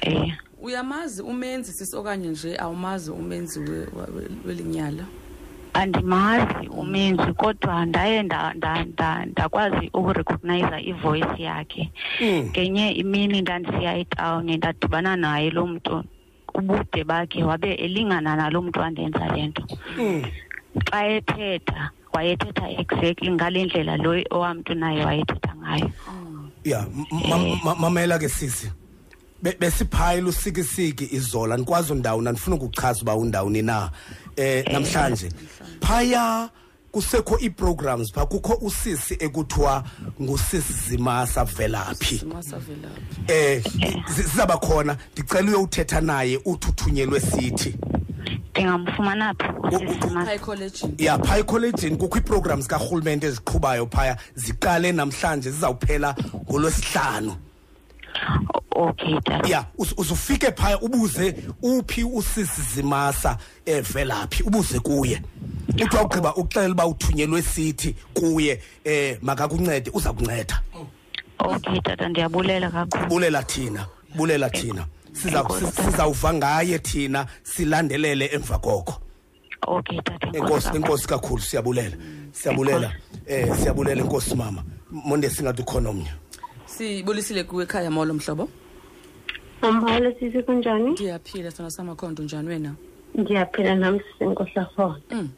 eh. 0.03 0.33
Uyamazi 0.63 1.23
umenzi 1.23 1.73
sisi 1.73 1.97
okanye 1.97 2.29
nje 2.29 2.57
awumazi 2.59 3.11
umenzi 3.11 3.61
we- 3.61 3.87
wa- 3.97 4.09
we- 4.17 4.29
welinyala? 4.47 5.05
Andimazi 5.75 6.69
umenzi 6.69 7.33
kodwa 7.33 7.87
ndaye 7.87 8.23
nda- 8.23 8.55
nda- 8.55 8.85
nda- 8.85 9.27
ndakwazi 9.27 9.91
ukurecognize 9.95 10.81
ivoice 10.81 11.43
yakhe. 11.43 11.91
Mm. 12.21 12.49
ngenye 12.51 12.91
imini 12.93 13.41
ndandisiya 13.43 13.97
etawuni 13.97 14.57
ndadibana 14.57 15.17
naye 15.17 15.51
lo 15.51 15.67
mntu. 15.67 16.05
Ubude 16.55 17.05
bakhe 17.05 17.45
wabe 17.45 17.75
elingana 17.75 18.37
nalo 18.37 18.63
mntu 18.63 18.81
wandenza 18.81 19.27
le 19.37 19.47
nto. 19.47 19.63
Mm. 19.99 20.23
Xa 20.91 21.07
ethetha 21.07 21.91
wayethetha 22.13 22.71
exactly 22.79 23.31
ngale 23.31 23.65
ndlela 23.65 23.97
lo 23.97 24.11
owamntu 24.31 24.75
naye 24.75 25.05
wayethetha 25.05 25.55
ngayo. 25.57 25.91
Ya 26.65 26.79
m- 26.87 27.29
ma- 27.29 27.57
ma- 27.65 27.75
mamela 27.75 28.19
ke 28.19 28.29
sisi. 28.29 28.71
Be- 29.43 29.57
besiphayela 29.61 30.29
usikisiki 30.29 31.09
izola 31.13 31.57
nikwazi 31.57 31.93
undawuni 31.93 32.29
andifuna 32.29 32.57
ukuchaza 32.57 33.03
uba 33.03 33.15
undawuni 33.17 33.63
na. 33.63 33.91
Eh 34.37 34.65
namhlanje 34.73 35.29
phaya 35.81 36.49
kusekho 36.93 37.39
ii-programs 37.43 38.13
pha 38.13 38.27
kukho 38.27 38.55
usisi 38.63 39.15
ekuthiwa 39.21 39.85
ngusisi 40.23 40.73
zimasa 40.73 41.45
velaphi. 41.45 42.23
Masavelaphi 42.25 43.21
eh 43.29 43.63
zi- 44.09 44.23
zizaba 44.23 44.57
khona 44.59 44.97
ndicela 45.13 45.49
uyowuthetha 45.51 46.01
naye 46.01 46.37
uthi 46.45 46.69
uthunyelwe 46.69 47.21
sithi. 47.21 47.75
Ndingamfumana 48.51 49.35
phi 49.35 49.77
usisimas 49.77 50.27
high 50.27 50.39
college 50.39 50.79
ya 50.99 51.19
phaya 51.19 51.41
ekholejini 51.41 51.97
kukho 51.97 52.19
ii-programs 52.19 52.67
karhulumente 52.67 53.27
eziqhubayo 53.27 53.87
phaya 53.87 54.17
ziqale 54.35 54.93
namhlanje 54.93 55.51
zizawuphela 55.51 56.15
ngolwesihlanu. 56.51 57.37
Okay 58.71 59.21
tata 59.21 59.49
ya 59.49 59.67
uz- 59.79 59.95
uzufike 59.97 60.53
phaya 60.53 60.81
ubuze 60.81 61.35
uphi 61.63 62.05
usisi 62.05 62.63
zimasa 62.75 63.39
evelaphi 63.67 64.43
ubuze 64.43 64.81
kuye. 64.81 65.23
Uthi 65.69 65.97
wawugqiba 65.97 66.35
uxelela 66.37 66.73
uba 66.73 66.87
uthunyelwe 66.87 67.43
sithi 67.43 67.95
kuye 68.15 68.63
eh 68.85 69.19
makakuncede 69.23 69.91
uza 69.95 70.13
kunceda. 70.13 70.61
Okay 71.39 71.81
tata 71.81 72.09
ndiyabulela 72.09 72.71
kakhulu. 72.71 73.07
Bulela 73.09 73.43
thina 73.43 73.87
bulela 74.17 74.51
thina. 74.51 74.87
Sizawuva 75.15 76.35
ngaye 76.35 76.79
thina 76.79 77.27
silandelele 77.43 78.27
emva 78.33 78.59
koko. 78.59 78.95
Okay 79.67 79.99
tata 80.01 80.27
enkosi 80.33 80.67
kakhulu. 80.69 80.77
enkosi 80.85 81.09
kakhulu 81.09 81.41
siyabulela. 81.43 81.97
Siyabulela. 82.33 82.93
Eh 83.27 83.55
siyabulela 83.57 84.03
enkosi 84.03 84.35
mama. 84.37 84.65
Monde 84.91 85.31
singathi 85.31 85.63
ukhona 85.63 85.91
omnye. 85.91 86.13
Sibulisile 86.67 87.45
kuwe 87.45 87.65
ekhaya 87.65 87.91
molo 87.91 88.15
mhlobo? 88.15 88.49
Ambalo 89.63 90.13
sisi 90.21 90.43
kunjani? 90.43 90.91
ndiyaphila 90.91 91.51
sona 91.51 91.71
samakhonto 91.71 92.23
njani 92.23 92.49
wena? 92.49 92.75
Ndiyaphila 93.15 93.75
nami 93.75 94.01
sisi 94.01 94.25
Nkohlafona. 94.25 95.01
Mm. 95.11 95.29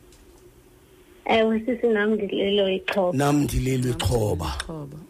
Ewe 1.24 1.60
sisi 1.66 1.86
nami 1.86 2.14
ngilelo 2.16 2.70
ixhoba. 2.70 3.18
nam 3.18 3.42
ndilelwe 3.42 3.90
ixhoba. 3.90 4.52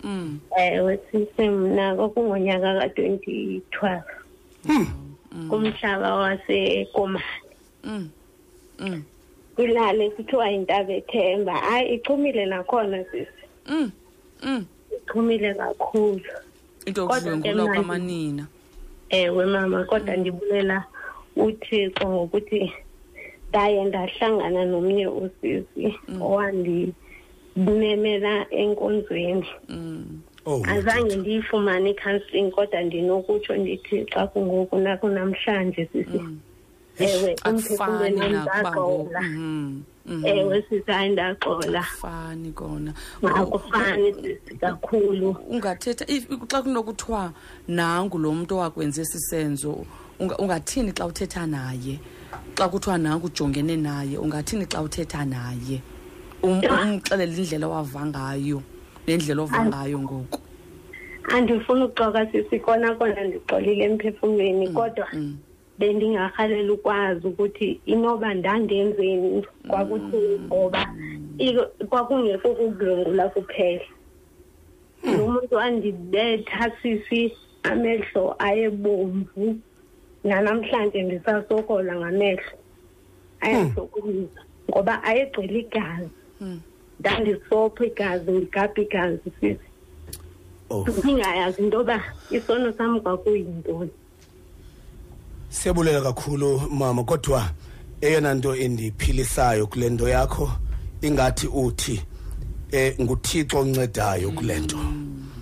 mm. 0.04 0.38
Ewe 0.58 0.98
sisi 1.12 1.48
mna 1.48 1.94
kwakungonyaka 1.94 2.80
ka-2012 2.80 4.02
kumhlaba 5.48 6.14
wasekomani. 6.14 7.24
mm 7.84 8.08
mm 8.78 9.02
Kwilali 9.54 10.10
kuthiwa 10.10 10.48
yintaba 10.48 10.92
ethemba. 10.92 11.52
Hayi 11.52 11.94
ichumile 11.94 12.46
nakhona 12.46 13.04
sisi. 13.04 13.28
Ichumile 14.96 15.54
kakhulu. 15.54 16.20
into 16.86 17.00
yokudlwengulwa 17.00 17.74
kwamanina. 17.74 18.46
Ewe 19.10 19.46
mama 19.46 19.84
kodwa 19.84 20.16
ndibulela 20.16 20.84
uThixo 21.36 22.08
ngokuthi 22.08 22.72
ndaye 23.48 23.84
ndahlangana 23.84 24.64
nomnye 24.64 25.06
usisi 25.06 25.98
owandimemela 26.20 28.46
enkonzweni. 28.50 29.46
Mm 29.68 30.20
azange 30.68 31.16
ndiyifumane 31.16 31.90
i-counselling 31.90 32.50
kodwa 32.50 32.80
ndinokutsho 32.82 33.56
ndithi 33.56 34.04
xa 34.06 34.26
kungoku 34.26 34.78
nakunamhlanje 34.78 35.88
sisi. 35.92 36.20
Ewe 36.98 37.36
akufani 37.42 37.56
umphefumlweni 37.56 38.20
nakuba 38.32 38.70
ngoku. 38.72 39.08
Ndaxola 39.10 39.20
mhm 39.20 39.82
mhm 40.06 40.26
ewe 40.26 40.62
sisi 40.68 40.90
hayi 40.90 41.10
ndaxola 41.12 41.80
akufani 41.80 42.52
kona. 42.52 42.94
Akufani 43.22 44.14
sisi 44.14 44.56
kakhulu. 44.60 45.36
ungathetha 45.50 46.04
xa 46.48 46.62
kunokuthiwa 46.62 47.32
nangu 47.68 48.18
lo 48.18 48.32
muntu 48.32 48.54
owakwenza 48.56 49.02
esi 49.02 49.18
senzo 49.18 49.84
unga- 50.20 50.38
ungathini 50.38 50.92
xa 50.92 51.06
uthetha 51.06 51.46
naye? 51.46 51.98
Xa 52.54 52.68
kuthiwa 52.68 52.98
nangu 52.98 53.26
ujongene 53.26 53.76
naye 53.76 54.16
ungathini 54.18 54.64
xa 54.66 54.80
uthetha 54.82 55.24
naye? 55.24 55.82
Um- 56.42 56.62
umxelele 56.64 57.36
indlela 57.36 57.66
owava 57.66 58.06
ngayo. 58.06 58.62
Nendlela 59.06 59.42
ova 59.42 59.64
ngayo 59.64 59.98
ngoku. 59.98 60.38
Andifuni 61.34 61.82
ukuxoka 61.84 62.26
sisi 62.32 62.58
kona 62.60 62.94
kona 62.94 63.24
ndixolile 63.24 63.84
emphefumlweni 63.84 64.68
kodwa 64.68 65.08
bendingarhalela 65.78 66.72
ukwazi 66.72 67.26
ukuthi 67.26 67.80
inoba 67.86 68.34
ndandenzeni 68.34 69.44
kwakuthini 69.68 70.38
ngoba 70.46 70.82
i- 71.38 71.86
kwakungekho 71.88 72.48
ukudlwengula 72.50 73.28
kuphela. 73.28 73.84
Lo 75.04 75.26
muntu 75.28 75.58
andibetha 75.60 76.72
sisi 76.82 77.32
amehlo 77.62 78.34
ayebomvu 78.38 79.56
nanamhlanje 80.24 81.02
ndisasokola 81.02 81.96
ngamehlo. 81.96 82.56
Ayahlukumisa 83.40 84.40
ngoba 84.70 85.02
ayegcwele 85.04 85.58
igazi. 85.60 86.10
Ndandisopha 87.00 87.86
igazi 87.86 88.30
ndigabha 88.30 88.82
igazi 88.82 89.30
sisi 89.40 89.66
oh 90.70 90.86
ndingayazi 90.98 91.62
into 91.62 91.76
yoba 91.76 92.02
isono 92.30 92.72
sam 92.72 93.00
kwakuyintoni 93.00 93.90
siyabulela 95.48 96.00
kakhulu 96.00 96.60
mama 96.70 97.04
kodwa 97.04 97.50
eyona 98.00 98.34
nto 98.34 98.56
endiphilisayo 98.56 99.66
kule 99.66 99.90
nto 99.90 100.08
yakho 100.08 100.50
ingathi 101.02 101.46
uthi 101.46 102.02
eh 102.72 102.94
nguthixo 103.00 103.58
oncedayo 103.58 104.30
kule 104.30 104.58
nto. 104.58 104.78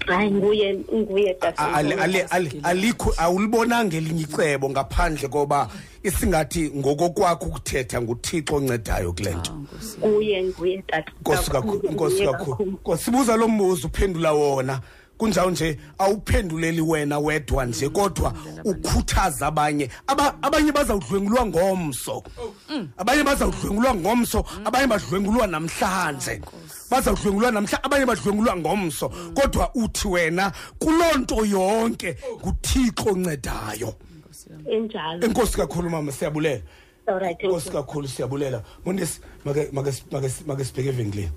Hayi 0.06 0.30
nguye 0.30 0.84
nguye 0.94 1.36
A- 1.56 1.72
ali- 1.74 1.92
ali- 1.94 2.20
ali- 2.30 2.60
alikho 2.62 3.14
awulibonanga 3.16 3.96
elinye 3.96 4.22
icebo 4.22 4.70
ngaphandle 4.70 5.28
koba 5.28 5.68
isingathi 6.02 6.70
ngokokwakho 6.76 7.46
ukuthetha 7.46 8.00
nguthixo 8.02 8.54
oncedayo 8.56 9.12
kule 9.12 9.34
nto. 9.34 9.52
Nguye 10.06 10.42
nguye 10.44 10.82
tata 10.86 11.12
nkosi 11.20 11.50
kakhulu 11.50 11.72
Kakhulu, 11.80 11.92
nkosi 11.92 12.14
nguye 12.22 12.32
kakhulu. 12.32 12.70
Nkosi, 12.70 13.04
sibuza 13.04 13.36
lo 13.36 13.48
mbuzo 13.48 13.86
uphendula 13.88 14.32
wona. 14.32 14.80
Kunjalo 15.18 15.50
nje 15.50 15.78
awuphenduleli 15.98 16.80
wena 16.80 17.18
wedwa 17.18 17.64
nje 17.66 17.88
kodwa 17.88 18.34
ukhuthaza 18.64 19.46
abanye. 19.46 19.88
Aba- 20.06 20.34
abanye 20.42 20.72
bazawudlwengulwa 20.72 21.46
ngomso. 21.46 22.22
Abanye 22.96 23.22
bazawudlwengulwa 23.22 23.94
ngomso 23.94 24.44
abanye 24.64 24.86
badlwengulwa 24.86 25.46
namhlanje. 25.46 26.40
Bazawudlwengulwa 26.94 27.50
namhla 27.50 27.84
abanye 27.84 28.06
badlwengulwa 28.06 28.56
ngomso. 28.56 29.08
Kodwa 29.34 29.70
uthi 29.74 30.08
wena 30.08 30.52
kuloo 30.78 31.18
nto 31.18 31.44
yonke 31.44 32.16
nguthixo 32.40 33.10
oncedayo. 33.10 33.94
Enjalo. 34.70 35.26
Enkosi 35.26 35.56
kakhulu 35.56 35.90
mama 35.90 36.12
siyabulela. 36.12 36.62
Alright 37.06 37.42
enkosi 37.42 37.70
kakhulu 37.70 38.08
siyabulela. 38.08 38.62
Mondesi 38.84 39.20
make 39.44 39.72
make 39.72 39.92
make 40.12 40.30
make 40.46 40.64
sibheke 40.64 40.88
evenkileni. 40.88 41.32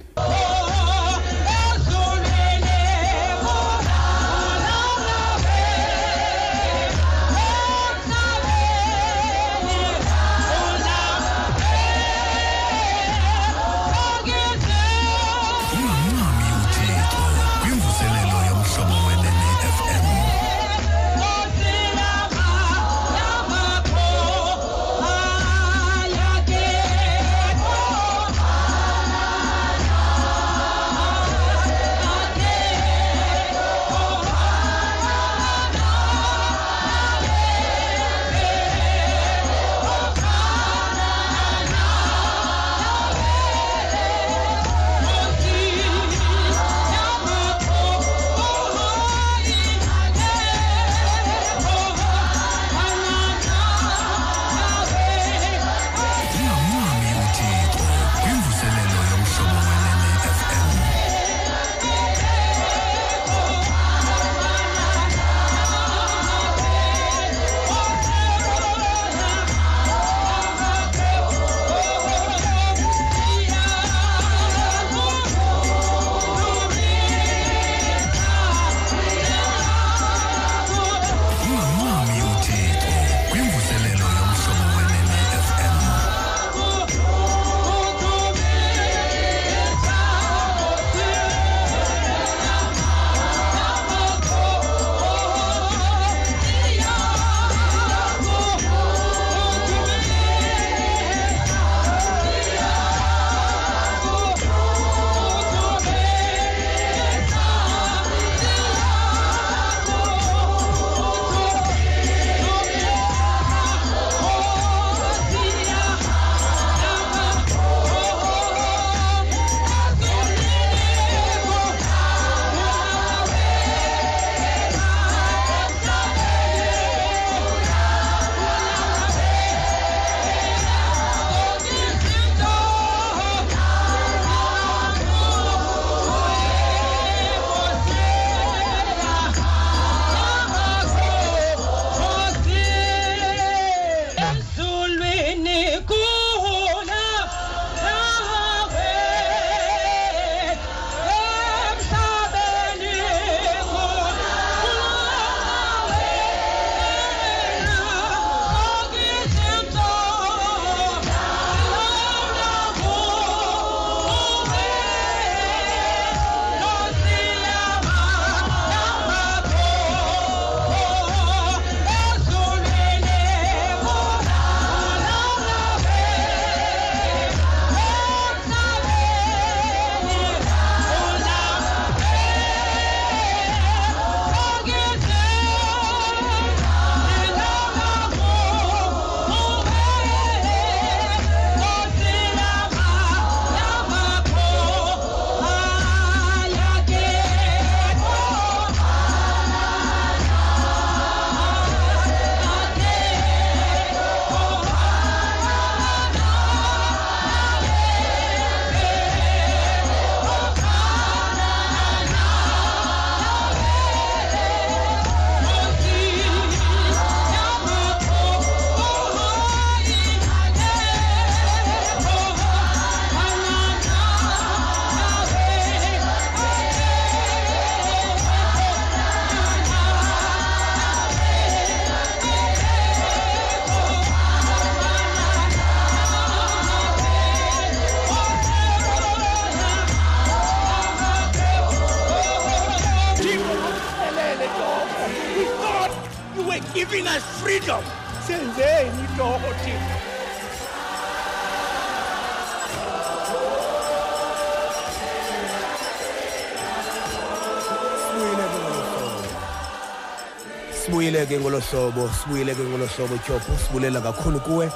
Ngolo 261.57 261.61
hlobo 261.71 262.09
sibuyile 262.09 262.55
ke 262.55 262.63
ngolo 262.63 262.85
hlobo 262.85 263.17
tyhopho 263.17 263.57
sibulela 263.57 264.01
kakhulu 264.01 264.39
kuwe. 264.39 264.71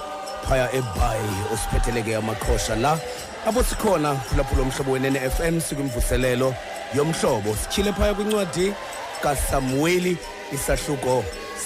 Phaya 0.48 0.70
ebhayi 0.74 1.36
osiphetheleke 1.54 2.16
amaqhosha 2.16 2.76
la. 2.76 3.00
Apho 3.46 3.64
sikhona 3.64 4.16
phulaphula 4.16 4.62
umhlobo 4.62 4.92
wenene 4.92 5.20
FM 5.30 5.62
sikwimvuselelo 5.62 6.56
yomhlobo. 6.96 7.56
Sityhile 7.56 7.94
phaya 7.94 8.14
kwincwadi 8.14 8.74
kasamueli 9.22 10.18
isahluko 10.54 11.24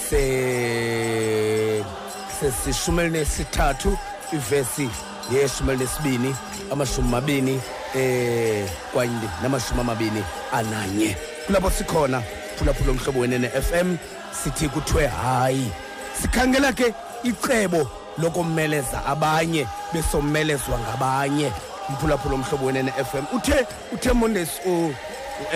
se 0.08 1.84
sesishumi 2.40 3.08
nesithathu 3.10 3.98
ivesi 4.32 4.90
yeshumi 5.32 5.70
elinesibini 5.72 6.36
amashumi 6.72 7.08
mabini 7.08 7.60
eh 7.94 8.68
kwanye 8.92 9.28
namashumi 9.42 9.80
amabini 9.80 10.24
ananye. 10.52 11.16
Kulapho 11.46 11.70
sikhona 11.70 12.22
phulaphula 12.58 12.92
umhlobo 12.92 13.20
wenene 13.20 13.48
FM 13.48 13.96
sithi 14.42 14.68
kuthiwe 14.68 15.06
hayi 15.06 15.70
sikhangela 16.22 16.72
ke 16.72 16.94
icebo 17.24 17.90
lokomeleza 18.18 19.04
abanye 19.06 19.66
besomelezwa 19.92 20.78
ngabanye. 20.78 21.52
Umphulaphula 21.88 22.34
umhlobo 22.34 22.66
wenene 22.66 22.92
FM 22.92 23.24
uthe 23.36 23.66
uthe 23.92 24.12
Mondays 24.12 24.50
u 24.66 24.94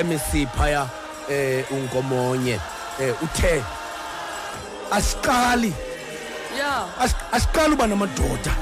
MEC 0.05 0.47
phaya 0.57 0.87
eh 1.31 1.65
unkomonye 1.73 2.61
eh 3.01 3.15
uthe 3.23 3.63
asiqali 4.91 5.73
ya. 6.59 6.85
asi- 7.01 7.15
asiqali 7.33 7.73
uba 7.75 7.87
namadoda. 7.87 8.53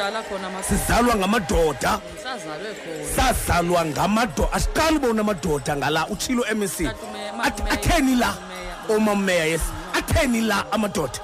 Kudala 0.00 0.22
khona 0.22 0.50
mas 0.50 0.66
sizalwa 0.66 1.14
ngamadoda. 1.16 2.00
Sazalwe 2.22 2.74
khona. 2.74 3.16
Sazalwa 3.16 3.84
ngamadoda. 3.84 4.52
Asiqali 4.52 4.96
uba 4.96 5.08
unamadoda 5.08 5.76
ngala 5.76 6.06
utshilo 6.08 6.44
MEC 6.54 6.70
Tatumeya, 6.70 7.32
Ath- 7.32 7.58
Mameya, 7.58 7.72
atheni 7.72 8.16
la? 8.16 8.26
Mameya. 8.34 8.74
omameya 8.96 9.44
yes. 9.44 9.60
Atheni 9.94 10.40
la 10.40 10.64
amadoda? 10.72 11.20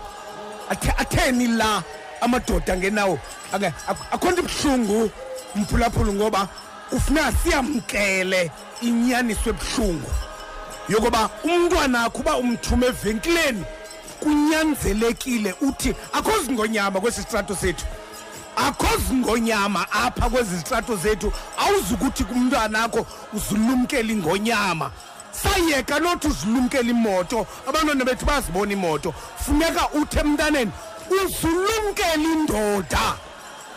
Athe- 0.71 0.95
atheni 0.99 1.47
la 1.57 1.83
amadoda 2.21 2.77
ngenawo? 2.77 3.19
Ake- 3.53 3.73
ak- 3.89 4.13
akho 4.13 4.31
nto 4.31 4.43
ibuhlungu 4.43 5.11
mphulaphulu 5.55 6.13
ngoba 6.15 6.49
kufuneka 6.91 7.33
siyamkele 7.33 8.51
inyaniso 8.83 9.51
ebuhlungu. 9.51 10.11
Yokuba 10.89 11.31
umntwana 11.45 12.05
akho 12.05 12.19
uba 12.19 12.37
umthuma 12.37 12.87
evenkileni 12.87 13.65
kunyanzelekile 14.21 15.55
uthi 15.61 15.95
akho 16.13 16.31
zingonyama 16.45 17.01
kwesi 17.01 17.21
sitrato 17.21 17.57
sethu. 17.57 17.85
Akho 18.57 18.97
zingonyama 19.09 19.87
apha 19.93 20.31
kwezi 20.31 20.57
zitrato 20.57 20.97
zethu 20.97 21.33
awuzukuthi 21.59 22.25
kumntwana 22.25 22.85
akho 22.85 23.07
uzulumkele 23.33 24.13
ingonyama. 24.13 24.91
Sayeka 25.33 26.01
nothi 26.01 26.29
uzulumkele 26.29 26.91
imoto 26.91 27.47
abantwana 27.69 28.05
bethu 28.05 28.27
bazibona 28.27 28.73
imoto. 28.73 29.15
Funeka 29.45 29.89
uthi 29.91 30.19
emntaneni 30.19 30.73
uzulumkele 31.11 32.25
indoda. 32.33 33.17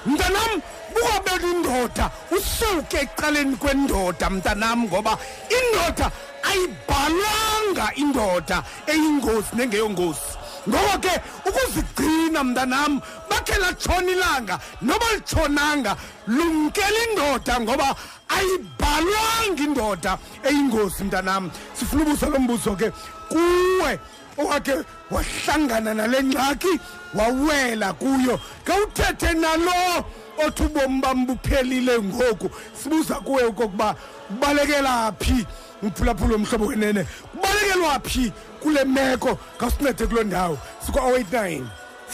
Mntanam 0.05 0.61
bukwabela 0.93 1.47
indoda 1.53 2.11
usuke 2.31 2.97
ekuqaleni 2.97 3.55
kwendoda 3.55 4.29
mntanam 4.29 4.83
ngoba 4.83 5.17
indoda 5.57 6.11
ayibhalwanga 6.43 7.95
indoda 7.95 8.63
eyingozi 8.87 9.55
nengeyongozi. 9.55 10.38
Ngoko 10.67 10.97
ke 10.99 11.13
ukuzigcina 11.49 12.43
mntanam 12.43 13.01
bakhe 13.29 13.59
latshona 13.59 14.11
ilanga 14.11 14.59
noba 14.81 15.05
litshonanga 15.15 15.95
lumkela 16.27 16.99
indoda 17.09 17.59
ngoba 17.59 17.95
ayibhalwanga 18.29 19.63
indoda 19.63 20.17
eyingozi 20.43 21.03
mntanam. 21.03 21.51
Sifuna 21.73 22.03
ubuza 22.03 22.29
lo 22.29 22.39
mbuzo 22.39 22.75
ke 22.75 22.91
kuwe 23.29 23.99
owakhe 24.37 24.75
wahlangana 25.11 25.93
nale 25.93 26.23
ngxaki 26.23 26.79
wawela 27.13 27.93
kuyo. 27.93 28.39
Khawuthethe 28.65 29.33
nalo 29.33 30.05
othi 30.45 30.63
ubomi 30.63 31.01
bam 31.01 31.25
buphelile 31.25 31.99
ngoku. 31.99 32.49
Sibuza 32.73 33.15
kuwe 33.15 33.43
okokuba 33.43 33.95
kubalekela 34.27 35.11
phi? 35.19 35.45
Mphulaphula 35.83 36.35
omhlobo 36.35 36.65
wenene 36.65 37.05
kubalekelwa 37.31 37.99
phi? 37.99 38.31
Kule 38.63 38.83
meko 38.85 39.37
khawusincede 39.57 40.05
kuloo 40.07 40.23
ndawo. 40.23 40.57
Sikwa-089 40.85 41.61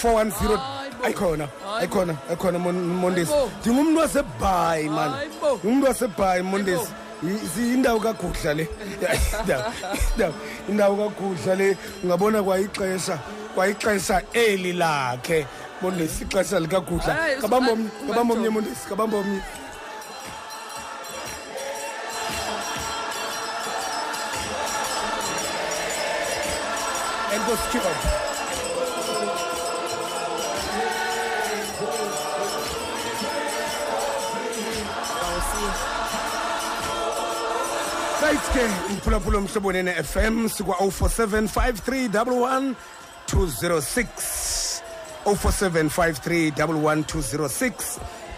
410 0.04 0.60
ayikhona 1.04 1.48
ayikhona 1.80 2.16
ayikhona 2.30 2.60
Mon- 2.60 2.86
mondesi 3.02 3.32
ndingumntu 3.62 4.00
wasebhayi 4.00 4.89
mani 4.89 5.14
ngumntu 5.66 5.88
wasebhayi 5.88 6.41
mondesi 6.43 6.88
indawo 7.74 8.00
kagudla 8.00 8.54
le. 8.54 8.68
Indawo- 10.70 11.10
kagudla 11.10 11.56
le. 11.56 11.78
Ungabona 12.04 12.43
kwayixesha 12.43 13.20
kwayixesha 13.56 14.22
eli 14.34 14.74
lakhe 14.74 15.46
mondesi 15.82 16.24
ixesha 16.24 16.60
likagudla 16.60 17.18
kabamba 18.08 18.34
omnye 18.34 18.50
unga- 18.50 18.89
kabamba 18.89 19.18
omnye. 19.18 19.41
Ungajoki. 27.36 27.36
mondesi 27.36 27.36
kabamba 27.36 27.36
omnye 27.36 27.38
enkosi 27.38 27.66
kyhopho 27.72 28.10
right 38.22 38.46
ke 38.54 38.64
umphulaphula 38.92 39.38
omhlobo 39.38 39.72
nene 39.72 39.92
fm 40.04 40.48
sikwa-047 40.50 41.48
5311 41.48 42.74
206 43.28 44.82
047 45.26 45.90
5311 45.90 47.84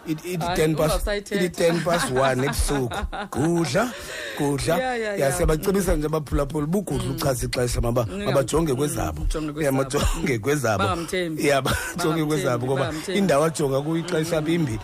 encwadini. 0.08 0.12
lekagudla 0.12 0.12
iwosho 0.12 0.12
ithini 0.12 0.14
It- 0.14 0.26
it 0.26 0.41
Hayi, 0.41 0.58
10 0.58 0.76
past 0.76 0.95
uzawusayithetha. 0.95 1.45
it 1.45 1.58
10 1.58 1.84
past 1.84 2.12
1 2.12 2.43
ebusuku 2.43 2.89
gudla 3.32 3.91
gudla 4.38 4.76
Yeah, 4.78 4.99
yeah, 4.99 5.20
ya 5.20 5.26
yeah. 5.26 5.34
siyabacebisa 5.36 5.95
nje 5.95 6.06
abaphulaphula 6.06 6.66
bugudla 6.66 7.12
uchaza 7.12 7.45
ixesha 7.45 7.82
maba 7.82 8.06
mabajonge 8.06 8.74
kwezabo 8.76 9.22
jonge 9.34 9.47
ya 9.66 9.72
kwezabo. 9.72 9.78
majonge 9.78 10.39
kwezabo 10.39 10.84
Bangamthembi. 10.84 11.47
ya 11.47 11.62
bajonge 11.62 11.84
Bangamthembi, 11.97 12.26
kwezabo 12.26 12.66
ngoba 12.66 12.82
bangamthembi. 12.86 13.20
indawo 13.20 13.45
ajonga 13.45 13.82
kuyo 13.82 13.97
ixesha 13.97 14.41
bimbi 14.41 14.80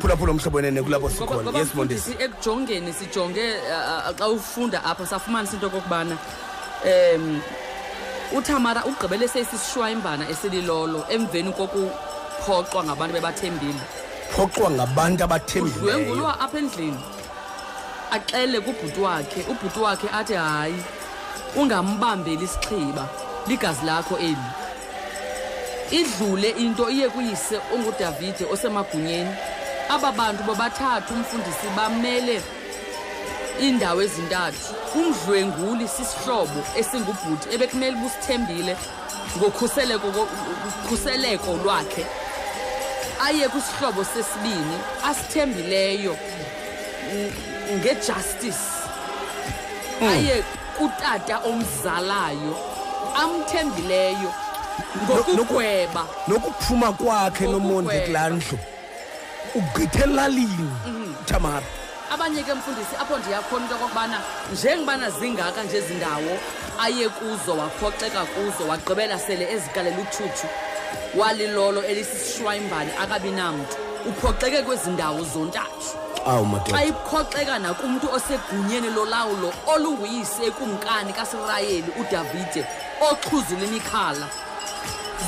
phulaphula 0.00 0.32
umhlobo 0.32 0.56
wenene 0.56 0.82
kulapho 0.82 1.06
ngoba 1.06 1.18
sikhona 1.18 1.42
ngoba 1.42 1.58
yes 1.58 1.74
mondesi 1.74 2.10
mfundisi 2.10 2.24
ekujongeni 2.24 2.92
sijonge 2.92 3.46
uh, 3.52 4.10
uh, 4.10 4.16
xa 4.18 4.28
ufunda 4.28 4.84
apha 4.84 5.06
safumanisa 5.06 5.54
into 5.54 5.66
okokubana 5.66 6.16
um 7.16 7.40
uthamara 8.38 8.84
ugqibele 8.84 9.28
sesisishwayimbana 9.28 10.28
esililolo 10.30 11.04
emveni 11.10 11.52
kokuphoxwa 11.52 12.84
ngabantu 12.84 13.14
bebathembile 13.14 13.80
phoxwa 14.32 14.70
ngabantu 14.70 15.24
abathembileyo. 15.24 15.98
Udlwengulwa 15.98 16.40
apha 16.40 16.58
endlini. 16.58 17.00
Axele 18.10 18.60
kubhuti 18.60 19.00
wakhe 19.00 19.40
ubhuti 19.50 19.78
wakhe 19.78 20.08
athi 20.18 20.34
hayi 20.34 20.82
ungambambeli 21.56 22.44
isixhiba 22.44 23.08
ligazi 23.46 23.86
lakho 23.86 24.18
eli. 24.18 24.48
Idlule 25.90 26.50
into 26.50 26.90
iye 26.90 27.08
kuyise 27.08 27.56
ongudavide 27.74 28.44
osemagunyeni. 28.52 29.34
Aba 29.88 30.12
bantu 30.12 30.42
bobathathu 30.42 31.14
umfundisi 31.14 31.66
bamele 31.76 32.42
iindawo 33.60 34.02
ezintathu. 34.02 34.74
Umdlwenguli 34.94 35.88
sisihlobo 35.88 36.60
esingubhuti 36.76 37.46
ebekumele 37.54 37.96
busithembile 37.96 38.76
ngokhuseleko 39.36 40.08
khuseleko 40.88 41.50
lwakhe. 41.64 42.06
Aye 43.26 43.48
kwisihlobo 43.48 44.04
sesibini 44.04 44.76
asithembileyo. 45.04 46.16
N- 47.12 47.32
ngejustice. 47.78 48.64
Aye 50.10 50.42
kutata 50.78 51.38
omzalayo 51.38 52.56
amthembileyo 53.22 54.32
ngokugweba. 55.04 56.04
Nokuphuma 56.28 56.92
kwakhe 56.92 57.44
nomonde 57.46 57.94
Ngokugweba. 57.94 58.06
kulaa 58.06 58.28
ndlu. 58.28 58.58
Ugqithe 59.54 60.02
elalini 60.04 60.70
Mhm. 60.86 61.14
tamara. 61.26 61.66
Abanye 62.12 62.42
ke 62.42 62.54
mfundisi 62.54 62.96
apho 63.00 63.18
ndiyakhona 63.18 63.64
into 63.64 63.74
okokubana 63.74 64.18
njengobana 64.52 65.10
zingaka 65.10 65.62
nje 65.62 65.76
ezi 65.76 65.94
ndawo 65.94 66.32
aye 66.80 67.08
kuzo 67.08 67.52
waphoxeka 67.60 68.24
kuzo 68.24 68.68
wagqibela 68.68 69.18
sele 69.18 69.52
ezikalela 69.52 69.96
uthuthu. 69.98 70.46
Walilolo 71.18 71.82
elisisishwayimbane 71.84 72.92
akabi 73.02 73.30
namntu. 73.30 73.76
Uphoxeke 74.08 74.62
kwezi 74.62 74.90
ndawo 74.90 75.24
zontathu. 75.34 75.98
Awu 76.26 76.44
xa 76.44 76.50
madoda 76.50 76.84
iphoxeka 76.84 77.58
nakumntu 77.58 78.08
osegunyeni 78.12 78.90
lolawulo 78.90 79.52
olunguyise 79.66 80.44
ekumkani 80.46 81.12
kasirayeli 81.12 81.90
udavide 82.00 82.64
oxhuzula 83.10 83.64
imikhala 83.64 84.28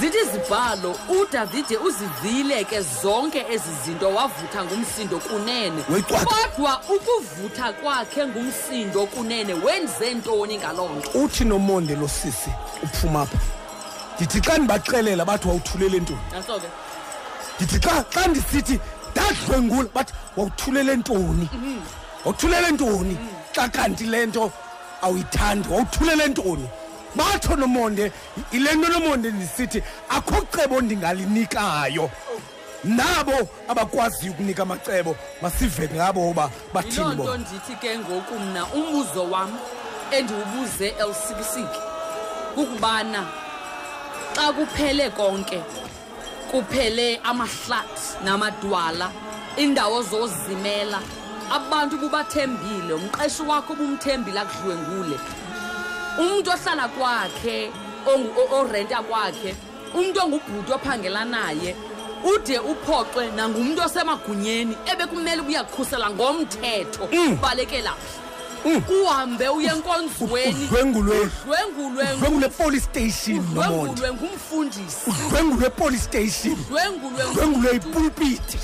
zithi 0.00 0.24
zibhalo 0.32 0.96
udavide 1.08 1.76
uzivile 1.76 2.64
ke 2.64 2.80
zonke 3.02 3.44
ezi 3.50 3.70
zinto 3.84 4.08
wavutha 4.14 4.64
ngumsindo 4.64 5.18
kunene. 5.18 5.84
Wayicwaka. 5.90 6.26
kodwa 6.26 6.80
ukuvutha 6.96 7.72
kwakhe 7.72 8.26
ngumsindo 8.26 9.06
kunene 9.06 9.54
wenze 9.54 10.14
ntoni 10.14 10.58
ngaloo 10.58 10.88
nto? 10.88 11.10
Uthi 11.18 11.44
nomonde 11.44 11.94
lo 11.96 12.08
sisi 12.08 12.50
uphuma 12.82 13.22
apha 13.22 13.38
ndithi 14.16 14.40
xa 14.40 14.58
ndibaxelela 14.58 15.24
bathi 15.24 15.48
wawuthulele 15.48 16.00
ntoni? 16.00 16.20
Naso 16.32 16.60
ke 16.60 16.68
ndithi 17.58 17.78
xa 17.80 18.04
xa 18.12 18.26
ndisithi 18.28 18.80
ndadlwengula 19.12 19.88
bathi 19.94 20.12
wawuthulele 20.36 20.96
ntoni? 20.96 21.48
Wawuthulele 22.24 22.70
ntoni? 22.70 23.18
Xa 23.54 23.68
kanti 23.68 24.04
le 24.04 24.26
nto 24.26 24.52
awuyithandi 25.02 25.68
wawuthulele 25.68 26.28
ntoni? 26.28 26.68
Batsho 27.14 27.56
nomonde 27.56 28.12
yile 28.52 28.74
nto 28.74 28.88
nomonde 28.88 29.30
ndisithi 29.30 29.82
akho 30.08 30.46
cebo 30.52 30.80
ndingalinikayo 30.80 32.10
nabo 32.84 33.48
abakwaziyo 33.68 34.32
ukunika 34.32 34.62
amacebo 34.62 35.16
masive 35.42 35.88
ngabo 35.94 36.30
uba 36.30 36.42
yiloo 36.42 36.72
bathini 36.74 37.14
nto 37.14 37.22
bona. 37.22 37.36
ndithi 37.36 37.76
ke 37.80 37.98
ngoku 37.98 38.38
mna 38.38 38.66
umbuzo 38.66 39.30
wam 39.30 39.58
endiwubuze 40.10 40.88
elsikisiki 40.88 41.80
kukubana 42.54 43.43
xa 44.34 44.52
kuphele 44.52 45.10
konke 45.10 45.60
kuphele 46.50 47.20
amahlathi 47.24 48.24
namadwala 48.24 49.10
iindawo 49.58 50.02
zozimela 50.02 51.00
abantu 51.56 51.96
bubathembile 51.98 52.92
umqeshi 52.94 53.42
wakho 53.42 53.72
ubumthembile 53.72 54.40
akudlwengule 54.40 55.16
umntu 56.18 56.50
ohlala 56.50 56.88
kwakhe 56.88 57.70
ongu- 58.06 58.34
o- 58.40 58.50
orenta 58.60 59.02
kwakhe 59.02 59.54
umntu 59.94 60.20
ongubhuti 60.24 60.72
ophangela 60.72 61.24
naye 61.24 61.76
ude 62.32 62.58
uphoxwe 62.58 63.30
nangumntu 63.36 63.82
osemagunyeni 63.82 64.74
ebekumele 64.92 65.40
ubuyakhusela 65.42 66.10
ngomthetho. 66.10 67.04
Ubalekela 67.12 67.92
phi 67.92 68.18
uhambe 68.64 69.48
uye 69.48 69.68
enkonzweni. 69.68 70.64
Udlwengulwe. 70.64 71.30
Police 72.56 72.84
station 72.84 73.38
udlwengulwe 73.38 74.12
ngumfundisi. 74.12 75.10
Udlwengulwe 75.10 75.70
police 75.70 76.02
station. 76.04 76.56
Udlwengulwe 76.70 77.76
ipulpiti 77.76 78.58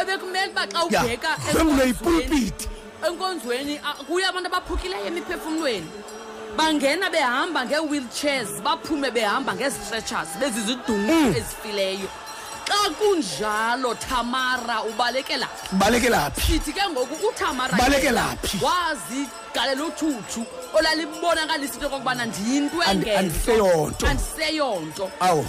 ebekumele 0.00 0.50
uba 0.52 0.66
xa 0.66 0.84
ubheka 0.84 1.36
udlwengulwe 1.48 1.88
ipulpiti 1.88 2.68
enkonzweni 3.06 3.80
kuyo 4.06 4.28
abantu 4.28 4.48
abaphukileyo 4.48 5.06
emiphefumlweni. 5.06 5.90
Bangena 6.56 7.10
behamba 7.10 7.64
ngee-wheelchairs 7.64 8.62
baphume 8.64 9.10
behamba 9.10 9.54
ngezi-stretchers 9.54 10.28
bezizidungu 10.40 11.36
ezifileyo 11.38 12.08
xa 12.72 12.90
kunjalo 12.98 13.94
tamara 13.94 14.82
ubalekela 14.82 15.46
phi? 15.46 15.76
balekela 15.76 16.30
phi 16.30 16.52
sithi 16.52 16.72
ke 16.72 16.80
ngoku 16.90 17.14
utamara 17.28 17.76
Balekela 17.76 18.20
yena 18.20 18.36
phi? 18.42 18.58
wazigalela 18.64 19.84
uthuthu 19.84 20.46
olalibonakalisa 20.74 21.74
into 21.74 21.86
okokubana 21.86 22.24
ndiyinto 22.26 22.80
And- 22.82 23.08
andiseyonto. 23.08 24.06
andiseyonto 24.06 25.10
awu 25.20 25.44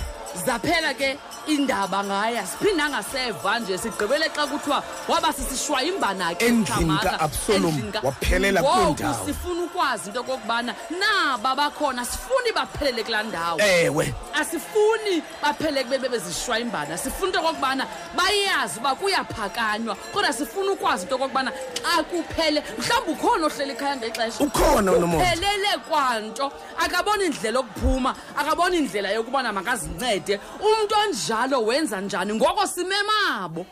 zaphela 0.45 0.93
ke 0.93 1.17
indaba 1.47 2.03
ngaya. 2.03 2.43
Siphindanga 2.45 3.03
seva 3.03 3.59
nje 3.59 3.77
sigqibele 3.77 4.29
xa 4.35 4.47
kuthiwa 4.47 4.83
waba 5.07 5.33
sisishwayimbana 5.33 6.35
ke 6.37 6.45
Endlini 6.45 6.63
uTamara. 6.93 7.17
ka-Absalom, 7.17 7.65
Endlini 7.75 7.91
ka- 7.91 8.01
waphelela 8.03 8.61
kuloo 8.63 8.83
Ngoku 8.85 9.03
ndawo. 9.03 9.25
sifuna 9.25 9.61
ukwazi 9.63 10.09
into 10.09 10.19
okokubana 10.21 10.75
naba 10.99 11.55
bakhona 11.55 12.05
sifuni 12.05 12.51
baphelele 12.55 13.03
kulaa 13.03 13.23
ndawo. 13.23 13.59
Ewe. 13.61 14.13
Asifuni 14.33 15.21
baphele 15.41 15.83
kube 15.83 16.09
bezishwayimbana 16.09 16.97
sifuna 16.97 17.27
into 17.27 17.39
okokubana 17.39 17.87
bayazi 18.15 18.79
uba 18.79 18.95
kuyaphakanywa 18.95 19.95
kodwa 20.13 20.33
sifuna 20.33 20.71
ukwazi 20.71 21.03
into 21.03 21.15
okokubana 21.15 21.51
xa 21.83 22.03
kuphele 22.03 22.63
mhlawumbi 22.77 23.11
ukhona 23.11 23.45
ohleli 23.47 23.71
ekhaya 23.71 23.95
ngexesha. 23.97 24.43
Ukhona 24.43 24.91
uNomonde. 24.91 25.23
uphelele 25.25 25.77
kwanto. 25.89 26.51
Akaboni 26.79 27.25
indlela 27.25 27.59
yokuphuma 27.59 28.15
akaboni 28.37 28.77
indlela 28.77 29.11
yokubana 29.11 29.53
makazincede. 29.53 30.22
Umntu 30.31 30.95
onjalo 31.03 31.65
wenza 31.65 32.01
njani? 32.01 32.33
Ngoko 32.33 32.67
simemabo 32.67 33.65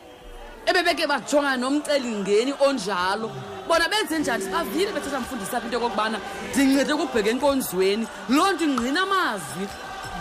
ebebeke 0.66 1.06
bajongana 1.06 1.56
nomcelimngeni 1.56 2.54
onjalo. 2.60 3.30
Bona 3.68 3.88
benze 3.88 4.18
njani? 4.18 4.44
Bavile 4.46 4.92
bethetha 4.92 5.20
mfundisi 5.20 5.56
apha 5.56 5.66
into 5.66 5.76
yokokubana 5.78 6.18
ndincede 6.50 6.92
ukubheka 6.92 7.30
enkonzweni. 7.30 8.06
Loo 8.28 8.52
nto 8.52 8.64
ingqina 8.64 9.02
amazwi. 9.02 9.66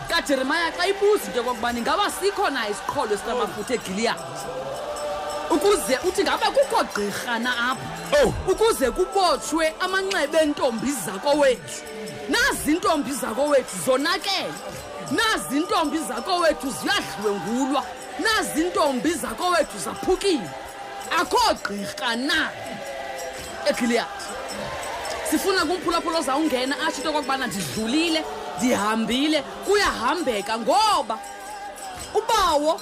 Kajeremaya 0.09 0.71
xa 0.71 0.87
ibuza 0.87 1.25
into 1.25 1.37
yokokubana 1.37 1.79
ingaba 1.79 2.11
sikho 2.11 2.49
na 2.49 2.69
isiqholo 2.69 3.13
esinamafutha 3.13 3.73
egiliyadi? 3.73 4.21
Ukuze 5.51 5.99
uthi 6.07 6.23
ngaba 6.23 6.47
kukho 6.51 6.83
gqirhana 6.83 7.51
apha? 7.71 7.87
Oh. 8.23 8.33
ukuze 8.51 8.91
kubotshwe 8.91 9.73
amanxeba 9.79 10.41
entombi 10.41 10.91
zakowethu. 10.91 11.81
Nazi 12.29 12.71
iintombi 12.71 13.11
zakowethu 13.11 13.75
zonakele. 13.85 14.53
Nazi 15.11 15.55
iintombi 15.57 15.97
zakowethu 15.97 16.67
ziyadlwengulwa 16.81 17.83
nazi 18.19 18.61
iintombi 18.61 19.11
zakowethu 19.13 19.77
zaphukile. 19.85 20.49
Akho 21.19 21.53
gqirha 21.53 22.15
na? 22.15 22.49
Egiliyadi 23.69 24.09
sifuna 25.31 25.65
kumphulaphula 25.65 26.19
ozawungena 26.19 26.75
atsho 26.87 26.97
into 26.97 27.09
okokubana 27.09 27.47
ndidlulile 27.47 28.23
ndihambile 28.57 29.41
kuyahambeka 29.65 30.57
ngoba 30.59 31.17
ubawo 32.15 32.81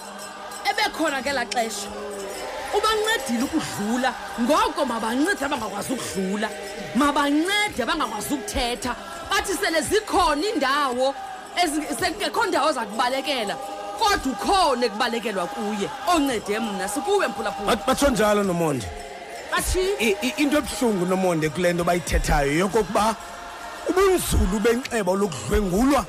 ebekhona 0.70 1.22
ngelaa 1.22 1.46
xesha. 1.46 1.88
Ubancedile 2.78 3.44
ukudlula 3.44 4.14
ngoko 4.42 4.86
mabancede 4.86 5.46
abangakwazi 5.46 5.94
ukudlula. 5.94 6.50
Mabancede 6.96 7.84
abangakwazi 7.84 8.34
ukuthetha 8.34 8.96
bathi 9.30 9.54
sele 9.54 9.82
zikhona 9.82 10.42
iindawo 10.48 11.08
ezi- 11.10 11.29
sekungekho 12.00 12.46
ndawo 12.46 12.72
zakubalekela 12.72 13.56
kodwa 14.00 14.32
ukhona 14.34 14.86
ekubalekelwa 14.86 15.48
kuye 15.48 15.90
oncede 16.16 16.60
mna 16.60 16.88
sikuwe 16.90 17.28
mphulaphula. 17.28 17.76
Bat- 17.76 17.86
batsho 17.88 18.10
njalo 18.10 18.44
nomonde. 18.44 18.88
Bathi? 19.52 19.80
Into 20.38 20.58
ebuhlungu 20.58 21.06
nomonde 21.06 21.50
kule 21.50 21.74
nto 21.74 21.84
bayithethayo 21.84 22.54
yokokuba 22.58 23.16
ubunzulu 23.90 24.60
benxeba 24.60 25.12
lokudlwengulwa 25.14 26.06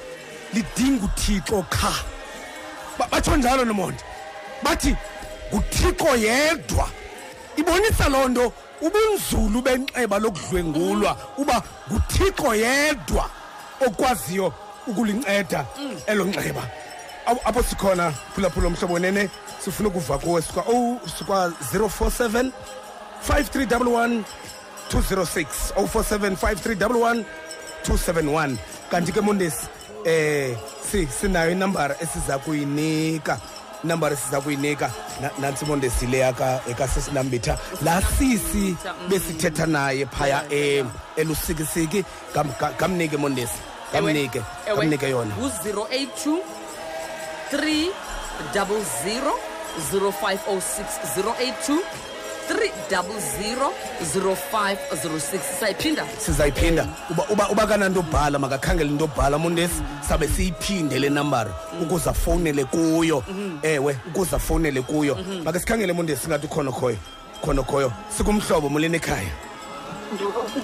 lidinga 0.55 1.05
uthixo 1.05 1.65
qha. 1.71 1.93
Ba- 2.99 3.09
batsho 3.11 3.37
njalo 3.37 3.65
nomonde. 3.65 4.03
Bathi 4.63 4.97
nguthixo 5.55 6.17
yedwa. 6.17 6.89
Ibonisa 7.57 8.09
loo 8.09 8.29
nto 8.29 8.53
ubunzulu 8.81 9.63
benxeba 9.63 10.19
lokudlwengulwa 10.19 11.17
uba 11.39 11.63
nguthixo 11.91 12.55
yedwa 12.55 13.31
okwaziyo 13.87 14.53
ukulinceda 14.91 15.67
elo 16.07 16.25
nxeba. 16.25 16.63
Ap- 17.27 17.47
apho 17.49 17.63
sikhona 17.63 18.13
phulaphula 18.35 18.67
umhlobo 18.69 18.99
nene 18.99 19.29
sifuna 19.65 19.89
ukuva 19.89 20.19
kuwe 20.19 20.43
sikwa 20.43 20.65
oh, 20.69 21.01
sikwa 21.19 21.53
047 21.73 22.51
5311 23.29 24.23
206 24.91 25.47
047 25.77 26.37
5311 26.37 27.25
271 27.85 28.57
kanti 28.91 29.13
ke 29.13 29.21
mondesi 29.21 29.67
eh 30.05 30.57
si 30.91 31.07
sinayo 31.07 31.51
inambara 31.53 31.95
esiza 32.01 32.39
kuyinika 32.39 33.39
inambara 33.85 34.15
esiza 34.15 34.41
kuyinika 34.41 34.91
Na- 35.21 35.31
nantsi 35.39 35.65
mondesi 35.65 36.07
le 36.07 36.35
ekasesinambitha 36.69 37.59
laa 37.85 38.03
sisi 38.19 38.77
besithetha 39.09 39.67
naye 39.67 40.07
phaya 40.07 40.43
elusikisiki 41.17 42.05
Gam- 42.35 42.53
ga- 42.61 42.73
gamnike 42.79 43.17
mondesi. 43.17 43.59
Gamnike 43.93 44.43
gamnike 44.67 45.11
yona. 45.11 45.35
Ngu-082 45.37 46.39
300 47.53 49.33
0506 49.93 50.83
082 51.17 51.79
300 52.91 53.71
0506 54.15 55.41
sayiphinda 55.61 56.05
sizayiphinda. 56.19 56.87
Uba, 57.11 57.25
uba, 57.31 57.49
uba 57.51 57.67
kananto 57.67 58.01
obhala 58.01 58.39
makakhangele 58.39 58.91
into 58.91 59.05
obhala 59.05 59.39
mondesi 59.39 59.83
sabe 60.09 60.29
siyiphinde 60.29 60.99
le 60.99 61.09
nambara 61.11 61.51
ukuze 61.83 62.11
afowunele 62.11 62.65
kuyo. 62.65 63.25
Ewe 63.63 63.99
ukuze 64.09 64.37
afowunele 64.37 64.83
kuyo. 64.83 65.17
Make 65.45 65.59
sikhangele 65.59 65.93
mondesi 65.93 66.23
singathi 66.23 66.47
ukhona 66.47 66.73
khoyo. 66.73 66.97
Khona 67.45 67.63
khoyo 67.63 67.93
sikumhlobo 68.17 68.69
mulini 68.69 68.97
ekhaya? 68.97 69.31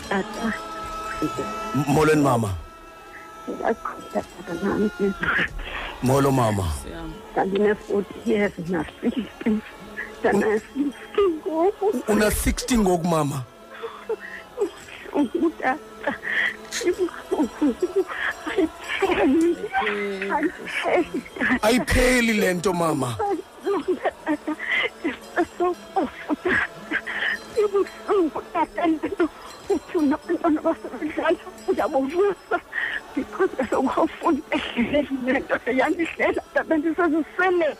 Tata 0.08 0.52
M- 1.74 1.84
molweni 1.88 2.22
mama. 2.22 2.50
ndiyaqhubeka 2.50 2.54
nami 2.54 2.65
molo 6.02 6.30
mama. 6.32 6.64
Siyam 6.82 7.12
ndandine-forty 7.32 8.30
years 8.30 8.52
na-fifty 8.68 9.58
ndana-sixty 10.20 11.22
ngoku 11.36 11.86
una 12.08 12.26
60 12.26 12.78
ngoku 12.78 13.06
mama. 13.06 13.42
Utata 15.42 16.14
ayipheli 18.52 19.56
ayipheli 20.32 21.22
ayipheli 21.62 22.32
lento 22.32 22.72
mama. 22.72 23.16
Ibuhlungu 27.58 28.42
tata 28.52 28.86
lento 28.86 29.28
uthi 29.68 29.98
unabantwana 29.98 30.60
basebedlala 30.62 31.38
uyabovusa 31.68 32.60
Kuta 33.24 33.66
soko 33.70 34.08
yani 35.72 36.04
hlela 36.04 36.42
tabe 36.54 36.76
ndisazisele 36.76 37.76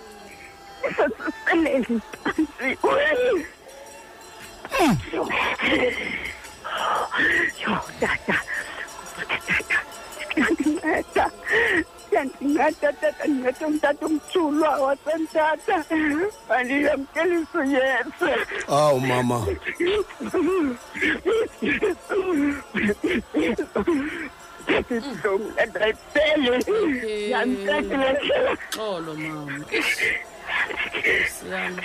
ndisazisele 0.81 1.79
ndiphansi 1.79 2.69
yho 7.63 7.77
tata 8.01 8.37
tata 9.47 9.79
yandinceda 10.37 11.31
yandinceda 12.13 12.93
tata 12.93 13.25
ndinceda 13.27 13.67
umtata 13.67 14.07
umtshulwa 14.07 14.71
wasemtata 14.85 15.85
mandiyamkelisa 16.49 17.59
uyeza 17.59 18.31
awu 18.69 19.01
mama. 19.01 19.47
Ibuhlungu 24.69 25.53
lento 25.57 25.79
ayipheli 25.85 27.31
yandincedile 27.31 28.09
ndlela 28.13 28.57
xolo 28.75 29.15
mama 29.15 29.65
siyam 31.35 31.77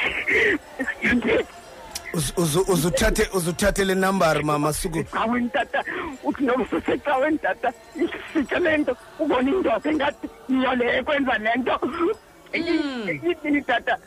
Uz- 2.14 2.34
uzu- 2.36 2.66
uzuthathe 2.74 3.24
uzuthathe 3.34 3.86
le 3.86 3.96
number 3.96 4.44
mama 4.44 4.74
suku. 4.74 5.00
Ecaweni 5.00 5.50
tata 5.50 5.84
uthi 6.24 6.44
noba 6.44 6.64
usecaweni 6.78 7.38
tata 7.38 7.74
isitshe 7.96 8.60
le 8.60 8.78
nto 8.78 8.98
ubona 9.20 9.50
indoda 9.50 9.90
engathi 9.90 10.28
yiyo 10.50 10.76
le 10.76 10.86
ekwenza 11.00 11.38
le 11.38 11.52
nto 11.56 11.80
ini 12.54 13.62
tata 13.62 13.98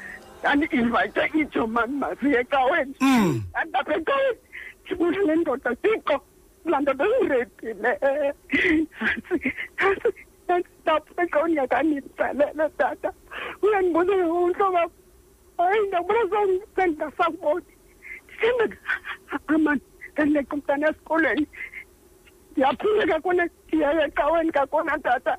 ndandi-invayithe 0.40 1.30
itsho 1.40 1.66
mani 1.66 1.92
masiye 1.96 2.40
ecaweni 2.40 2.94
Mm. 3.00 3.42
andapha 3.54 3.96
ecaweni 3.96 4.38
ndibona 4.84 5.18
le 5.26 5.36
ndoda 5.36 5.70
tixo 5.82 6.20
laa 6.64 6.80
ndoda 6.80 7.04
irepile 7.22 7.98
ndapha 10.82 11.22
ecaweni 11.22 11.56
yakanitsalele 11.56 12.68
tata. 12.78 13.12
Uyandibuza 13.62 14.12
uhlobo 14.12 14.92
hayi 15.58 15.86
ndabona 15.88 16.20
sendingasakuboni 16.76 17.64
ndisembe 18.28 18.76
amani 19.46 19.80
ndandileqa 20.12 20.54
umntana 20.56 20.88
esikolweni. 20.90 21.46
Ndiyaphuleka 22.52 23.20
kune 23.20 23.50
ndiyaya 23.68 24.06
ecaweni 24.06 24.52
kakona 24.52 24.98
tata. 24.98 25.38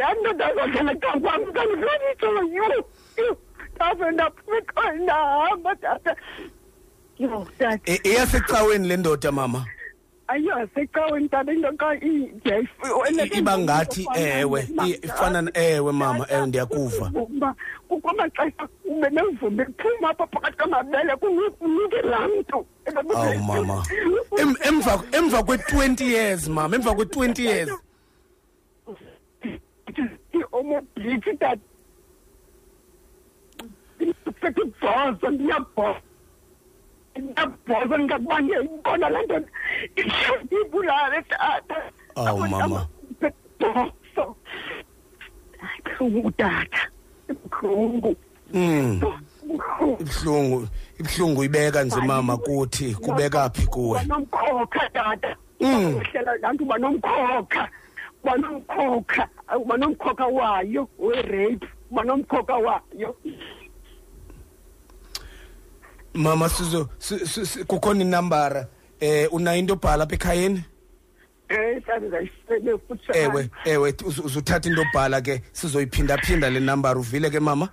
Yandodazodlela 0.00 0.92
ecakwam 0.92 1.40
ndandilonitsho 1.50 2.28
yu 2.56 2.64
yu 3.18 3.36
ndave 3.74 4.10
ndaphuma 4.10 4.56
ecaweni 4.58 5.02
ndahamba 5.02 5.76
tata. 5.76 6.16
Yo 7.18 7.46
tata. 7.58 7.92
E- 7.92 8.00
eyasecaweni 8.04 8.88
le 8.88 8.96
ndoda 8.96 9.32
mama 9.32 9.66
ayiyasecaweni 10.30 11.28
tata 11.28 11.52
into 11.52 11.68
xa 11.78 11.88
I- 12.00 13.38
iba 13.38 13.58
ngathi 13.58 14.06
ewe 14.14 14.60
i- 14.86 14.98
ifana 15.06 15.38
n- 15.42 15.50
ewe 15.54 15.92
mama 15.92 16.26
ewe 16.30 16.46
ndiyakuva 16.46 17.10
uba 17.14 17.54
kwamaxesha 18.02 18.68
ube 18.84 19.08
nevumbi 19.10 19.64
kuphuma 19.64 20.10
apha 20.10 20.26
phakathi 20.26 20.56
kwamabele 20.56 21.16
kunike 21.16 22.00
laa 22.02 22.28
mntu 22.28 22.66
awu 23.16 23.38
mama 23.38 23.84
Em- 24.38 24.56
emva 24.68 25.02
emva 25.12 25.38
kwe-20 25.42 26.04
years 26.12 26.48
mama 26.48 26.76
emva 26.76 26.90
kwe-20 26.94 27.42
years 27.44 27.70
omobhlitshi 30.52 31.36
tata 31.38 31.60
ndiphethe 34.00 34.60
ibhozo 34.62 35.30
ndiyabhoza 35.30 36.00
ndiyabhoza 37.20 37.96
ndingakuba 37.96 38.40
ndiyayibona 38.40 39.08
laa 39.10 39.22
nto 39.22 39.36
ibulale 40.60 41.22
tata 41.22 41.76
Awu, 42.16 42.48
mama. 42.48 42.86
ibhozo 43.20 44.36
ibuhlungu 45.78 46.30
tata 46.30 46.88
ibuhlungu 47.30 48.16
Mm. 48.54 49.00
ibuhlungu 49.44 49.98
ibuhlungu 50.00 50.68
ibuhlungu 51.00 51.44
ibeka 51.44 51.84
nje 51.84 52.00
mama 52.00 52.36
kuthi 52.36 52.94
kubeka 52.94 53.50
phi 53.50 53.66
kuwe 53.66 53.98
banomkhokha 53.98 54.88
tata 54.92 55.36
Mm. 55.60 55.94
uhlela 55.96 56.36
laa 56.36 56.52
nto 56.52 56.64
uba 56.64 56.78
nomkhokha 56.78 57.68
uba 58.24 58.36
nomkhokha 58.36 59.28
uba 59.56 59.76
nomkhokha 59.76 60.26
wayo 60.26 60.88
werape 60.98 61.66
uba 61.90 62.02
nomkhokha 62.04 62.56
wayo 62.56 63.16
mama 66.20 66.48
sizo 66.48 66.88
si- 66.98 67.26
si- 67.26 67.46
si- 67.46 67.64
kukhona 67.64 68.02
inambara. 68.04 68.66
Eh 69.00 69.28
unayo 69.32 69.58
into 69.58 69.72
obhala 69.74 70.04
apha 70.04 70.14
ekhayeni? 70.14 70.64
Futhi 72.88 73.12
ewe 73.12 73.50
ewe 73.64 73.90
uz- 73.92 74.24
uzuthatha 74.24 74.68
into 74.68 74.82
obhala 74.82 75.20
ke. 75.22 75.42
Sizoyiphinda-phinda 75.52 76.50
le 76.52 76.60
nambara 76.60 76.98
uvile 77.00 77.30
ke 77.30 77.40
mama. 77.40 77.68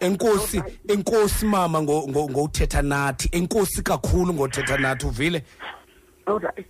Enkosi 0.00 0.62
enkosi 0.88 1.44
mama 1.46 1.80
ngo- 1.82 2.06
ngo- 2.08 2.30
ngothetha 2.30 2.82
nathi. 2.82 3.28
Enkosi 3.32 3.82
kakhulu 3.82 4.34
ngothetha 4.34 4.76
nathi 4.78 5.06
uvile? 5.06 5.42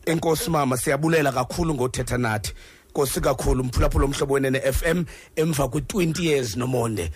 Enkosi 0.06 0.50
mama 0.50 0.76
siyabulela 0.76 1.32
kakhulu 1.32 1.74
ngothetha 1.74 2.18
nathi. 2.18 2.52
Nkosi 2.90 3.20
kakhulu 3.20 3.64
mphulaphula 3.64 4.04
omhlobo 4.04 4.34
wenene 4.34 4.60
FM 4.60 5.04
emva 5.36 5.64
kwe20 5.68 6.24
years 6.24 6.56
nomonde. 6.56 7.10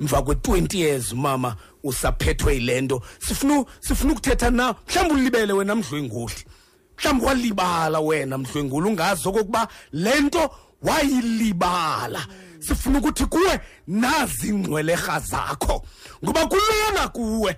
Emva 0.00 0.18
kwe20 0.22 0.78
years 0.78 1.12
mama 1.12 1.56
usaphethwe 1.88 2.54
yilento. 2.54 3.02
Sifuna 3.28 3.64
sifuna 3.80 4.12
ukuthetha 4.12 4.50
na? 4.50 4.74
Mhlawumbe 4.88 5.14
ulibele 5.14 5.52
wena 5.52 5.74
mdlwenguli 5.74 6.44
mhlawumbe 6.98 7.26
walibala 7.26 8.00
wena 8.00 8.38
mdlwenguli 8.38 8.88
ungazi 8.88 9.28
okokuba 9.28 9.68
lento 9.92 10.50
wayilibala. 10.82 12.26
Sifuna 12.58 12.98
ukuthi 12.98 13.26
kuwe 13.26 13.60
nazi 13.86 14.48
ingcwelerha 14.48 15.20
zakho. 15.20 15.82
Ngoba 16.24 16.46
kulona 16.46 17.08
kuwe 17.08 17.56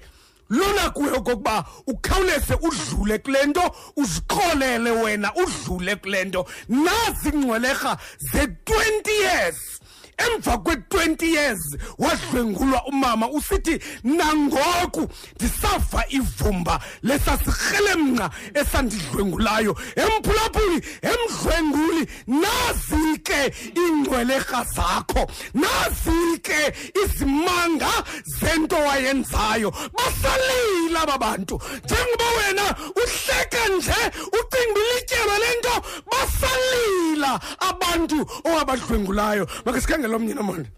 lona 0.51 0.91
kuwe 0.91 1.11
okokuba 1.13 1.65
ukhawuleze 1.87 2.55
udlule 2.55 3.19
kule 3.19 3.47
nto 3.47 3.75
uziqolele 3.97 4.91
wena 4.91 5.33
udlule 5.35 5.97
kule 5.97 6.25
nto. 6.25 6.47
Nazi 6.69 7.29
ingcwelerha 7.29 7.99
ze-20 8.19 9.11
years. 9.23 9.78
Emva 10.19 10.59
kwe-20 10.59 11.25
years 11.25 11.77
wadlwengulwa 11.99 12.85
umama. 12.87 13.29
Usithi 13.31 13.81
nangoku 14.05 15.09
ndisava 15.37 16.05
ivumba 16.09 16.81
lesasirhelemnqa 17.03 18.31
esandidlwengulayo. 18.55 19.77
Emphulaphuli 19.97 20.83
emdlwenguli 21.03 22.07
nazi 22.27 23.19
ke 23.23 23.55
iingcwelerha 23.77 24.65
zakho. 24.75 25.27
Nazi 25.55 26.39
ke 26.43 26.75
izimanga 27.05 27.93
zento 28.25 28.77
wayenzayo. 28.77 29.71
Basalila 29.71 31.03
aba 31.03 31.19
bantu. 31.19 31.61
Njengoba 31.85 32.29
wena 32.39 32.77
uhleka 32.97 33.69
nje 33.69 34.01
ucinga 34.39 34.81
ilityeba 34.81 35.39
le 35.39 35.51
nto 35.59 35.75
basalila 36.11 37.41
abantu 37.59 38.27
owabadlwengulayo. 38.45 39.49
Make 39.65 39.81
sikhangela 40.09 40.17
omnye 40.17 40.35
nomonde 40.35 40.71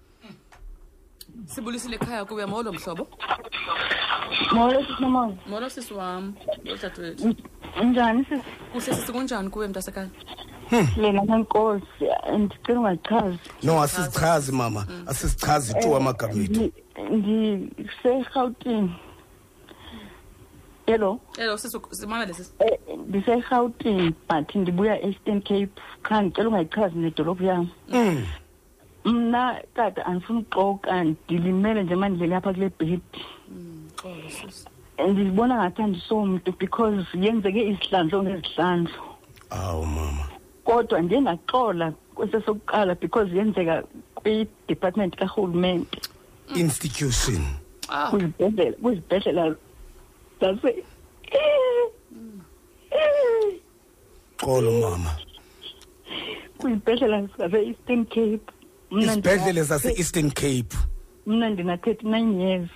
sibulisile 1.46 1.96
ekhaya 1.96 2.24
kuya 2.24 2.46
molo 2.46 2.72
mhlobo. 2.72 3.06
Molo 4.52 4.82
sisinomona 4.84 5.34
molo 5.46 5.68
sisi 5.70 5.94
wam 5.94 6.34
molo 6.64 6.76
dadewethu 6.76 7.34
njani 7.84 8.24
sisi 8.24 8.42
kuhle 8.72 8.94
sisi 8.94 9.12
kunjani 9.12 9.50
kuwe 9.50 9.68
mntasekhaya? 9.68 10.10
Lena 10.96 11.22
nenkosi 11.22 12.06
ndicela 12.38 12.80
ungachazi 12.80 13.38
no 13.62 13.82
asizichazi 13.82 14.52
mama. 14.52 14.86
Asizichazi 15.06 15.74
tu 15.74 15.96
amagama 15.96 16.34
ethu. 16.42 16.72
ndiserhawutini 17.10 18.94
hello? 20.86 21.20
Hello 21.36 21.56
sisi 21.58 21.76
Eh, 22.60 22.78
ndiserhawutini 23.06 24.14
but 24.28 24.54
ndibuya 24.54 25.02
eastern 25.02 25.40
cape. 25.42 25.70
Kha 26.02 26.22
ndicela 26.22 26.48
ungayichazi 26.48 26.98
nedolophu 26.98 27.44
yam 27.44 27.68
Mm. 27.88 28.26
Mna 29.04 29.60
tata 29.74 30.06
andifuna 30.06 30.40
uxoka 30.40 31.04
ndilimele 31.04 31.82
nje 31.82 31.94
mandilele 31.96 32.36
apha 32.36 32.52
kule 32.54 32.70
bhedi. 32.78 33.00
Mm, 33.50 33.88
xolo 33.96 34.30
sisi 34.30 34.68
ndizibona 35.08 35.54
ngathi 35.56 35.82
andisomntu 35.82 36.52
because 36.58 37.06
yenzeke 37.14 37.68
izihlandlo 37.68 38.22
ngezihlandlo. 38.22 39.02
Awu 39.50 39.86
mama. 39.86 40.24
Kodwa 40.64 41.00
ndiye 41.02 41.20
ndaxola 41.20 41.92
kwesesokuqala 42.14 42.94
because 42.94 43.32
yenzeka 43.36 43.82
kwi-department 44.14 45.16
karhulumente. 45.16 45.98
Institution. 46.56 47.42
Ah. 47.88 48.10
Kwizibhedlela 48.10 48.76
kwizibhedlela 48.82 49.54
zase 50.40 50.84
xolo 54.40 54.70
mama. 54.80 55.10
kwizibhedlela 56.58 57.28
zase-eastern 57.38 58.04
cape. 58.04 58.40
Mna 58.40 58.46
ndina- 58.46 58.59
isibhedlele 58.90 59.64
sase-eastern 59.64 60.30
cape. 60.30 60.76
Mna 61.26 61.50
ndina-thirty-nine 61.50 62.40
years. 62.40 62.70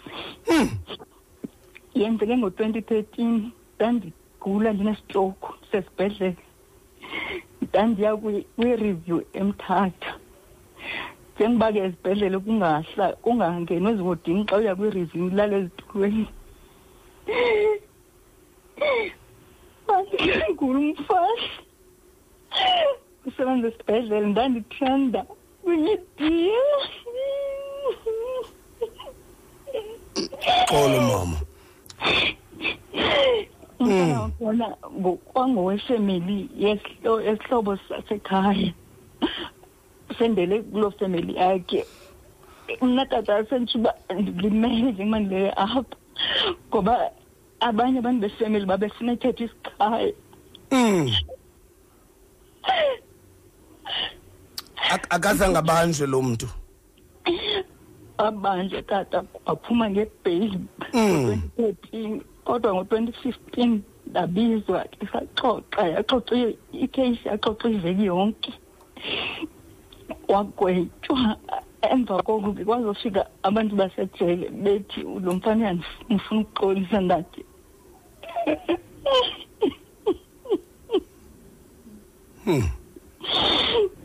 Yenzeke 1.94 2.36
ngo-twenty 2.36 2.82
thirteen 2.82 3.50
ndandigula 3.76 4.72
ndinestroke 4.72 5.46
sesibhedlele. 5.70 6.36
Ndandiya 7.62 8.12
kwi- 8.16 8.44
kwi-review 8.56 9.22
emthatha. 9.32 10.14
Njengoba 11.36 11.72
ke 11.72 11.78
ezibhedlele 11.78 12.38
kungahla 12.38 13.12
kungangenwa 13.22 13.90
ezihodini 13.92 14.44
xa 14.44 14.56
uya 14.56 14.74
kwi-review 14.76 15.26
ulale 15.26 15.56
ezitulweni. 15.56 16.26
Bandingula 19.86 20.78
umfahla 20.78 21.48
usebenza 23.26 23.68
esibhedlele 23.68 24.26
ndandithanda. 24.26 25.26
Xolo 30.68 31.00
mama. 31.00 31.38
Umntana 33.80 34.20
wakhona 34.22 34.66
kwangowefemeli 35.32 36.48
yesihlo- 36.58 37.22
yesihlobo 37.26 37.76
sasekhaya. 37.88 38.72
Sendele 40.18 40.62
kuloo 40.62 40.90
femeli 40.90 41.34
yakhe. 41.34 41.84
Mna 42.82 43.06
tata 43.06 43.44
senditsho 43.48 43.78
uba 43.78 43.94
ndilimele 44.14 44.92
njengoba 44.92 45.18
ndilele 45.20 45.50
apha 45.56 45.84
ngoba 46.68 47.10
abanye 47.60 47.98
abantu 47.98 48.20
befemeli 48.20 48.66
babefuna 48.66 49.12
ithetha 49.12 49.44
isikhaya. 49.44 50.12
Mm. 50.70 51.10
Ak- 54.92 55.06
akazange 55.10 55.58
abanjwe 55.58 56.06
lo 56.06 56.22
muntu 56.22 56.46
abanje 58.18 58.82
tata 58.82 59.24
waphuma 59.46 59.90
ngebheyili 59.90 60.58
ngo-twenty 60.94 61.48
thirteen 61.56 62.20
kodwa 62.44 62.70
ngo-twenty 62.74 63.12
fifteen 63.22 63.82
ndabizwa 64.06 64.84
isaxoxa 65.02 65.82
yaxoxa 65.94 66.34
i- 66.36 66.58
ikheyisi 66.84 67.28
yaxoxa 67.28 67.68
iveki 67.68 68.04
yonke. 68.04 68.52
Wagwetywa 70.28 71.36
emva 71.90 72.22
koko 72.22 72.52
ke 72.52 72.64
kwazofika 72.64 73.26
abantu 73.42 73.76
basejele 73.76 74.48
bethi 74.50 75.00
lo 75.24 75.34
mfana 75.34 75.60
uyandifuna 75.64 76.40
ukuxolisa 76.40 77.00
ndathi. 77.00 77.42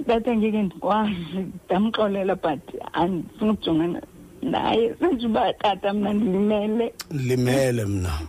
Ndathi 0.10 0.38
ngeke 0.38 0.62
ndikwazi 0.64 1.46
ndamxolela 1.66 2.36
but 2.36 2.60
andifuna 2.94 3.52
ukujongana 3.52 4.02
naye 4.42 4.96
senje 5.00 5.26
uba 5.28 5.54
tata 5.54 5.94
mna 5.94 6.14
ndilimele. 6.14 6.94
Limele 7.12 7.86
mna. 7.86 8.20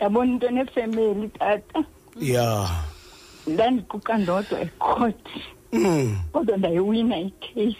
Yabona 0.00 0.32
into 0.32 0.50
nefemeli 0.50 1.28
tata? 1.28 1.84
Ya. 2.20 2.68
Ndandiquqa 3.46 4.18
ndodwa 4.18 4.60
ekhoti 4.60 5.40
Mm. 5.72 6.16
kodwa 6.32 6.56
ndayiwina 6.56 7.18
ikheyisi 7.18 7.78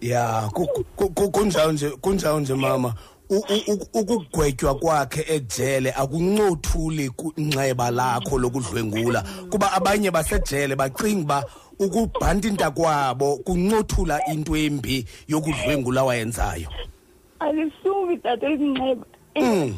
ya 0.00 0.48
ku- 0.54 0.66
ku- 0.96 1.08
ku- 1.10 1.30
kunjalo 1.30 1.72
nje 1.72 1.90
kunjalo 1.90 2.40
nje 2.40 2.54
mama. 2.54 2.88
U- 2.88 2.92
u- 2.92 2.94
u- 2.94 3.13
ukugwetywa 3.94 4.74
kwakhe 4.74 5.24
ejele 5.34 5.92
akuncothuli 5.92 7.10
kunxeba 7.10 7.90
lakho 7.90 8.38
lokudlwengula. 8.38 9.22
Kuba 9.50 9.72
abanye 9.72 10.10
basejele 10.10 10.76
bacinga 10.76 11.22
uba 11.24 11.44
ukubhantinta 11.78 12.70
kwabo 12.70 13.36
kuncothula 13.36 14.20
into 14.32 14.56
embi 14.56 15.04
yokudlwengula 15.28 16.04
wayenzayo 16.04 16.68
alisubi 17.40 18.16
tata 18.16 18.46
elinxeba 18.46 19.06
Mm. 19.36 19.74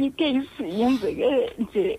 ikheyisi 0.00 0.64
yenzeke 0.80 1.50
nje. 1.58 1.98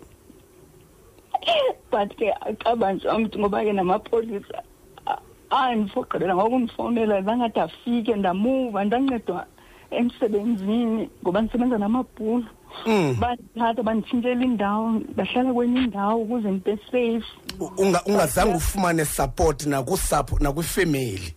But 1.92 2.16
ke 2.18 2.34
akabanjwa 2.34 3.20
mntu 3.20 3.40
ngoba 3.40 3.64
ke 3.64 3.74
namapolisa 3.74 4.64
a- 5.06 5.22
andifogqibela 5.50 6.36
ngokundifowunela 6.36 7.22
zangade 7.22 7.62
afike 7.62 8.16
ndamuva 8.16 8.84
ndancedwa 8.86 9.46
emsebenzini 9.92 11.10
ngoba 11.24 11.42
ndisebenza 11.42 11.78
namabhulu. 11.78 12.46
Mm. 12.86 13.16
bandithatha 13.20 13.84
banditshintshela 13.84 14.44
indawo 14.44 14.90
ndahlala 14.92 15.54
kwenye 15.54 15.82
indawo 15.82 16.22
ukuze 16.22 16.52
ndibe 16.52 16.78
safe. 16.92 17.24
U- 17.60 17.72
unga- 17.78 18.04
ungazange 18.06 18.56
ufumane 18.56 19.06
support 19.06 19.66
nakusapho 19.66 20.38
nakwifemeli. 20.40 21.34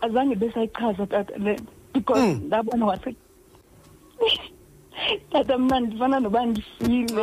Azange 0.00 0.34
besayichaza 0.34 1.06
tata 1.06 1.36
le 1.38 1.56
because 1.92 2.34
ndabona 2.34 2.86
wase 2.86 3.14
tata 5.32 5.58
mna 5.58 5.80
ndifana 5.80 6.20
noba 6.20 6.46
ndifile. 6.46 7.22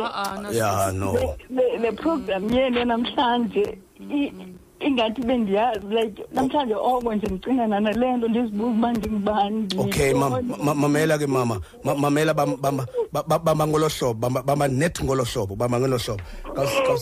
Ya 0.52 0.92
no. 0.92 1.12
Le- 1.12 1.36
le 1.50 1.78
le 1.78 1.92
program 1.92 2.50
yenu 2.54 2.84
namhlanje 2.84 3.78
i- 4.10 4.32
ingathi 4.80 5.22
bendiyazi 5.22 5.86
like 5.86 6.24
namhlanje 6.32 6.74
oko 6.74 7.14
nje 7.14 7.26
ndicingana 7.26 7.80
nale 7.80 8.16
nto 8.16 8.28
ndizibuza 8.28 8.70
uba 8.70 8.92
ndingubani 8.92 9.68
okay 9.78 10.14
ma- 10.14 10.28
ndiyintoni. 10.30 10.64
ma- 10.64 10.74
mamela 10.74 11.18
ke 11.18 11.26
mama. 11.26 11.60
Ma- 11.84 11.94
mamela 11.94 12.32
bam- 12.34 12.56
bamba 12.60 12.86
ba- 13.12 13.22
ba- 13.28 13.38
bamba 13.38 13.66
ngolo 13.66 13.88
hlobo 13.88 14.20
bamba- 14.28 14.42
bamba 14.42 14.68
net 14.68 15.02
ngolo 15.04 15.24
hlobo 15.24 15.54
bamba 15.56 15.78
ngolo 15.80 15.98
hlobo. 15.98 16.22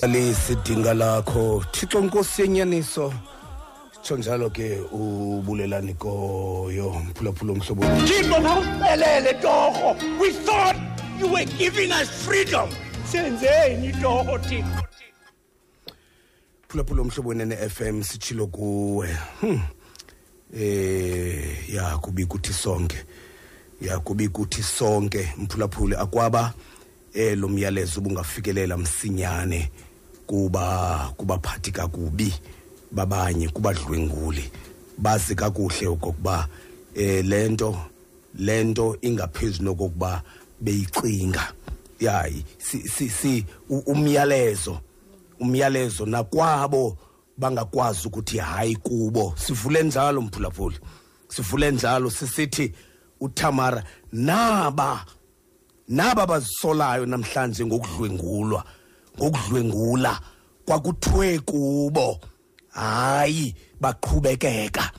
Lisidinga 0.07 0.95
lakho. 0.95 1.65
Thixo 1.73 2.01
nkosi 2.01 2.43
yenyaniso. 2.43 3.13
Tsho 4.03 4.17
njalo 4.17 4.51
ke 4.51 4.81
ubulelani 4.93 5.95
koyo 5.95 6.91
mphulaphula 7.11 7.53
omhlobo 7.53 7.83
thixo 8.07 8.39
nawucelele 8.39 9.35
torho. 9.43 9.97
We 10.21 10.33
thought 10.33 10.77
you 11.21 11.29
were 11.33 11.45
giving 11.59 11.91
us 11.93 12.09
freedom. 12.25 12.69
Senzeni 13.05 13.93
torho 14.01 14.39
thixo. 14.39 14.83
Phulaphula 16.69 17.03
omhlobo 17.03 17.29
wenene 17.29 17.57
FM 17.57 18.03
sitshilo 18.03 18.47
kuwe. 18.47 19.17
Hmm. 19.41 19.61
eh 20.55 21.75
ya 21.75 21.99
kubi 21.99 22.27
kuthi 22.27 22.53
sonke. 22.53 23.05
Ya 23.81 23.99
kubi 23.99 24.29
kuthi 24.29 24.63
sonke 24.63 25.35
mphulaphule 25.39 25.97
akwaba 25.97 26.55
eh 27.15 27.39
lo 27.39 27.49
myalezo 27.49 28.01
ubungafikelela 28.01 28.77
msinyane 28.77 29.71
kuba 30.27 31.15
kubaphathi 31.17 31.73
kakubi 31.73 32.35
babanye 32.91 33.49
kubadlwenguli 33.49 34.51
bazi 34.99 35.35
kakuhle 35.35 35.87
okokuba 35.87 36.49
eh 36.95 37.25
lento 37.25 37.79
lento 38.35 38.97
ingaphezulu 39.01 39.77
kokuba 39.77 40.23
beyicinga 40.61 41.53
yayi 42.01 42.45
si 42.59 43.09
si, 43.09 43.47
umyalezo 43.87 44.81
umyalezo 45.41 46.07
nakwabo 46.07 46.97
bangakwazi 47.37 48.09
ukuthi 48.09 48.39
hayi 48.39 48.77
kubo. 48.77 49.35
Sivule 49.37 49.83
njalo 49.83 50.21
mphulaphuli. 50.23 50.79
Sivule 51.29 51.71
njalo 51.71 52.11
sisithi 52.11 52.73
uThamara 53.21 53.85
naba 54.13 55.05
naba 55.89 56.27
bazisolayo 56.27 57.07
namhlanje 57.07 57.67
ngokudlwengulwa 57.67 58.65
ngokudlwengula 59.19 60.21
kwakuthiwe 60.65 61.39
kubo. 61.39 62.21
Hayi 62.69 63.55
baqhubekeka. 63.81 64.91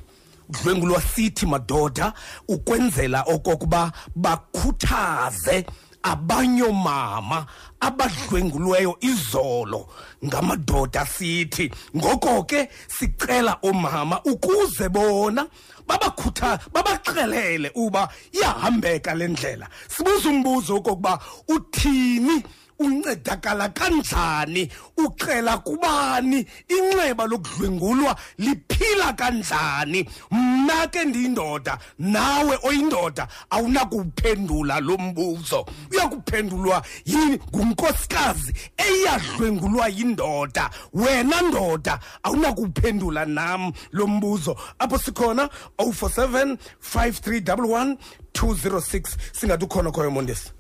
Udlwengulwa 0.49 1.01
sithi 1.03 1.47
madoda 1.47 2.13
ukwenzela 2.49 3.23
okokuba 3.23 3.93
bakhuthaze 4.17 5.67
abanye 6.03 6.63
omama 6.63 7.47
abadlwengulweyo 7.81 8.97
izolo 9.01 9.89
ngamadoda 10.25 11.07
sithi. 11.07 11.71
Ngoko 11.97 12.45
ke 12.45 12.69
sicela 12.89 13.59
omama 13.63 14.21
ukuze 14.25 14.89
bona 14.89 15.47
babakhutha 15.87 16.59
babaxelele 16.73 17.71
uba 17.75 18.09
iyahambeka 18.33 19.15
le 19.15 19.29
ndlela. 19.29 19.69
Sibuza 19.89 20.29
umbuzo 20.29 20.77
okokuba 20.77 21.19
uthini 21.49 22.43
uncedakala 22.79 23.69
kanjani 23.69 24.69
uxela 24.97 25.59
kubani 25.59 26.47
inxeba 26.69 27.27
lokudlwengulwa 27.27 28.17
liphila 28.39 29.13
kanjani. 29.13 30.09
Mna 30.31 30.87
ke 30.87 31.05
ndiyindoda 31.05 31.79
nawe 31.99 32.59
oyindoda 32.63 33.29
awunakuwuphendula 33.51 34.81
lo 34.81 34.99
mbuzo. 34.99 35.67
Uyakuphendulwa 35.93 36.83
yi- 37.05 37.39
ngunkosikazi 37.55 38.53
eyadlwengulwa 38.77 39.89
yindoda. 39.89 40.71
Wena 40.93 41.43
ndoda 41.43 41.99
awunakuwuphendula 42.23 43.25
nam 43.25 43.73
lo 43.93 44.07
mbuzo. 44.07 44.57
Apho 44.79 44.99
sikhona 44.99 45.49
047 45.79 46.57
5311 46.81 47.97
206 48.33 49.17
singathi 49.33 49.65
ukhona 49.65 49.91
khoyo 49.91 50.11
mondesi 50.11 50.53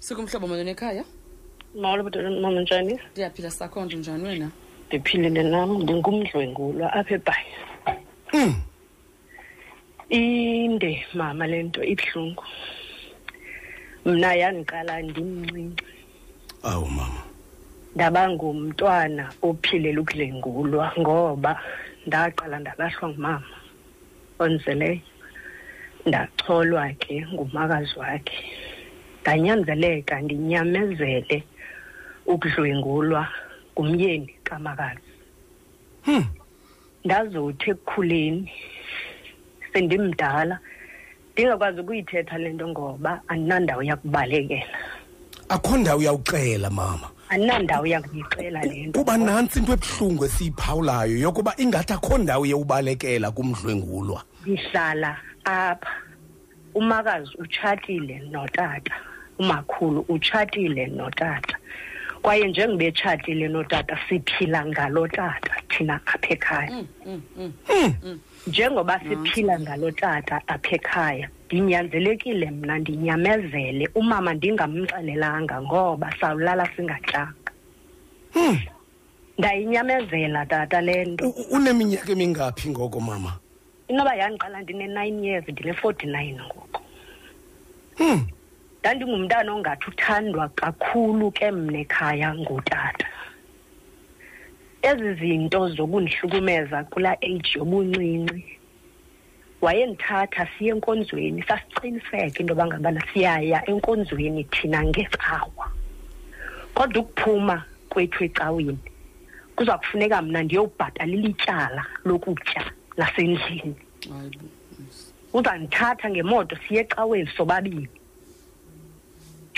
sikumhlobo 0.00 0.46
molweni 0.46 0.70
ekhaya. 0.70 1.04
Mawolo 1.74 2.02
bhuti 2.02 2.18
mama 2.18 2.60
njani 2.60 2.98
ndiyaphila 3.12 3.50
sakhonto 3.50 3.96
njani 3.96 4.24
wena? 4.24 4.50
Ndiphilile 4.88 5.42
nam 5.42 5.82
ndingumdlwengulwa 5.82 6.92
apha 6.92 7.14
ebhayi. 7.14 7.46
Inde 10.10 11.06
mama 11.14 11.46
le 11.46 11.62
nto 11.62 11.84
ibuhlungu. 11.84 12.44
Mna 14.04 14.34
yandiqala 14.34 15.02
ndimncinci. 15.02 15.84
Awu 16.62 16.86
mama. 16.86 17.22
Ndaba 17.94 18.30
ngumntwana 18.30 19.32
ophilela 19.42 20.00
ukudlengulwa 20.00 20.92
ngoba 20.98 21.62
ndaqala 22.06 22.58
ndalahlwa 22.58 23.08
ngumama 23.08 23.56
onzeleyo. 24.38 25.00
Ndacholwa 26.06 26.92
ke 26.98 27.26
ngumakazi 27.32 27.98
wakhe. 27.98 28.38
Ndanyanzeleka 29.22 30.20
ndinyamezele. 30.20 31.44
Ukudlwengulwa 32.26 33.28
ngumyeni 33.74 34.34
kamakazi. 34.44 35.10
Ndazothi 37.04 37.70
ekukhuleni 37.70 38.50
sendimdala 39.72 40.58
ndingakwazi 41.32 41.80
ukuyithetha 41.80 42.38
le 42.38 42.52
nto 42.52 42.68
ngoba 42.68 43.22
andinandawo 43.28 43.82
yakubalekela 43.82 44.78
akho 45.48 45.76
ndawo 45.76 45.98
uyawuxela 45.98 46.70
mama. 46.70 47.08
Andinandawo 47.28 47.86
yakuyixela 47.86 48.60
le 48.62 48.86
nto. 48.86 48.98
Kuba 48.98 49.16
nantsi 49.16 49.58
into 49.58 49.72
ebuhlungu 49.72 50.24
esiyiphawulayo 50.24 51.18
yokuba 51.18 51.54
ingathi 51.56 51.92
akho 51.92 52.18
ndawo 52.18 52.46
yewubalekela 52.46 53.30
kumdlwengulwa 53.30 54.22
ndihlala 54.42 55.16
apha. 55.44 55.90
Umakazi 56.74 57.30
utshatile 57.38 58.18
notata. 58.30 58.94
Umakhulu 59.38 60.04
utshatile 60.08 60.86
notata. 60.86 61.56
Kwaye 62.22 62.48
njengoba 62.48 62.84
etshatile 62.84 63.48
notata 63.48 63.98
siphila 64.08 64.66
ngalo 64.66 65.08
tata 65.08 65.54
thina 65.68 65.94
apha 66.06 66.28
ekhaya. 66.28 66.84
Njengoba 68.46 69.00
siphila 69.00 69.60
ngalo 69.60 69.90
tata 69.90 70.42
apha 70.48 70.74
ekhaya 70.76 71.28
ndinyanzelekile 71.46 72.50
mna 72.50 72.78
ndinyamezele. 72.78 73.88
Umama 73.94 74.34
ndingamxelelanga 74.34 75.62
ngoba 75.62 76.14
sawulala 76.20 76.68
singatyanga 76.76 77.50
ndayinyamezela 79.38 80.46
tata 80.46 80.80
le 80.80 81.04
nto. 81.04 81.24
U- 81.28 81.34
u- 81.40 81.56
uneminyaka 81.56 82.12
emingaphi 82.12 82.68
ngoko 82.70 83.00
mama? 83.00 83.32
Inoba 83.88 84.14
yandiqala 84.14 84.60
ndine-nine 84.62 85.26
years 85.26 85.44
ndine-forty-nine 85.48 86.38
ngoku 86.46 86.80
ndandingumntana 88.80 89.52
ongathi 89.52 89.86
uthandwa 89.90 90.48
kakhulu 90.48 91.30
ke 91.30 91.50
mna 91.50 91.78
ekhaya 91.84 92.34
ngutata 92.34 93.08
ezi 94.82 95.14
zinto 95.20 95.68
zokundihlukumeza 95.76 96.84
kulaa 96.92 97.20
age 97.20 97.50
yobuncinci 97.56 98.56
wayendithatha 99.60 100.48
siye 100.56 100.72
enkonzweni 100.72 101.42
sasiqiniseka 101.48 102.40
into 102.40 102.54
yoba 102.54 102.66
ngabana 102.66 103.02
siyaya 103.12 103.58
enkonzweni 103.70 104.44
thina 104.44 104.80
ngecawa. 104.84 105.66
Kodwa 106.74 107.02
ukuphuma 107.02 107.64
kwethu 107.90 108.24
ecaweni 108.24 108.78
kuza 109.56 109.78
kufuneka 109.78 110.22
mna 110.22 110.42
ndiyobhatalela 110.42 111.28
ityala 111.28 111.84
lokutya 112.04 112.64
lasendlini 112.96 113.76
hayi 114.08 114.36
bo. 114.40 114.48
uzandithatha 115.38 116.10
ngemoto 116.10 116.56
siye 116.56 116.80
ecaweni 116.80 117.28
sobabini. 117.36 117.88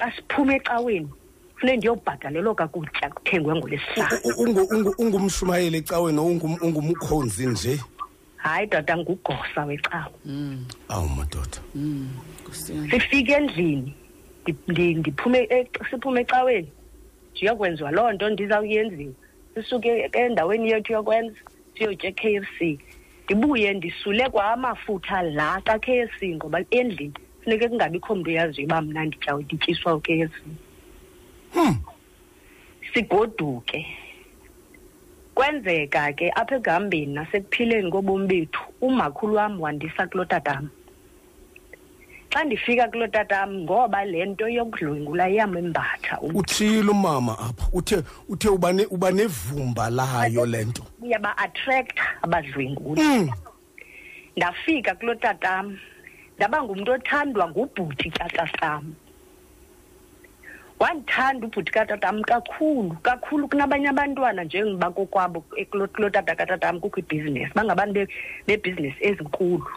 Xa 0.03 0.12
siphuma 0.16 0.55
ecaweni 0.57 1.09
funeke 1.57 1.76
ndiyobhatalela 1.76 2.55
kakutya 2.55 3.11
kuthengwe 3.11 3.55
ngolesihlanu 3.55 4.18
U- 4.24 4.42
ungu- 4.42 4.68
ungu- 4.74 4.94
ungumshumayeli 4.98 5.78
ecaweni 5.78 6.18
ungum- 6.18 6.59
ungumkhonzi 6.62 7.46
nje? 7.46 7.78
Hayi 8.36 8.66
tata 8.66 8.96
ngugosa 8.96 9.64
wecawa. 9.64 10.11
Awu 10.88 11.09
madoda. 11.09 11.59
Nkosi 11.74 12.72
yami. 12.74 12.90
sifike 12.90 13.32
endlini 13.32 13.94
ndi- 14.44 14.55
ndi- 14.68 14.94
ndiphume 14.98 15.38
e- 15.50 15.68
siphume 15.90 16.20
ecaweni. 16.20 16.68
Ndiyokwenziwa 17.32 17.90
loo 17.90 18.12
nto 18.12 18.30
ndizawuyenziwa. 18.30 19.12
Sisuke 19.55 20.11
endaweni 20.12 20.70
yethu 20.70 20.92
yokwenza 20.92 21.36
siyotya 21.78 22.11
e-k 22.11 22.34
f 22.34 22.46
c. 22.59 22.78
Ndibuye 23.24 23.72
ndisule 23.74 24.28
kwa 24.30 24.53
amafutha 24.53 25.22
la 25.22 25.61
ka-k 25.64 25.98
f 25.98 26.11
c 26.20 26.34
ngoba 26.34 26.64
endlini. 26.70 27.14
Funeke 27.45 27.68
kungabikho 27.68 28.14
mntu 28.14 28.30
uyaziyo 28.30 28.66
uba 28.66 28.82
mna 28.82 29.05
nditya 29.05 29.34
ndityiswa 29.34 29.95
u-k 29.95 30.20
f 30.20 30.30
c 31.55 31.76
sigoduke. 32.95 33.86
Kwenzeka 35.34 36.12
ke 36.12 36.30
apha 36.34 36.57
egambeni 36.57 37.14
nasekuphileni 37.14 37.90
kobomi 37.90 38.26
bethu 38.26 38.61
umakhulu 38.80 39.34
wam 39.34 39.61
wandisa 39.61 40.07
kulo 40.07 40.24
tatam. 40.24 40.68
Xa 42.30 42.45
ndifika 42.45 42.88
kuloo 42.88 43.07
tatam 43.07 43.55
ngoba 43.64 44.05
le 44.05 44.24
nto 44.26 44.49
yokudlwengula 44.49 45.28
iyamembatha 45.30 46.20
umntu 46.20 46.38
uthile 46.38 46.90
umama 46.90 47.38
apha 47.38 47.68
uthe 47.72 48.03
uthe 48.28 48.49
uba 48.49 48.72
ne- 48.72 48.86
uba 48.90 49.11
nevumba 49.11 49.90
layo 49.90 50.47
le 50.47 50.64
nto. 50.64 50.82
Uyaba-attracta 51.03 52.03
abadlwenguli. 52.22 53.03
Mm. 53.03 53.30
ndafika 54.36 54.95
kuloo 54.95 55.14
tatam 55.14 55.78
ndaba 56.43 56.62
ngumntu 56.62 56.93
othandwa 56.93 57.49
ngubhuti 57.51 58.11
tata 58.11 58.51
sam 58.59 58.95
wandithanda 60.80 61.47
ubhuti 61.47 61.70
katatam 61.72 62.22
kakhulu 62.26 62.97
kakhulu 63.03 63.47
kunabanye 63.49 63.88
abantwana 63.88 64.43
njengoba 64.45 64.90
kokwabo 64.90 65.45
eh, 65.57 65.66
kuloo 65.70 65.86
kuloo 65.86 66.11
tata 66.11 66.34
katatam 66.34 66.80
kukho 66.82 66.99
ibhizinesi 67.01 67.55
bangabantu 67.55 67.95
be- 67.95 68.09
bebhizinesi 68.47 68.99
ezinkulu. 69.07 69.70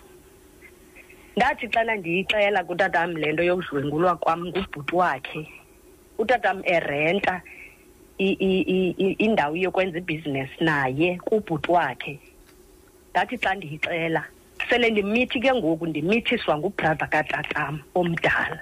Ndathi 1.37 1.67
xana 1.69 1.95
ndiyixela 2.01 2.63
kutatam 2.65 3.13
le 3.17 3.31
nto 3.33 3.43
yokudlwengulwa 3.43 4.15
kwam 4.17 4.45
ngubhuti 4.49 4.95
wakhe 4.95 5.45
utatam 6.17 6.61
erenta 6.65 7.41
i- 8.17 8.37
i- 8.49 8.65
i- 8.75 8.95
i- 9.05 9.17
indawo 9.25 9.53
yokwenza 9.55 9.97
ibhizinesi 10.01 10.57
naye 10.65 11.17
kubhuti 11.21 11.71
wakhe. 11.71 12.19
Ndathi 13.13 13.37
xa 13.37 13.53
ndiyixela 13.55 14.25
sele 14.69 14.89
ndimithi 14.89 15.39
ke 15.39 15.53
ngoku 15.53 15.87
ndimithiswa 15.87 16.57
ngubrother 16.57 17.09
katatam 17.09 17.79
omdala. 17.95 18.61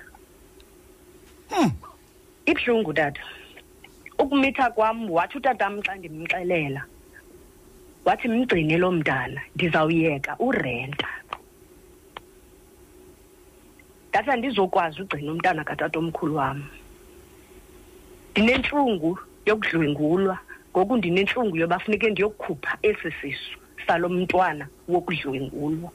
Ibuhlungu 2.46 2.94
tata 2.94 3.22
ukumitha 4.20 4.70
kwam 4.72 5.10
wathi 5.12 5.38
utatam 5.38 5.82
xa 5.82 5.96
ndimxelela 5.96 6.86
wathi 8.06 8.28
mgcine 8.28 8.78
lo 8.78 8.92
mntana 8.92 9.42
ndizawuyeka 9.56 10.36
urenta. 10.40 11.08
Ndathi 14.10 14.32
andizokwazi 14.32 15.02
ugcina 15.02 15.32
umntana 15.32 15.64
katata 15.64 16.00
omkhulu 16.00 16.36
wam. 16.36 16.64
Ndinentlungu 18.32 19.20
yokudlwengulwa 19.46 20.38
ngoku 20.72 20.98
ndinentlungu 20.98 21.58
yoba 21.58 21.80
funeke 21.80 22.10
ndiyokukhupha 22.10 22.78
esi 22.82 23.12
sisu. 23.22 23.63
Salo 23.88 24.10
mntwana 24.10 24.68
wokudlwengulwa 24.88 25.92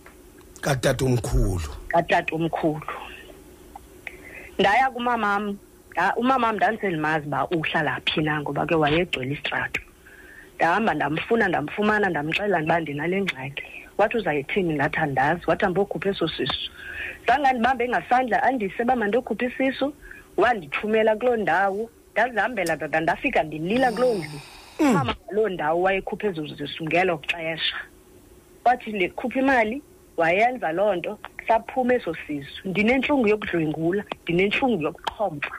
katata 0.61 1.05
omkhulu 1.05 1.69
katata 1.89 2.35
omkhulu 2.37 2.87
ndaya 4.59 4.91
kumamam 4.91 5.57
nda- 5.93 6.15
umamam 6.17 6.57
ndandiselimazi 6.57 7.27
uba 7.27 7.47
uhlala 7.49 8.01
phi 8.07 8.21
na 8.23 8.41
ngoba 8.41 8.67
ke 8.67 8.75
wayegcwele 8.75 9.33
isitrato 9.35 9.81
ndahamba 10.57 10.95
ndamfuna 10.95 11.49
ndamfumana 11.49 12.09
ndamxelela 12.11 12.63
uba 12.63 12.81
ndinale 12.81 13.21
ngxaki. 13.23 13.63
Wathi 13.99 14.17
uzayithini 14.17 14.75
ndathi 14.75 14.97
andazi? 14.99 15.41
Wathi 15.47 15.65
ambokhupha 15.65 16.09
eso 16.11 16.29
sisu. 16.29 16.71
Zange 17.27 17.53
ndibambe 17.53 17.89
ngasandla 17.89 18.43
andise 18.43 18.83
uba 18.83 18.97
mandiyokhupha 18.97 19.47
isisu? 19.47 19.95
Wandithumela 20.37 21.17
kuloo 21.17 21.37
ndawo. 21.37 21.91
Ndazihambela 22.13 22.77
tata 22.77 23.01
ndafika 23.01 23.43
ndilila 23.43 23.93
kuloo 23.93 24.15
ndlu 24.15 24.41
umama 24.79 25.15
ngaloo 25.27 25.49
ndawo 25.49 25.83
wayekhupha 25.83 26.27
ezo 26.27 26.47
zisu 26.47 26.85
ngelo 26.85 27.19
xesha 27.29 27.77
wathi 28.65 28.93
ndikhupha 28.93 29.39
imali 29.41 29.83
wayenza 30.17 30.73
loo 30.73 30.95
nto 30.95 31.19
saphuma 31.49 31.95
eso 31.95 32.15
sisu. 32.27 32.69
Ndinentlungu 32.69 33.29
yokudlwengula 33.29 34.05
ndinentlungu 34.23 34.83
yokuxhompfa 34.83 35.55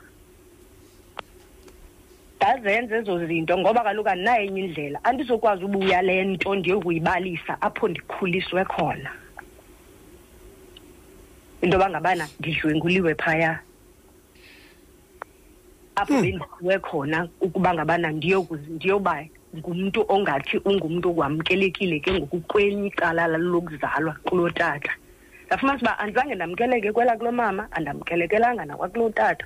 ndazenza 2.37 2.97
ezo 2.97 3.25
zinto 3.27 3.57
ngoba 3.57 3.83
kaloku 3.83 4.09
andinayo 4.09 4.43
enye 4.45 4.61
indlela. 4.65 5.03
Andizokwazi 5.03 5.63
ubuya 5.65 6.01
le 6.01 6.23
nto 6.23 6.55
ndiyokuyibalisa 6.55 7.61
apho 7.61 7.87
ndikhuliswe 7.87 8.65
khona. 8.65 9.11
Into 11.61 11.77
yoba 11.77 11.89
ngabana 11.89 12.27
ndidlwenguliwe 12.39 13.15
phaya. 13.15 13.59
Apho 16.01 16.21
bendisiwe 16.21 16.79
khona 16.79 17.27
ukuba 17.41 17.73
ngabana 17.73 18.11
ndiyokuzi- 18.11 18.69
ndiyoba 18.69 19.25
ngumntu 19.57 20.05
ongathi 20.09 20.57
ungumntu 20.65 21.17
wamkelekile 21.17 21.99
ke 21.99 22.11
ngoku 22.13 22.39
kwenye 22.39 22.87
icala 22.87 23.27
lokuzalwa 23.27 24.13
kuloo 24.23 24.49
tata. 24.49 24.91
Ndafumanisa 25.47 25.81
uba 25.85 25.99
andizange 25.99 26.35
ndamkeleke 26.35 26.91
kwela 26.91 27.17
kulo 27.17 27.31
mama 27.31 27.67
andamkelekelanga 27.71 28.65
nakwakuloo 28.65 29.09
tata. 29.09 29.45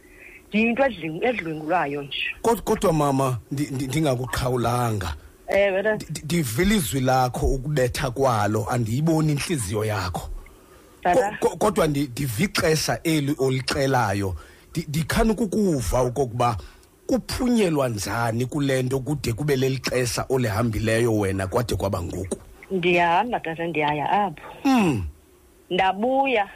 Ndiyinto 0.49 0.83
edling- 0.83 1.23
edlwengulwayo 1.25 2.01
nje. 2.01 2.19
Kod- 2.41 2.61
kodwa 2.61 2.93
mama 2.93 3.37
ndi- 3.51 3.71
ndi- 3.71 3.87
ndingakuqhawulanga. 3.87 5.15
Ewe. 5.47 5.83
Tata. 5.83 5.95
Ndi- 6.05 6.23
ndivile 6.25 6.75
izwi 6.75 6.99
lakho 7.01 7.45
ukubetha 7.47 8.11
kwalo 8.11 8.67
andiyiboni 8.69 9.31
inhliziyo 9.31 9.85
yakho. 9.85 10.29
Tata 11.03 11.37
Ko- 11.39 11.49
ko- 11.49 11.55
kodwa 11.57 11.87
ndi- 11.87 12.09
ndiva 12.11 12.43
ixesha 12.43 12.99
eli 13.03 13.35
olixelayo 13.39 14.29
Ndi- 14.29 14.35
ndikhana 14.87 15.31
ukukuva 15.33 15.99
okokuba 16.01 16.57
kuphunyelwa 17.07 17.89
njani 17.89 18.45
kule 18.45 18.83
nto 18.83 18.99
kude 18.99 19.33
kube 19.33 19.55
leli 19.55 19.77
xesha 19.77 20.25
olihambileyo 20.29 21.17
wena 21.19 21.47
kwade 21.47 21.75
kwaba 21.75 22.01
ngoku? 22.01 22.37
Ndiyahamba 22.71 23.39
tata 23.39 23.67
ndiyaya 23.67 24.09
apho. 24.11 24.53
Mm. 24.65 25.03
ndabuya. 25.69 26.49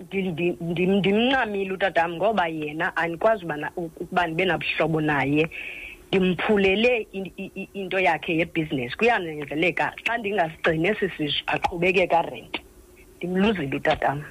Ndi- 0.00 0.30
ndi- 0.32 0.56
ndim- 0.60 0.98
ndimncamile 0.98 1.72
utatam 1.72 2.12
ngoba 2.14 2.46
yena 2.48 2.96
andikwazi 2.96 3.44
ubana 3.44 3.70
ukuba 3.76 4.26
ndibe 4.26 4.44
nabuhlobo 4.44 5.00
naye. 5.00 5.50
Ndimphulele 6.08 7.06
in- 7.12 7.32
i- 7.36 7.50
i- 7.56 7.68
into 7.74 7.98
yakhe 7.98 8.36
yebhizinesi 8.36 8.96
kuyanyanzeleka 8.96 9.92
xa 10.04 10.18
ndingasigcini 10.18 10.88
esi 10.88 11.10
sisu 11.16 11.44
aqhubekeka 11.46 12.22
renti 12.22 12.60
ndimluzile 13.18 13.76
utatam 13.76 14.22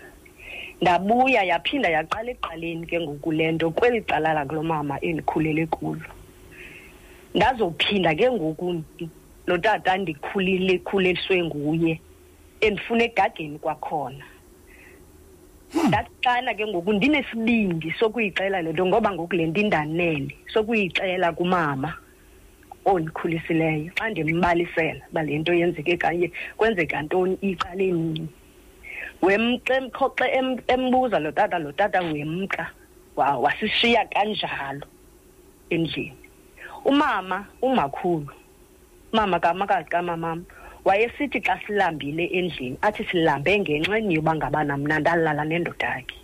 ndabuya 0.82 1.44
yaphinda 1.44 1.90
yaqala 1.90 2.32
ekuqaleni 2.32 2.86
ke 2.88 3.00
ngoku 3.00 3.32
le 3.32 3.52
nto 3.52 3.72
kweli 3.72 4.02
cala 4.02 4.34
lakulo 4.34 4.64
mama 4.64 5.00
endikhulele 5.02 5.66
kulo. 5.68 6.10
Ndazophinda 7.36 8.16
ke 8.16 8.32
ngoku 8.32 8.84
lo 9.48 9.58
tata 9.58 9.98
ndikhulile 9.98 10.80
khuliswe 10.80 11.44
nguye 11.44 12.00
endifuna 12.62 13.04
egageni 13.04 13.60
kwakhona. 13.60 14.26
Ndathi 15.88 16.12
xana 16.24 16.54
ke 16.54 16.68
ngoku 16.68 16.94
ndinesibindi 16.94 17.92
sokuyixela 18.00 18.62
le 18.62 18.74
nto 18.74 18.86
ngoba 18.86 19.12
ngoku 19.12 19.36
le 19.36 19.48
nto 19.48 19.62
indanele 19.62 20.36
sokuyixela 20.54 21.32
kumama 21.32 21.94
ondikhulisileyo. 22.86 23.92
Xa 23.98 24.10
ndimbalisela 24.10 25.02
uba 25.12 25.24
le 25.24 25.38
nto 25.38 25.54
yenzeke 25.54 25.98
kanye 25.98 26.32
kwenzeka 26.58 27.02
ntoni 27.02 27.38
icaleni 27.42 28.28
wemxemkhoxe 29.22 30.26
embuza 30.68 31.20
lo 31.20 31.32
tata 31.32 31.60
lo 31.60 31.72
tata 31.72 32.02
wemka 32.02 32.70
wa- 33.16 33.38
wasishiya 33.38 34.06
kanjalo 34.14 34.86
endlini. 35.70 36.14
Umama 36.86 37.46
umakhulu 37.62 38.28
mama 39.12 39.40
kamakazi 39.40 39.90
kamamam 39.90 40.44
wayesithi 40.86 41.42
xa 41.42 41.60
silambile 41.66 42.26
endlini 42.26 42.78
athi 42.82 43.04
silambe 43.12 43.60
ngenxeni 43.60 44.16
yoba 44.16 44.36
ngabana 44.36 44.78
mna 44.78 45.00
ndalala 45.00 45.46
nendoda 45.46 45.88
yakhe 45.88 46.16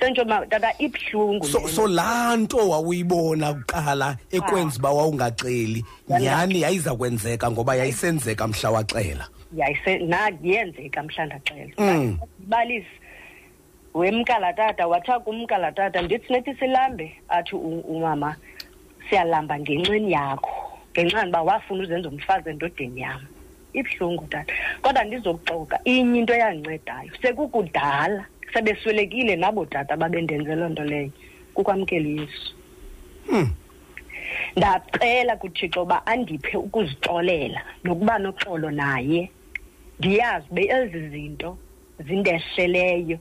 sentsho 0.00 0.24
ma 0.24 0.46
tata 0.46 0.72
ibuhlungu 0.78 1.44
so, 1.46 1.60
le 1.60 1.68
so 1.68 1.86
laa 1.86 2.36
nto 2.36 2.56
wawuyibona 2.68 3.52
kuqala 3.54 4.16
ekwenza 4.30 4.78
uba 4.78 4.90
wawungaxeli. 4.90 5.84
Nyhani 6.08 6.60
yayiza 6.60 6.94
kwenzeka 6.96 7.50
ngoba 7.50 7.74
yayisenzeka 7.76 8.48
mhla 8.48 8.70
waxela. 8.70 9.28
Yayise 9.56 9.98
na 9.98 10.30
yenzeka 10.42 11.02
mhla 11.02 11.26
ndaxela 11.26 11.72
Mm. 11.78 12.18
balisi 12.38 12.86
wemkala 13.94 14.52
tata 14.52 14.86
watha 14.88 15.18
kumkala 15.20 15.72
tata 15.72 16.02
ndithi 16.02 16.32
nethi 16.32 16.54
silambe 16.54 17.16
athi 17.28 17.54
u- 17.56 17.80
umama 17.88 18.36
siyalamba 19.08 19.58
ngenxeni 19.58 20.12
yakho 20.12 20.78
ngenxani 20.92 21.28
uba 21.30 21.42
wafuna 21.42 21.82
uzenza 21.82 22.08
umfazi 22.08 22.50
endodeni 22.50 23.00
yam 23.00 23.20
ibuhlungu 23.72 24.26
tata. 24.26 24.52
Kodwa 24.82 25.04
ndizokuxoka 25.04 25.80
inye 25.84 26.18
into 26.18 26.34
eyandicedayo 26.34 27.10
sekukudala 27.22 28.24
sebeswelekile 28.52 29.36
nabo 29.36 29.66
tata 29.66 29.96
babendenze 29.96 30.54
loo 30.54 30.68
nto 30.68 30.84
leyo. 30.84 31.10
Kukwamkela 31.54 32.08
uyesu. 32.08 32.54
Hmm. 33.30 33.50
ndacela 34.56 35.36
kuthixo 35.36 35.82
uba 35.82 36.06
andiphe 36.06 36.56
ukuzixolela 36.56 37.62
nokuba 37.84 38.18
noxolo 38.18 38.70
naye. 38.70 39.30
Ndiyazi 40.00 40.46
be 40.50 40.62
ezi 40.68 41.08
zinto 41.08 41.58
zindehleleyo 42.06 43.18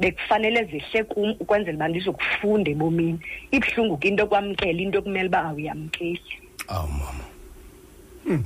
bekufanele 0.00 0.64
zehle 0.64 1.04
kum 1.04 1.30
ukwenzela 1.40 1.76
uba 1.76 1.88
ndizokufunda 1.88 2.70
ebomini. 2.70 3.18
Ibuhlungu 3.50 3.96
ke 3.98 4.08
into 4.08 4.22
yokwamkela 4.24 4.80
into 4.80 4.98
ekumele 4.98 5.28
uba 5.28 5.44
awuyamkeli. 5.44 6.20
Awu 6.68 6.88
mama. 6.88 7.24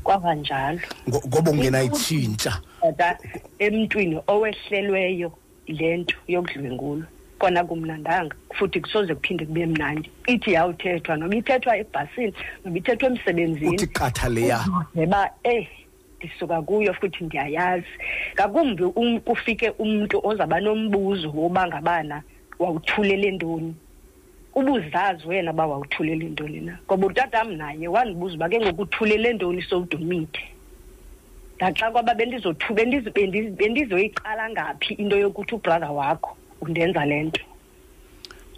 Kwava 0.02 0.34
njalo. 0.34 0.80
Ngo- 1.08 1.26
ngoba 1.28 1.50
ungenayitshintsha 1.50 2.60
tata 2.80 3.18
emntwini 3.58 4.18
owehlelweyo 4.26 5.32
le 5.66 5.96
nto 5.96 6.16
yokudlwengulwa 6.28 7.06
kona 7.38 7.64
kumnandanga 7.64 8.34
futhi 8.54 8.80
kusoze 8.80 9.14
kuphinde 9.14 9.46
kube 9.46 9.66
mnandi. 9.66 10.10
Ithi 10.26 10.52
yawuthethwa 10.52 11.16
noba 11.16 11.36
ithethwa 11.36 11.76
ebhasini 11.76 12.32
noba 12.64 12.78
ithethwa 12.78 13.08
emsebenzini. 13.08 13.74
Uthi 13.76 13.86
qatha 13.86 14.28
leya. 14.28 14.64
Neba 14.94 15.30
eh. 15.44 15.68
Ndisuka 16.22 16.62
kuyo 16.62 16.94
futhi 16.94 17.24
ndiyayazi 17.24 17.86
ngakumbi 18.34 18.82
um, 18.84 19.20
kufike 19.20 19.70
umntu 19.70 20.20
ozaba 20.24 20.60
nombuzo 20.60 21.30
woba 21.34 21.66
ngabana 21.66 22.22
wawuthulele 22.58 23.30
ntoni. 23.30 23.74
Ubuzazi 24.54 25.26
wena 25.28 25.50
uba 25.50 25.66
wawuthulele 25.66 26.24
ntoni 26.28 26.60
na. 26.60 26.78
Ngoba 26.86 27.06
utatam 27.06 27.52
naye 27.52 27.88
wandibuza 27.88 28.34
uba 28.36 28.48
ke 28.48 28.60
ngoku 28.60 28.82
uthulele 28.82 29.32
ntoni 29.32 29.62
sowudumide 29.62 30.40
ngaxa 31.62 31.90
kwaba 31.90 32.12
bendizothu- 32.14 32.74
bendiz- 32.74 33.10
bendiz- 33.12 33.54
bendizoyiqala 33.56 34.50
ngaphi 34.50 34.94
into 34.94 35.16
yokuthi 35.18 35.54
ubrother 35.54 35.90
wakho 35.90 36.36
undenza 36.60 37.04
le 37.06 37.22
nto? 37.22 37.40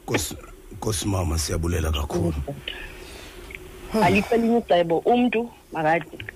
Nkosi 0.02 0.36
Nkosi 0.72 1.08
mama 1.08 1.38
siyabulela 1.38 1.92
kakhulu. 1.92 2.34
alikho 4.02 4.34
elinye 4.34 4.58
icebo. 4.58 4.98
Umntu 4.98 5.42
maka- 5.42 5.54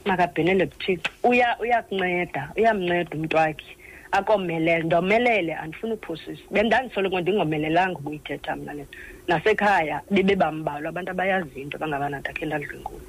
makabhenele 0.05 0.66
kuthixo 0.66 1.10
uya 1.23 1.56
uyakunceda 1.60 2.52
uyamnceda 2.56 3.16
umntu 3.16 3.36
wakhe 3.36 3.77
akomelele 4.10 4.82
ndomelele 4.82 5.55
andifuni 5.55 5.93
uphosisa. 5.93 6.43
Bendandisoloko 6.51 7.20
ndingomelelanga 7.20 7.98
ukuyithetha 7.98 8.56
mna 8.56 8.73
le 8.74 8.82
nto. 8.82 8.98
nasekhaya 9.28 10.01
bebebambalwa 10.10 10.89
abantu 10.89 11.10
abayaziyo 11.10 11.62
into 11.62 11.78
bangabana 11.78 12.20
ndakhe 12.20 12.47
ndadlwengula 12.47 13.05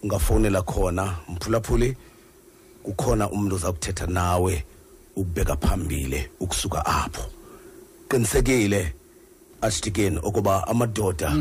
ungafonela 0.04 0.62
khona 0.62 1.18
mphulaphuli 1.30 1.98
kukhona 2.84 3.30
umuntu 3.30 3.56
ozakuthetha 3.56 4.08
nawe 4.08 4.66
ukubeka 5.16 5.56
phambili 5.58 6.30
ukusuka 6.40 6.86
apho. 6.86 7.22
Qinisekile 8.10 8.94
archdeacon 9.61 10.18
ukuba 10.23 10.68
amadoda 10.68 11.38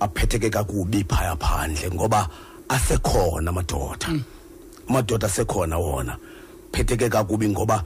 aphetheke 0.00 0.50
kakubi 0.50 1.04
phaya 1.04 1.36
phandle 1.36 1.90
ngoba 1.94 2.28
asekhona 2.68 3.50
amadoda. 3.50 4.08
Amadoda 4.88 5.26
asekhona 5.26 5.78
wona. 5.78 6.16
Phetheke 6.72 7.08
kakubi 7.08 7.48
ngoba 7.48 7.84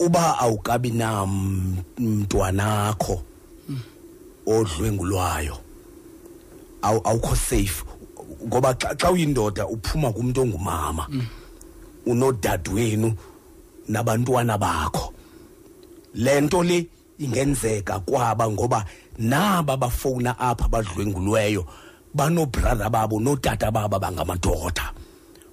uba 0.00 0.38
awukabi 0.38 0.90
na 0.90 1.26
mntwanakho 1.98 3.22
odlwengulwayo 4.46 5.56
awu- 6.82 7.02
awukho 7.08 7.36
safe. 7.36 7.84
Ngoba 8.46 8.74
xa 8.74 9.10
uyindoda 9.10 9.66
uphuma 9.66 10.12
kumuntu 10.12 10.40
ongumama 10.42 11.06
unodadewenu 12.06 13.14
nabantwana 13.88 14.58
bakho. 14.58 15.12
Lento 16.16 16.62
le 16.62 16.86
ingenzeka 17.18 18.00
kwaba 18.00 18.50
ngoba 18.50 18.84
naba 19.18 19.76
bafowuna 19.76 20.38
apha 20.38 20.68
badlwengulweyo 20.68 21.66
banobrother 22.14 22.90
babo 22.90 23.20
notata 23.20 23.70
babo 23.70 23.98
bangamadoda 23.98 24.92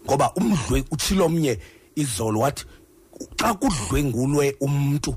ngoba 0.06 0.34
umdlwe 0.36 0.84
utshilo 0.92 1.26
omnye 1.26 1.60
izolo 1.96 2.40
wathi 2.40 2.66
xa 3.38 3.54
kudlwengulwe 3.54 4.56
umuntu 4.60 5.16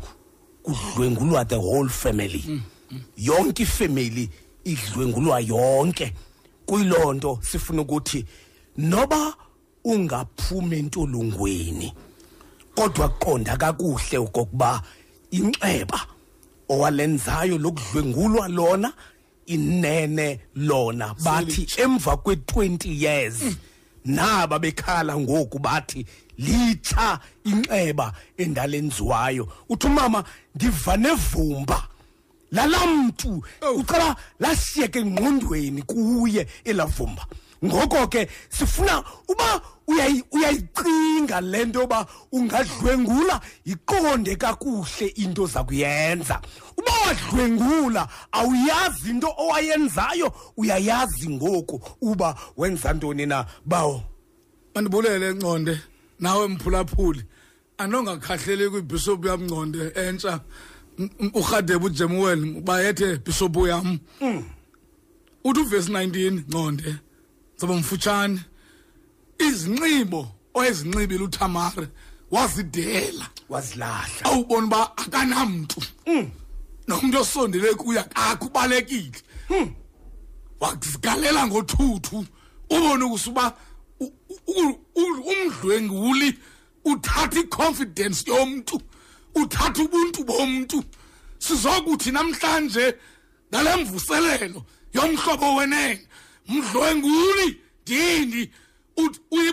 kudlwengulwa 0.66 1.44
the 1.44 1.56
whole 1.56 1.89
family. 1.89 2.60
Yonke 3.16 3.62
ifamily 3.62 4.28
idlwengulwa 4.64 5.40
yonke. 5.40 6.12
Kuyiloo 6.66 7.12
nto 7.12 7.39
sifuna 7.43 7.82
ukuthi 7.82 8.24
noba 8.77 9.35
ungaphumi 9.85 10.78
entolongweni 10.78 11.93
kodwa 12.74 13.09
qonda 13.09 13.56
kakuhle 13.56 14.18
okokuba 14.18 14.82
inxeba 15.31 16.07
owalenzayo 16.69 17.59
lokudlwengulwa 17.59 18.48
lona 18.48 18.93
inene 19.47 20.40
lona. 20.55 21.15
Bathi 21.24 21.66
emva 21.82 22.16
kwe-20 22.16 23.03
years 23.05 23.43
naba 24.05 24.59
bekhala 24.59 25.19
ngoku 25.19 25.59
bathi 25.59 26.07
litsha 26.39 27.20
inxeba 27.44 28.12
endalenziwayo. 28.36 29.48
Uthi 29.69 29.86
umama 29.86 30.24
ndiva 30.55 30.97
nevumba. 30.97 31.89
Lala 32.53 32.86
mntu 32.86 33.44
ucala 33.77 34.16
lasiyeke 34.40 34.98
engqondweni 34.98 35.82
kuye 35.82 36.47
elavumba 36.65 37.27
ngoko 37.67 38.07
ke 38.09 38.29
sifuna 38.49 39.05
uba 39.29 39.61
uyayi- 39.89 40.25
uyayicinga 40.33 41.41
le 41.41 41.65
nto 41.65 41.81
yoba 41.81 42.07
ungadlwengula 42.33 43.41
yiqonde 43.65 44.37
kakuhle 44.37 45.07
into 45.17 45.47
zakuyenza 45.47 46.41
uba 46.79 46.93
wadlwengula 47.07 48.09
awuyazi 48.33 49.11
into 49.11 49.29
owayenzayo 49.39 50.33
uyayazi 50.57 51.29
ngoku 51.29 51.81
uba 52.01 52.35
wenza 52.57 52.93
ntoni 52.93 53.27
na. 53.27 53.47
Bawo. 53.65 54.03
Mandibulele 54.75 55.33
nconde 55.33 55.81
nawe 56.21 56.49
mphulaphuli. 56.49 57.25
Anongakhahleli 57.79 58.71
kwibhishophu 58.71 59.27
yam 59.29 59.43
nconde 59.45 59.93
entsha. 59.95 60.41
Urhadebe 61.35 61.87
ujemuwel 61.87 62.61
bayethe 62.61 63.17
bhishophu 63.17 63.67
yam. 63.67 63.99
Uthi 65.45 65.61
uvesi 65.61 65.91
19 65.93 66.45
nconde 66.49 66.97
zoba 67.59 67.74
mfutshane 67.74 68.41
izinxibo 69.39 70.28
oyezinxibile 70.55 71.24
uthamare 71.24 71.89
wazidela. 72.31 73.27
Wazilahla. 73.49 74.24
Awubona 74.24 74.66
uba 74.66 74.97
akanamntu. 74.97 75.81
Nomntu 76.87 77.19
osondele 77.19 77.74
kuye 77.74 78.05
akubalekile 78.15 79.23
wazigalela 80.61 81.47
ngothuthu. 81.47 82.27
Ubone 82.70 83.05
ukusuba 83.05 83.57
umdlwenguli 84.97 86.39
uthatha 86.85 87.41
iconfidence 87.41 88.31
yomntu 88.31 88.81
uthatha 89.35 89.83
ubuntu 89.83 90.24
bomntu. 90.24 90.85
Sizokuthi 91.39 92.11
namhlanje 92.11 92.95
ngale 93.51 93.77
mvuselelo 93.77 94.65
yomhlobo 94.93 95.55
wenene. 95.57 96.06
Mdlwenguli 96.48 97.60
ndindi 97.82 98.51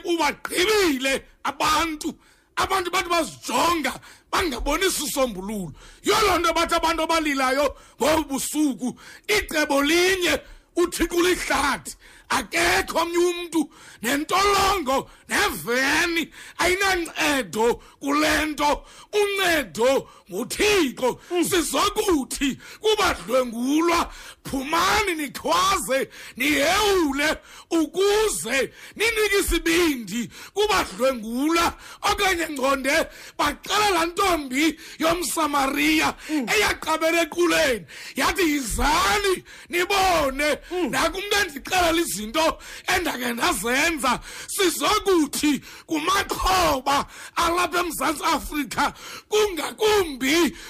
ubagqibile 0.06 1.26
abantu. 1.44 2.14
Abantu 2.56 2.92
bathi 2.92 3.10
bazijonga 3.10 4.00
bangaboni 4.32 4.92
sisombululo 4.92 5.74
yoloo 6.04 6.38
nto 6.38 6.54
bathi 6.54 6.76
abantu 6.76 7.02
abalilayo 7.04 7.76
ngobusuku 8.02 9.00
icebo 9.28 9.82
linye 9.82 10.40
uthixo 10.76 11.22
lihlathi 11.22 11.96
akekho 12.30 13.00
omnye 13.00 13.18
umntu 13.18 13.70
nentolongo 14.02 15.10
neveni 15.30 16.30
ayinancedo 16.58 17.82
kule 18.00 18.46
nto. 18.46 18.86
Uncedo 19.14 20.10
nguthixo. 20.34 21.20
Sizokuthi 21.50 22.58
kubadlwengulwa 22.82 24.12
phumani 24.44 25.16
nikhwaze 25.16 26.10
nihewule 26.38 27.38
ukuze 27.72 28.74
ninike 28.96 29.38
isibindi. 29.40 30.30
Kubadlwengula 30.54 31.74
okanye 32.02 32.48
ngconde 32.50 33.08
baqala 33.38 33.90
laa 33.90 34.06
ntombi 34.06 34.80
yomsamariya 35.00 36.10
eyaqabela 36.54 37.22
equleni. 37.22 37.86
Yathi 38.16 38.42
yizani 38.52 39.34
nibone. 39.70 40.50
Nakumntu 40.90 41.36
endixelela 41.42 42.02
izinto 42.02 42.60
endake 42.96 43.34
ndazenza. 43.34 44.20
Sizokuthi 44.48 45.62
kumaxhoba 45.86 47.06
alapha 47.36 47.80
emzantsi 47.80 48.24
afrika 48.24 48.94
kungakumbi 49.30 50.23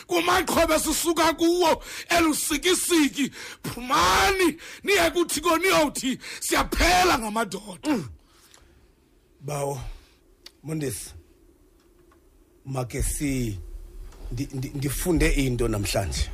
kumaxhoba 0.07 0.75
esisuka 0.75 1.33
kuwo 1.33 1.83
elusikisiki. 2.09 3.31
Phumani 3.63 4.57
niye 4.83 5.11
kuthiko 5.11 5.57
niyowuthi 5.57 6.17
siyaphela 6.39 7.19
ngamadoda. 7.19 7.99
Bawo 9.41 9.81
mondesi 10.63 11.09
make 12.65 13.03
si 13.03 13.59
ndi- 14.33 14.47
ndi- 14.55 14.71
ndifunde 14.77 15.29
into 15.31 15.67
namhlanje. 15.67 16.29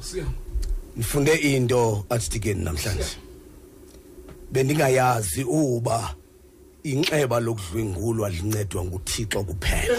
Siyam. 0.00 0.32
ndifunde 0.96 1.34
into 1.34 2.06
archdeacon 2.10 2.62
namhlanje. 2.64 3.16
Bendingayazi 4.52 5.44
uba 5.44 6.14
inxeba 6.84 7.40
lokudlwengulwa 7.40 8.30
lincedwa 8.30 8.84
nguthixo 8.84 9.44
kuphela. 9.44 9.98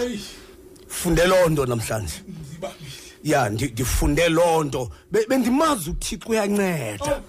Funde 0.88 1.26
loo 1.26 1.48
nto 1.48 1.66
namhlanje. 1.66 2.22
Ya 3.24 3.48
ndi- 3.48 3.72
ndifunde 3.72 4.28
loo 4.28 4.64
nto. 4.64 4.90
Be- 5.12 5.26
bendimazi 5.28 5.90
uthixo 5.90 6.28
uyanceda. 6.28 7.22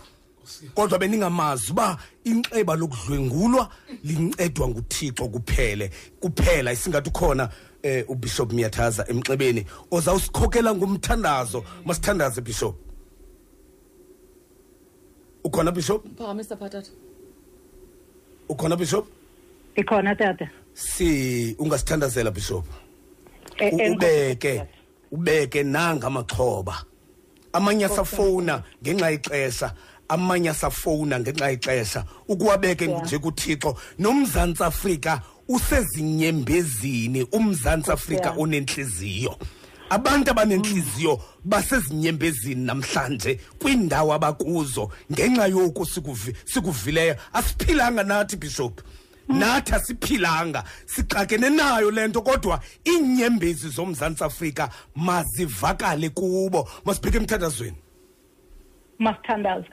Kodwa 0.76 1.00
bendingamazi 1.00 1.72
uba 1.72 1.98
inxeba 2.24 2.76
lokudlwengulwa 2.76 3.70
lincedwa 4.04 4.68
nguthixo 4.68 5.28
kuphele 5.28 5.92
kuphela. 6.20 6.72
Isingathi 6.74 7.10
ukhona 7.10 7.50
um 7.84 8.04
ubishop 8.08 8.52
miyathaza 8.54 9.06
emnxebeni 9.08 9.66
ozawusikhokela 9.92 10.76
ngumthandazo 10.76 11.64
masithandaze 11.86 12.42
bishop. 12.42 12.76
Ukhona 15.44 15.72
bishop? 15.72 16.04
Phakamisa 16.18 16.56
phatata 16.58 16.90
ukhona 18.50 18.76
bishop? 18.76 19.08
Ikhona 19.76 20.16
tata. 20.16 20.50
Si 20.74 21.56
ungasithandazela 21.60 22.32
bishop. 22.32 22.66
Eh, 22.66 22.72
eh, 22.72 22.89
ubeke 23.92 24.64
ubeke 25.12 25.64
nanga 25.64 26.08
amaxhoba. 26.08 26.84
Amanye 27.54 27.86
asafowuna 27.86 28.64
ngenxa 28.84 29.10
yexesha 29.10 29.74
amanye 30.10 30.50
asafowuna 30.50 31.20
ngenxa 31.20 31.50
yexesha. 31.50 32.04
Ukuwabeke 32.28 32.88
nje 32.88 33.18
kuthixo 33.18 33.76
nomzantsi 34.00 34.64
afrika 34.64 35.22
usezinyembezini 35.48 37.24
umzantsi 37.32 37.92
afrika 37.92 38.30
Yeah. 38.30 38.40
onentliziyo 38.40 39.36
abantu 39.90 40.32
abanentliziyo 40.32 41.20
basezinyembezini 41.44 42.66
namhlanje 42.66 43.40
kwiindawo 43.60 44.14
abakuzo 44.14 44.92
ngenxa 45.12 45.48
yoku 45.48 45.84
sikuvi- 45.86 46.36
sikuvileyo. 46.46 47.16
Asiphilanga 47.34 48.04
nathi 48.04 48.36
bishop. 48.38 48.82
Nathi 49.30 49.74
asiphilanga 49.74 50.64
sixakene 50.86 51.50
nayo 51.50 51.92
le 51.92 52.08
nto 52.08 52.22
kodwa 52.22 52.60
iinyembezi 52.86 53.70
zomzantsi 53.70 54.24
afrika 54.24 54.70
mazivakale 54.96 56.10
kubo. 56.10 56.68
Masibheke 56.86 57.18
emthandazweni. 57.18 57.78
Masithandaze. 59.00 59.70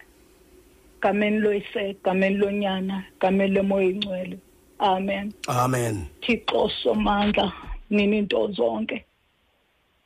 Gameni 1.01 1.39
loyise 1.39 1.97
gameni 2.05 2.37
lonyana 2.37 3.05
gameni 3.21 3.55
lemoya 3.55 3.89
ingcwele 3.89 4.39
amen. 4.79 5.33
Amen. 5.49 6.07
Thixo 6.21 6.71
somandla 6.83 7.53
nini 7.91 8.19
into 8.19 8.49
zonke. 8.53 9.05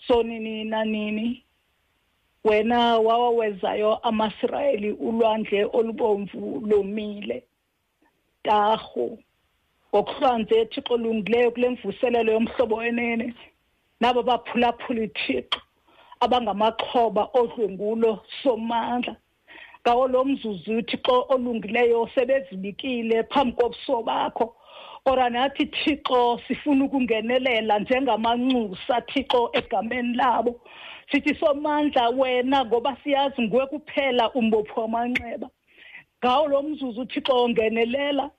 Sonini 0.07 0.65
nanini? 0.65 1.45
Wena 2.45 2.99
wawawezayo 2.99 3.97
amasirayeli 3.97 4.93
ulwandle 4.93 5.65
olubomvu 5.73 6.63
lomile. 6.67 7.45
Tarhu 8.43 9.19
ngokuhlanze 9.95 10.67
thixo 10.67 10.97
lungileyo 10.97 11.51
kule 11.51 11.69
mvuselelo 11.71 12.33
yomhlobo 12.33 12.77
wenene. 12.77 13.35
Nabo 14.01 14.23
baphulaphula 14.23 15.03
ithixo 15.03 15.61
abangamaxhoba 16.21 17.23
odlwengulo 17.41 18.21
somandla 18.43 19.17
ngawo 19.83 20.09
lo 20.09 20.25
mzuzu 20.25 20.79
uthixo 20.79 21.27
olungileyo 21.29 22.09
sebezinikile 22.15 23.23
phambi 23.33 23.53
kobuso 23.57 24.03
bakho 24.03 24.57
ora 25.07 25.31
nathi 25.31 25.67
thixo 25.67 26.41
sifuna 26.47 26.85
ukungenelela 26.85 27.79
njengamanxusa 27.79 29.01
thixo 29.01 29.51
egameni 29.53 30.17
labo. 30.17 30.61
Sithi 31.11 31.35
somandla 31.35 32.09
wena 32.11 32.65
ngoba 32.65 32.97
siyazi 33.03 33.43
nguwe 33.43 33.67
kuphela 33.67 34.31
umbophi 34.33 34.73
wamanxeba. 34.77 35.49
Ngawo 36.19 36.49
lo 36.49 36.63
mzuzu 36.63 37.01
uthixo 37.01 37.49
ngenelela 37.49 38.31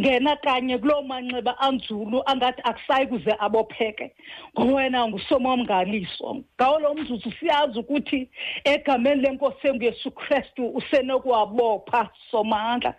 ngena 0.00 0.36
kanye 0.36 0.78
kuloo 0.78 1.02
manxeba 1.02 1.58
anzulu 1.58 2.22
angathi 2.26 2.62
akusayi 2.64 3.06
kuze 3.06 3.32
abopheke. 3.38 4.10
Ngowena 4.58 5.08
ngusomamngaliso 5.08 6.42
ngawo 6.56 6.78
lo 6.78 6.94
mzuzu 6.94 7.32
siyazi 7.40 7.78
ukuthi 7.78 8.28
egameni 8.64 9.22
lenkosi 9.22 9.68
enguyesu 9.68 10.10
kristu 10.10 10.66
usenokuwabopha 10.74 12.10
somandla. 12.30 12.94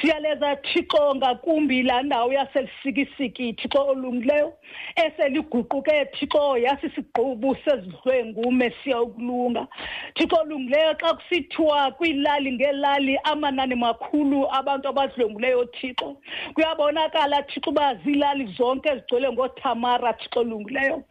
Siyaleza 0.00 0.56
thixo 0.56 1.14
ngakumbi 1.16 1.82
laa 1.82 2.02
ndawo 2.02 2.32
yaselisikisiki 2.32 3.52
thixo 3.52 3.86
olungileyo 3.86 4.52
eseliguquke 4.96 6.04
thixo 6.04 6.58
yasisigqubu 6.58 7.56
sezidlwengu 7.64 8.52
mesiya 8.52 9.02
ukulunga 9.02 9.66
thixo 10.14 10.36
olungileyo 10.40 10.94
xa 10.94 11.14
kusithiwa 11.14 11.90
kwiilali 11.90 12.52
ngeelali 12.52 13.18
amanani 13.24 13.74
makhulu 13.74 14.46
abantu 14.54 14.88
abadlwenguleyo 14.88 15.64
thixo. 15.64 16.16
Kuyabonakala 16.54 17.42
thixo 17.42 17.70
uba 17.70 17.94
ziilali 17.94 18.46
zonke 18.58 18.88
ezigcwele 18.88 19.32
ngothamara 19.32 20.12
thixo 20.12 20.40
olungileyo. 20.40 21.02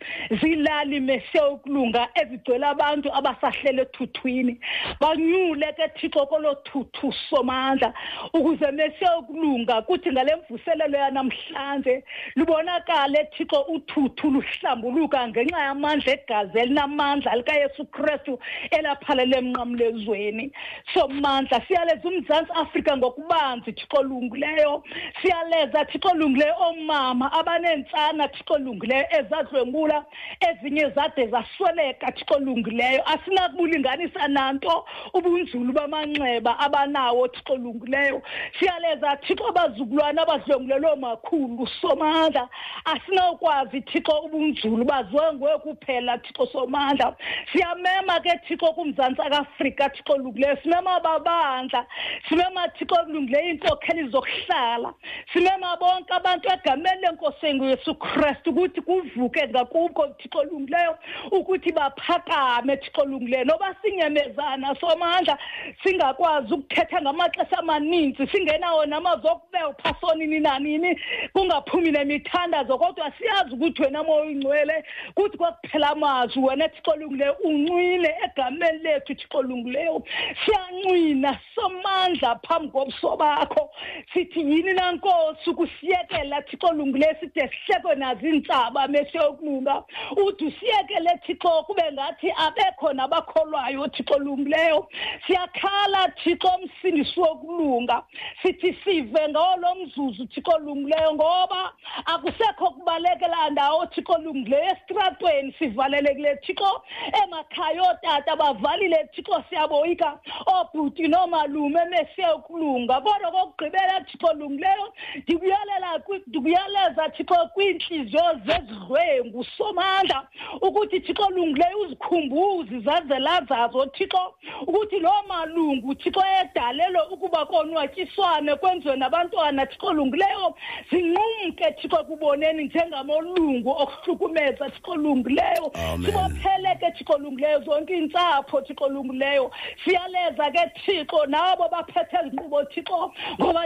Ziilali 0.41 0.99
mesiya 0.99 1.47
ukulunga 1.49 2.07
ezigcwele 2.15 2.65
abantu 2.65 3.10
abasahlele 3.14 3.81
ethuthwini 3.81 4.60
banyule 4.99 5.73
ke 5.77 5.88
thixo 5.99 6.26
kolo 6.27 6.56
thuthu 6.65 7.14
somandla 7.30 7.93
ukuze 8.34 8.72
mesiya 8.72 9.18
ukulunga 9.18 9.81
kuthi 9.81 10.11
ngale 10.11 10.35
mvuselelo 10.35 10.97
yanamhlanje 10.97 12.03
lubonakale 12.35 13.27
thixo 13.38 13.61
uthuthu 13.61 14.31
luhlambuluka 14.31 15.27
ngenxa 15.27 15.60
yamandla 15.60 16.14
egazi 16.14 16.60
elinamandla 16.60 17.35
likayesu 17.35 17.85
kristu 17.85 18.39
elaphalele 18.72 19.38
emnqamlezweni. 19.38 20.52
Somandla 20.93 21.61
siyaleza 21.68 22.07
umzantsi 22.10 22.52
afrika 22.53 22.97
ngokubanzi 22.97 23.73
thixo 23.73 23.97
olungileyo. 23.99 24.84
Siyaleza 25.21 25.85
thixo 25.85 26.09
olungileyo 26.09 26.55
oomama 26.59 27.31
abaneentsana 27.31 28.27
thixo 28.27 28.53
olungileyo 28.53 29.05
ezadlwengula 29.19 30.05
ezinye 30.47 30.89
zade 30.89 31.27
zasweleka 31.27 32.11
thixo 32.11 32.35
olungileyo 32.35 33.01
asinakubulinganisa 33.09 34.27
nanto 34.27 34.85
ubunzulu 35.13 35.73
bamanxeba 35.73 36.59
abanawo 36.59 37.27
thixo 37.27 37.53
olungileyo 37.53 38.21
siyaleza 38.59 39.15
thixo 39.17 39.47
abazukulwana 39.47 40.21
abadlwengulelwe 40.21 40.95
makhulu 40.95 41.67
somandla. 41.81 42.49
Asinawukwazi 42.85 43.81
thixo 43.81 44.19
ubunzulu 44.25 44.85
baziwe 44.85 45.33
nguwe 45.33 45.57
kuphela 45.57 46.17
thixo 46.17 46.45
somandla. 46.47 47.15
Siyamema 47.51 48.19
ke 48.19 48.39
thixo 48.47 48.73
kumzantsi 48.73 49.21
akaafrika 49.21 49.89
thixo 49.89 50.13
olungileyo 50.13 50.57
simema 50.63 50.99
babandla. 50.99 51.85
Simema 52.29 52.67
thixo 52.67 52.95
olungileyo 52.95 53.45
iinkokheli 53.45 54.09
zokuhlala. 54.09 54.93
Simema 55.34 55.77
bonke 55.77 56.14
abantu 56.14 56.49
egameni 56.53 57.02
lenkosi 57.02 57.45
enguyesu 57.45 57.95
kristu 57.95 58.49
ukuthi 58.49 58.82
kuvuke 58.82 59.48
ngakubo 59.48 60.07
thixo 60.07 60.40
olungileyo 60.40 60.98
ukuthi 61.32 61.72
baphakame 61.72 62.77
thixo 62.77 63.02
olungileyo 63.02 63.45
noba 63.45 63.76
sinyemezana 63.82 64.76
somandla 64.80 65.38
singakwazi 65.84 66.53
ukuthetha 66.53 67.02
ngamaxesha 67.02 67.57
amaninzi 67.57 68.27
singenawo 68.27 68.86
namazwi 68.86 69.30
okubepha 69.30 69.95
sonini 70.02 70.40
nanini 70.40 70.99
kungaphumi 71.34 71.91
nemithandazo 71.91 72.77
kodwa 72.77 73.11
siyazi 73.18 73.53
ukuthi 73.53 73.82
wena 73.82 74.03
moya 74.03 74.22
uyingcwele 74.22 74.84
kuthi 75.15 75.38
kwakuphela 75.38 75.90
amazwi 75.90 76.44
wena 76.44 76.69
thixo 76.69 76.91
olungileyo 76.91 77.34
uncwile 77.44 78.15
egameni 78.26 78.80
lethu 78.80 79.15
thixo 79.15 79.38
olungileyo 79.38 80.03
siyancwina 80.45 81.40
somandla 81.56 82.36
phambi 82.36 82.72
kobuso 82.72 83.18
bakho. 83.18 83.72
Sithi 84.14 84.40
yini 84.40 84.73
na 84.73 84.91
nkosi 84.95 85.49
ukusiyekela 85.49 86.41
thixo 86.41 86.67
olungileyo 86.67 87.15
side 87.19 87.49
sihlekwe 87.51 87.95
nazo 87.95 88.27
iintsaba 88.27 88.88
mesiyokulunga 88.88 89.84
uthi 90.26 90.45
usiyekele 90.45 91.19
thixo 91.26 91.63
kube 91.63 91.91
ngathi 91.91 92.31
abekho 92.38 92.93
nabakholwayo 92.93 93.88
thixo 93.88 94.13
olungileyo 94.15 94.88
siyakhala 95.27 96.07
thixo 96.23 96.51
msindisi 96.63 97.19
wokulunga 97.19 98.03
sithi 98.41 98.73
sive 98.84 99.30
ngawo 99.30 99.55
lo 99.57 99.76
mzuzu 99.76 100.26
thixo 100.26 100.51
olungileyo 100.55 101.13
ngoba 101.13 101.73
akusekho 102.05 102.69
kubalekela 102.72 103.49
ndawo 103.49 103.85
thixo 103.85 104.13
olungileyo 104.13 104.65
esitratweni 104.72 105.55
sivalelekile 105.59 106.35
thixo. 106.35 106.84
Emakhaya 107.23 107.84
ootata 107.84 108.35
bavalile 108.35 109.09
thixo 109.15 109.43
siyaboyika. 109.49 110.19
Oobhuti 110.47 111.07
noomalume 111.07 111.85
mesiyokulunga. 111.85 113.01
Kodwa 113.01 113.31
kokugqibela 113.31 114.01
thixo 114.01 114.27
olungileyo 114.27 114.85
ndikuyalela 115.16 116.02
ndikuyaleza 116.28 117.10
thixo 117.10 117.36
kwiintliziyo 117.53 118.24
zezidlwengu 118.45 119.44
somandla 119.44 120.28
ukuthi 120.62 120.99
thixo 120.99 121.30
lungileyo 121.30 121.80
uzikhumbuze 121.80 122.76
izazela 122.78 123.41
zazo 123.49 123.86
thixo 123.86 124.34
ukuthi 124.68 124.99
loo 124.99 125.24
malungu 125.28 125.95
thixo 125.95 126.24
edalelwe 126.41 127.02
ukuba 127.12 127.45
konwatyiswane 127.45 128.56
kwenziwe 128.56 128.95
nabantwana. 128.95 129.66
Thixo 129.66 129.94
lungileyo 129.94 130.56
zinqumke 130.90 131.72
thixo 131.82 132.03
kuboneni 132.03 132.64
njengamolungu 132.64 133.70
okuhlukumeza. 133.70 134.70
Thixo 134.70 134.95
lungileyo 134.95 135.72
Amen. 135.74 136.06
sibophele 136.06 136.76
ke 136.80 136.91
thixo 136.91 137.18
lungileyo 137.18 137.62
zonke 137.64 137.94
iintsapho 137.94 138.62
thixo 138.62 138.90
lungileyo 138.90 139.52
siyaleza 139.84 140.52
ke 140.52 140.72
thixo 140.86 141.26
nabo 141.26 141.70
baphethe 141.70 142.18
ezinqubo 142.18 142.64
thixo 142.64 143.14
ngoba 143.41 143.66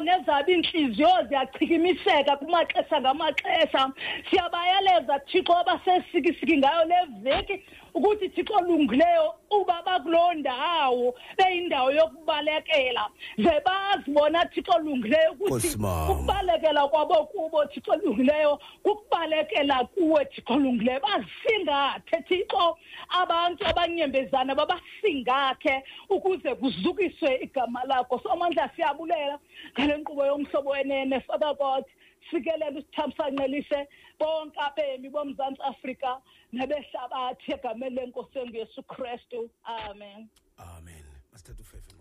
iintliziyo 0.50 0.99
ziyachikimiseka 1.28 2.38
kumaxesha 2.38 3.02
ngamaxesha. 3.02 3.92
Siyabayaleza 4.30 5.20
thixo 5.20 5.54
abasesikisiki 5.58 6.58
ngayo 6.58 6.86
le 6.86 6.96
veki. 7.24 7.64
Ukuthi 7.94 8.30
thixo 8.30 8.62
lungileyo 8.62 9.34
uba 9.52 9.82
bakuloo 9.86 10.34
ndawo 10.34 11.16
beyindawo 11.38 11.92
yokubalekela. 11.92 13.10
Ze 13.38 13.62
bazibona 13.66 14.46
thixo 14.46 14.80
lungileyo 14.80 15.32
ukuthi 15.32 15.78
ukubalekela 16.12 16.88
kwabo 16.88 17.26
kubo 17.26 17.66
thixo 17.66 17.96
lungileyo 17.96 18.60
kukubalekela 18.84 19.86
kuwe 19.86 20.26
thixo 20.26 20.56
lungileyo 20.56 21.00
basingathe 21.00 22.22
thixo 22.28 22.78
abantu 23.10 23.68
abanyembezana 23.68 24.56
babasingathe 24.56 25.84
ukuze 26.10 26.56
kuzukiswe 26.56 27.36
igama 27.42 27.84
lakho. 27.86 28.20
Somandla 28.24 28.70
siyabulela 28.76 29.40
ngale 29.74 29.98
nkqubo 29.98 30.26
yomhlobo 30.26 30.70
wenene 30.70 31.20
father 31.22 31.54
god. 31.56 31.84
Sikelela 32.32 32.80
usithamsanqelise 32.80 33.88
bonke 34.20 34.60
abemi 34.68 35.10
bomzantsi 35.10 35.64
afrika 35.72 36.22
nebehlabathi 36.54 37.54
egameni 37.56 37.96
lenkosi 37.96 38.40
engu 38.40 38.58
yesu 38.58 38.84
kristu. 38.84 39.50
Amen. 39.64 40.30
Amen. 40.58 41.06
Masithatha 41.32 41.62
ufefe. 41.62 41.90
mondisi 41.90 41.99